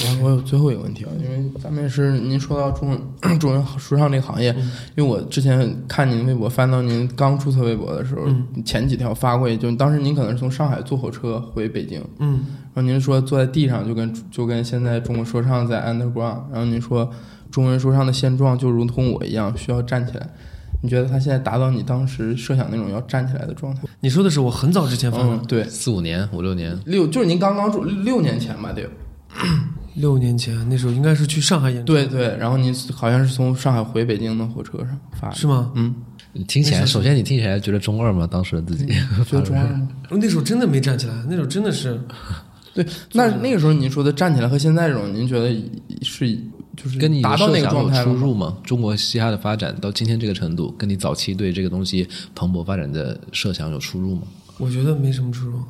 [0.01, 4.55] 我我有最后一个问题啊，因为咱们也是您说到中文中文说唱这个行业，
[4.97, 8.27] 因为我之前看您微博，翻到您刚注册微博的时候，
[8.65, 17.11] 前几条发过去，就当时您可能是从上海坐火车回北京，嗯，然后您说坐在地上就跟就跟现在中国说唱在 underground，然后您说
[17.51, 20.29] 中文说唱的现状就如同我一样需要站起来，
[20.83, 23.83] 你觉得他现在达到你当时设想那种要站起来的状态？
[24.01, 28.89] 你说的是我很早之前发的，嗯，对，四五年五六年，六就是您刚刚住六年前吧，得有。
[29.99, 35.73] 六年前那时候应该是去上海演出，对对，然后您好像是从上海回北京的火车上发的，是吗？
[35.75, 35.95] 嗯，
[36.33, 38.27] 你听起来，首先你听起来觉得中二吗？
[38.31, 38.87] 当时的自己，
[39.27, 39.89] 觉得中二吗？
[40.11, 42.01] 那时候真的没站起来，那时候真的是
[42.75, 45.51] 对，那那个时候您说的站起来和现在这种，您觉得
[46.03, 46.39] 是
[46.77, 48.05] 就是跟你达到那个设想有？
[48.05, 48.57] 出入吗？
[48.63, 52.07] 中国嘻哈的发展到今天这个程度，跟你早期对这个东西
[52.37, 54.23] 蓬勃发展的设想有出入吗？
[54.59, 55.61] 我觉得没什么出入。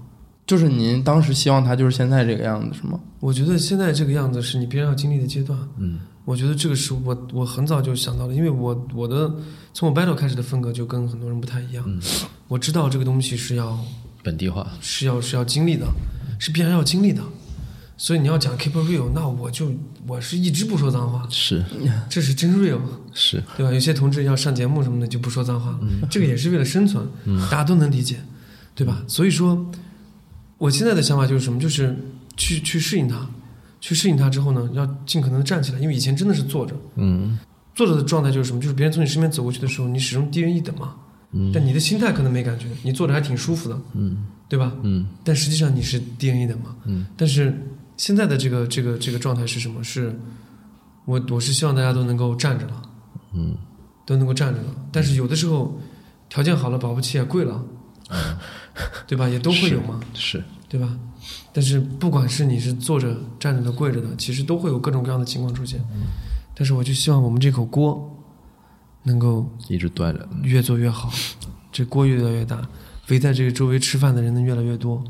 [0.49, 2.99] 就是您当时希望他就是现在这个样子是吗？
[3.20, 5.57] 我觉得现在这个样子是你必然要经历的阶段。
[5.77, 9.31] 嗯，我觉得这个是我我很早就想到了，因为我我的
[9.75, 11.85] 从我 battle 开始的风格就跟很多人不太一样。
[11.87, 12.01] 嗯
[12.49, 13.79] 我知道这个东西是要
[14.23, 15.87] 本地化，是要是要经历的，
[16.39, 17.23] 是必然要经历的。
[17.99, 19.70] 所以你要讲 keep real，那我就
[20.07, 21.62] 我是一直不说脏话，是
[22.09, 22.79] 这是真 real，
[23.12, 23.73] 是，对吧？
[23.75, 27.07] 有些同志要上节目什么的就不说脏话，这个也是为了生存，
[27.51, 28.16] 大家都能理解，
[28.75, 29.03] 对吧？
[29.09, 29.70] 所以说，
[30.59, 31.59] 我现在的想法就是什么？
[31.59, 31.97] 就是
[32.36, 33.26] 去去适应它，
[33.80, 37.39] 去适应它之后呢，要尽可能的站起来，因为以前真的是坐着，嗯
[37.74, 38.60] 坐着的状态就是什么？
[38.60, 40.97] 就是别人从你身边走过去的时候，你始终低人一等嘛，
[41.32, 44.72] 嗯但你的心态可能没感觉，你坐着还挺舒服的，嗯对吧？
[44.82, 46.74] 嗯但实际上你是低人一等嘛。
[46.86, 47.56] 嗯但是
[47.97, 49.82] 现在的这个这个这个状态是什么？
[49.85, 50.18] 是
[51.05, 52.82] 我我是希望大家都能够站着了，
[53.35, 53.55] 嗯
[54.05, 54.74] 都能够站着了。
[54.90, 55.78] 但是有的时候
[56.28, 57.64] 条件好了，保不齐也贵了，
[59.07, 59.29] 对吧？
[59.29, 60.97] 也都会有嘛，是，对吧？
[61.53, 65.83] 但是不管是你是坐着、站着的、跪着的，其实都会有各种各样的情况出现。
[66.55, 68.17] 但是我就希望我们这口锅
[69.05, 71.11] 能够一直端着，越做越好，
[71.71, 72.69] 这锅越来越大，
[73.09, 75.03] 围在这个周围吃饭的人能越来越多，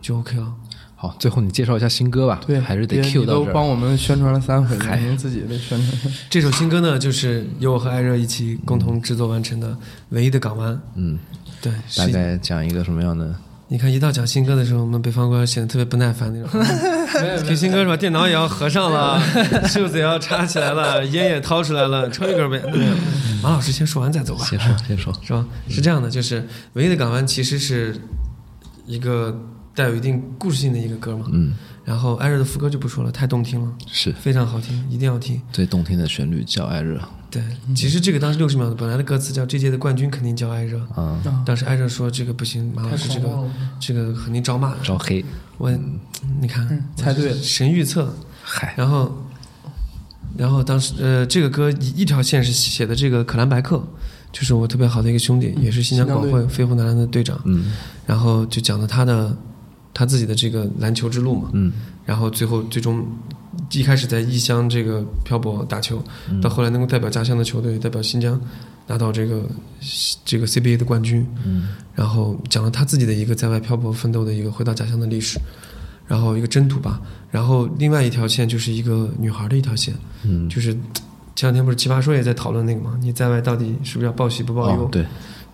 [0.00, 0.54] 就 OK 了。
[1.00, 3.52] 好，最后你介绍一下新歌吧，对，还是得 Q 到这儿。
[3.52, 6.12] 帮我们宣传了三回了，您自己得宣传。
[6.28, 9.68] 这首新歌呢，就是由我和艾热一起共同制作完成的
[10.08, 10.74] 《唯一的港湾》。
[10.96, 11.16] 嗯，
[11.62, 13.32] 对，大概讲一个什么样的？
[13.68, 16.60] 你看一到讲新歌的时候，我们北方哥显得特别不耐烦那种。
[17.46, 17.96] 听新歌是吧？
[17.96, 19.20] 电脑也要合上了，
[19.68, 22.58] 袖子也要插起来了，烟也掏出来了，抽一根呗。
[22.72, 22.84] 对
[23.40, 25.12] 马老师先说完再走吧，先说，先说。
[25.22, 25.46] 是吧？
[25.68, 26.42] 是这样的，就是
[26.72, 27.94] 《唯一的港湾》其实是
[28.86, 29.38] 一个
[29.78, 31.26] 带有一定故事性的一个歌嘛。
[31.30, 34.12] 嗯，然后艾热的副歌就不说了，太动听了，是。
[34.12, 35.40] 非常好听，一定要听。
[35.52, 37.00] 最动听的旋律叫艾热。
[37.30, 37.40] 对，
[37.76, 43.28] 其实这个当时六十秒的本来的歌词叫这届的冠军肯定叫艾热，啊，当时艾热说这个不行，马老师这个
[43.78, 44.78] 这个肯定招骂的。
[44.82, 45.24] 招黑，
[45.58, 45.70] 我
[46.40, 47.36] 你看猜对了。
[47.36, 49.24] 神预测，嗨，然后
[50.36, 53.86] 然后当时呃这个歌一一条线是写的这个可兰白克，
[54.32, 57.72] 就是我特别好的一个兄弟，也是新疆广汇飞虎男篮的队长，嗯。
[58.06, 59.36] 然后就讲了他的
[59.98, 61.72] 他自己的这个篮球之路嘛，嗯。
[62.06, 63.04] 然后最后最终
[63.72, 66.00] 一开始在异乡这个漂泊打球，
[66.40, 68.40] 到后来能够代表家乡的球队，代表新疆
[68.86, 69.42] 拿到这个
[70.24, 71.70] 这个 CBA 的冠军，嗯。
[71.96, 75.36] 然后讲了他自己的一个在外漂泊奋斗的一个回到家乡的历史，
[76.06, 79.92] 然后一个征途吧，然后另外一条线就是一个女孩的一条线，
[80.22, 80.72] 嗯，就是
[81.34, 84.84] 前两天不是奇葩说也在讨论那个嘛，你在外到底是不是要报喜不报忧？
[84.84, 85.04] 哦，对，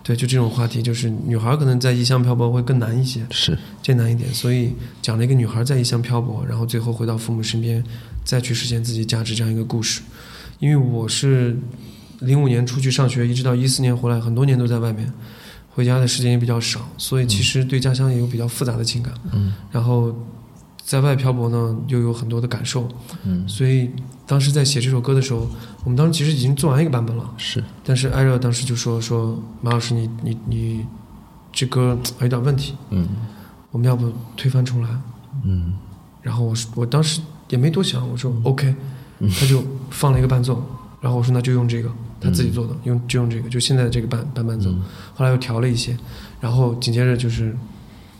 [0.05, 4.71] 对，就这种话题，就是女孩可能在异乡漂泊会更难一些，是，艰难一点，所以
[5.01, 7.83] 讲了一个女孩在异乡漂泊，然后最后回到父母身边，
[8.23, 10.03] 再去实现自己价值这样一个故事。
[10.59, 11.57] 因为我是
[12.19, 15.11] 零五年出去上学，一直到一四年回来，很多年都在外面，
[15.71, 19.11] 回家的时间也比较少，所以其实对家乡也有比较复杂的情感。
[19.33, 20.15] 嗯然后
[20.83, 22.87] 在外漂泊呢，又有很多的感受，
[23.23, 23.89] 嗯所以
[24.27, 25.47] 当时在写这首歌的时候，
[25.83, 27.33] 我们当时其实已经做完一个版本了。
[27.37, 30.85] 是，但是艾热当时就说说马老师你你你
[31.51, 33.07] 这歌有点问题，嗯。
[33.71, 34.89] 我们要不推翻重来？
[35.43, 35.73] 嗯。
[36.21, 37.19] 然后我说我当时
[37.49, 38.73] 也没多想，我说 OK，
[39.19, 40.63] 他就放了一个伴奏，
[41.01, 44.71] 然后我说那就用这个，他自己做的，用就用这个，就现在的这个伴伴伴奏。
[45.13, 45.95] 后来又调了一些，
[46.39, 47.55] 然后紧接着就是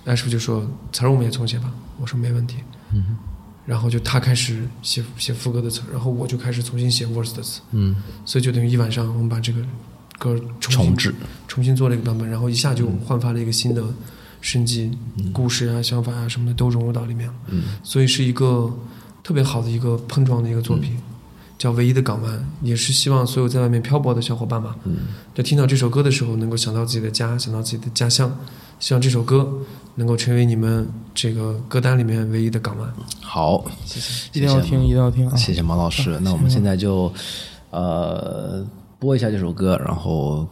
[0.03, 2.57] 艾师傅就说词儿我们也重写吧，我说没问题。
[2.93, 3.17] 嗯
[3.65, 9.59] 然后就他开始写写副歌的词，然后我就开始重新写 verse 的词，嗯，所以就等于一晚上我们把这个
[10.19, 11.15] 歌重新重置，
[11.47, 13.83] 重新做了一个版本，然后一下就焕发了一个新的
[14.39, 14.91] 生机，
[15.33, 17.33] 故事啊、想法啊什么的都融入到里面了。
[17.47, 17.63] 嗯。
[17.83, 18.71] 所以是一个
[19.23, 20.95] 特别好的一个碰撞的一个作品，
[21.57, 24.97] 叫《唯一的港湾》，也是希望所有在外面漂泊的小伙伴吧，嗯
[25.33, 28.37] 在听到这首歌的时候，能够想到自己的家，想到自己的家乡，
[28.79, 29.47] 希望这首歌
[29.95, 32.93] 能够成为你们这个歌单里面唯一的港湾。
[33.21, 35.35] 好，谢谢一定要听，一定要听啊！
[35.35, 36.19] 谢谢毛老师。
[36.21, 37.11] 那我们现在就
[37.71, 38.65] 呃
[38.99, 40.45] 播一下这首歌，然后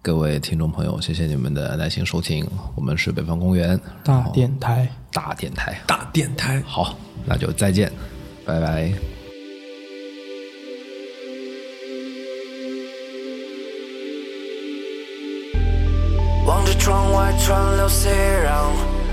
[0.00, 2.46] 各位听众朋友，谢谢你们的耐心收听。
[2.76, 4.88] 我们是北方公园大电台。
[5.12, 5.80] 大电台。
[5.86, 6.62] 大电台。
[6.64, 6.96] 好，
[7.26, 7.92] 那就再见，
[8.46, 9.21] 拜拜。
[17.44, 18.70] 川流熙攘，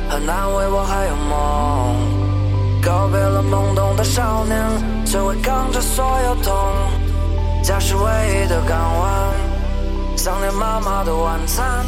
[0.08, 1.96] 很难为我还有梦。
[2.80, 4.56] 告别了懵懂的少年，
[5.04, 6.54] 学会扛着所有痛。
[7.64, 9.34] 家是唯一的港湾，
[10.16, 11.84] 想念妈妈的晚餐。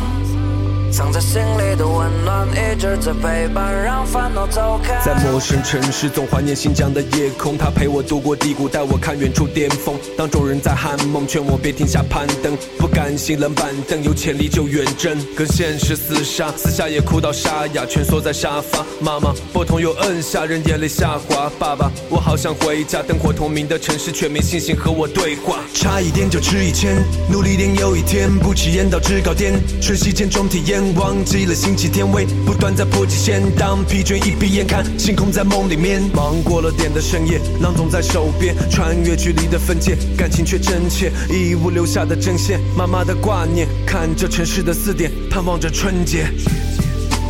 [0.91, 4.99] 藏在心里的温暖一直在陪伴，让烦恼走开。
[5.03, 7.57] 在陌生城市，总怀念新疆的夜空。
[7.57, 9.95] 它陪我度过低谷，带我看远处巅峰。
[10.17, 12.57] 当众人在喊梦，劝我别停下攀登。
[12.77, 15.17] 不甘心冷板凳，有潜力就远征。
[15.35, 18.85] 跟现实厮杀，私下也哭到沙哑，蜷缩在沙发。
[18.99, 21.49] 妈妈拨通又摁下，人眼泪下滑。
[21.57, 25.59] 爸爸，我好想回家，灯火通明的城市却没信心和我对话。
[25.73, 27.01] 差一点就吃一千，
[27.31, 29.53] 努力点有一天不起眼到制高点。
[29.81, 33.41] 瞬息间中体验，忘记了星期天为，不断在破极限。
[33.55, 46.25] 当疲倦一闭眼看星空在梦里面，忙过了点的深夜，囊总在手边，穿越距离的分界，感情却真切，义乌留下的针线，妈妈的挂念，看着城市的四点，盼望着春节。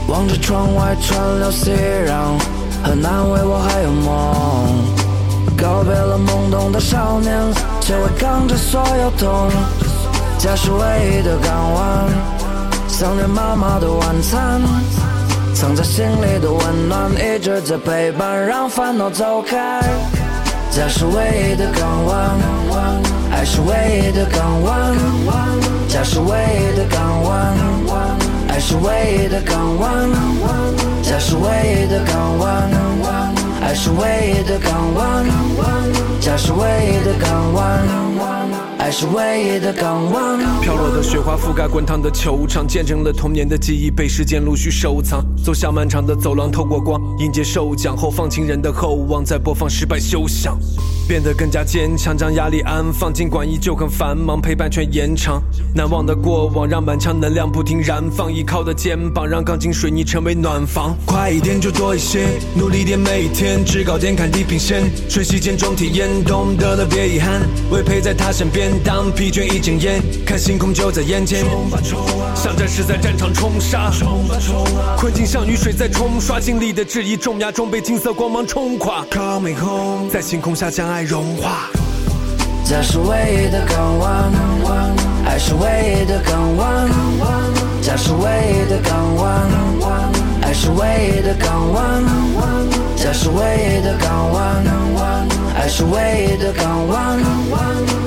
[0.07, 2.37] 望着窗外川流熙攘，
[2.83, 5.01] 很安慰我还有梦。
[5.57, 7.31] 告别了懵懂的少年，
[7.81, 9.49] 却会扛着所有痛。
[10.39, 10.79] 家是唯
[11.19, 12.09] 一的港湾，
[13.01, 14.61] 想念妈妈的晚餐，
[15.55, 19.81] 藏在心里的温暖一直在陪伴，让烦恼走开。
[20.69, 22.37] 家是唯一的港湾，
[23.31, 24.95] 爱是唯一的港湾。
[25.87, 27.57] 家是唯一的港湾，
[28.49, 30.07] 爱是唯一的港湾。
[31.01, 32.69] 家是唯一的港湾，
[33.63, 35.25] 爱是唯一的港湾。
[36.19, 37.81] 家是唯一的港湾，
[38.91, 40.39] 是唯一的港湾。
[40.61, 45.25] 飘落的雪花覆盖滚烫的球场，见证了童年的记忆被时间陆续收藏。
[45.41, 50.59] 走向漫长的走廊，透过光迎接受奖后放情人的厚望，再播放失败休想，
[51.07, 53.13] 变得更加坚强，将压力安放。
[53.13, 55.41] 尽管依旧很繁忙，陪伴却延长。
[55.73, 60.95] 难忘的过往让满腔能量不停燃放，依靠的肩膀让钢筋水泥成为暖房。
[61.05, 67.41] 快一点就多一些，努力点每一天，制高点看地平线，瞬息间中体验，懂得了别遗憾，
[67.71, 68.71] 为陪在他身边。
[68.83, 71.43] 当疲倦一睁眼，看星空就在眼前。
[71.45, 79.05] 冲吧冲啊像战士在战场冲杀，冲吧冲啊困境像雨水在冲刷，经历的质疑重压中被金色光芒冲垮。
[79.11, 81.69] Coming home，在星空下将爱融化。
[82.65, 84.31] 家是唯一的港湾，
[85.25, 86.89] 爱是唯一的港湾。
[87.81, 89.49] 家是唯一的港湾，
[90.41, 92.03] 爱是唯一的港湾。
[92.97, 94.65] 家是唯一的港湾，
[95.55, 97.19] 爱是唯一的港湾。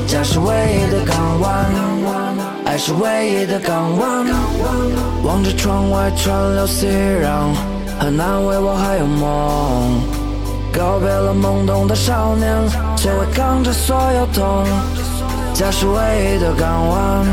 [0.06, 1.50] 家是唯一的港湾，
[2.66, 4.26] 爱是唯一的港湾。
[5.24, 7.54] 望着窗外川流熙攘，
[7.98, 10.23] 很难为我还有梦。
[10.76, 12.52] 告别了懵懂的少年，
[12.96, 14.64] 却会扛着所有痛。
[15.54, 17.24] 家是唯一的港湾，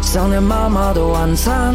[0.00, 1.74] 想念妈妈的晚餐，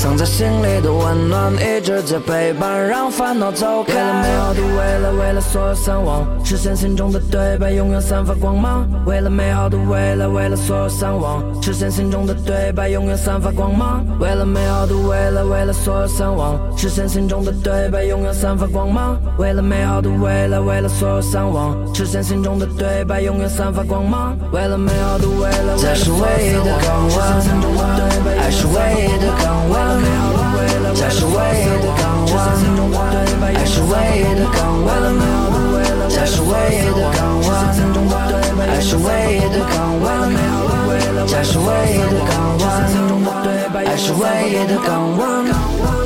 [0.00, 3.92] 藏在心里的温暖一直在陪伴，让烦恼走开。
[3.92, 8.88] 为了美好的未来，为了所有向往，实现心中的对白，永远散发光芒。
[9.04, 14.02] 为了美好的未来，为了所有向往，实现心中的对白，永远散发光芒。
[14.18, 19.20] 为了美好的未来，为了所有向往，实现心中的对白，永远散发光芒。
[19.36, 24.34] 为了美好的未来，为了所有向往，实现心中的对白，永远散发光芒。
[24.50, 27.36] 为了美好的未来，这是唯一的港湾，
[28.40, 29.89] 爱是唯一的港湾。
[30.94, 32.02] 家是唯一的港
[32.32, 32.36] 湾，
[33.54, 34.88] 爱是唯一的港湾。
[36.08, 37.48] 家是唯一的港湾，
[38.68, 40.06] 爱是唯一的港湾。
[41.26, 41.64] 家是唯
[41.94, 42.64] 一的港湾，
[43.86, 45.99] 爱是唯一的港湾。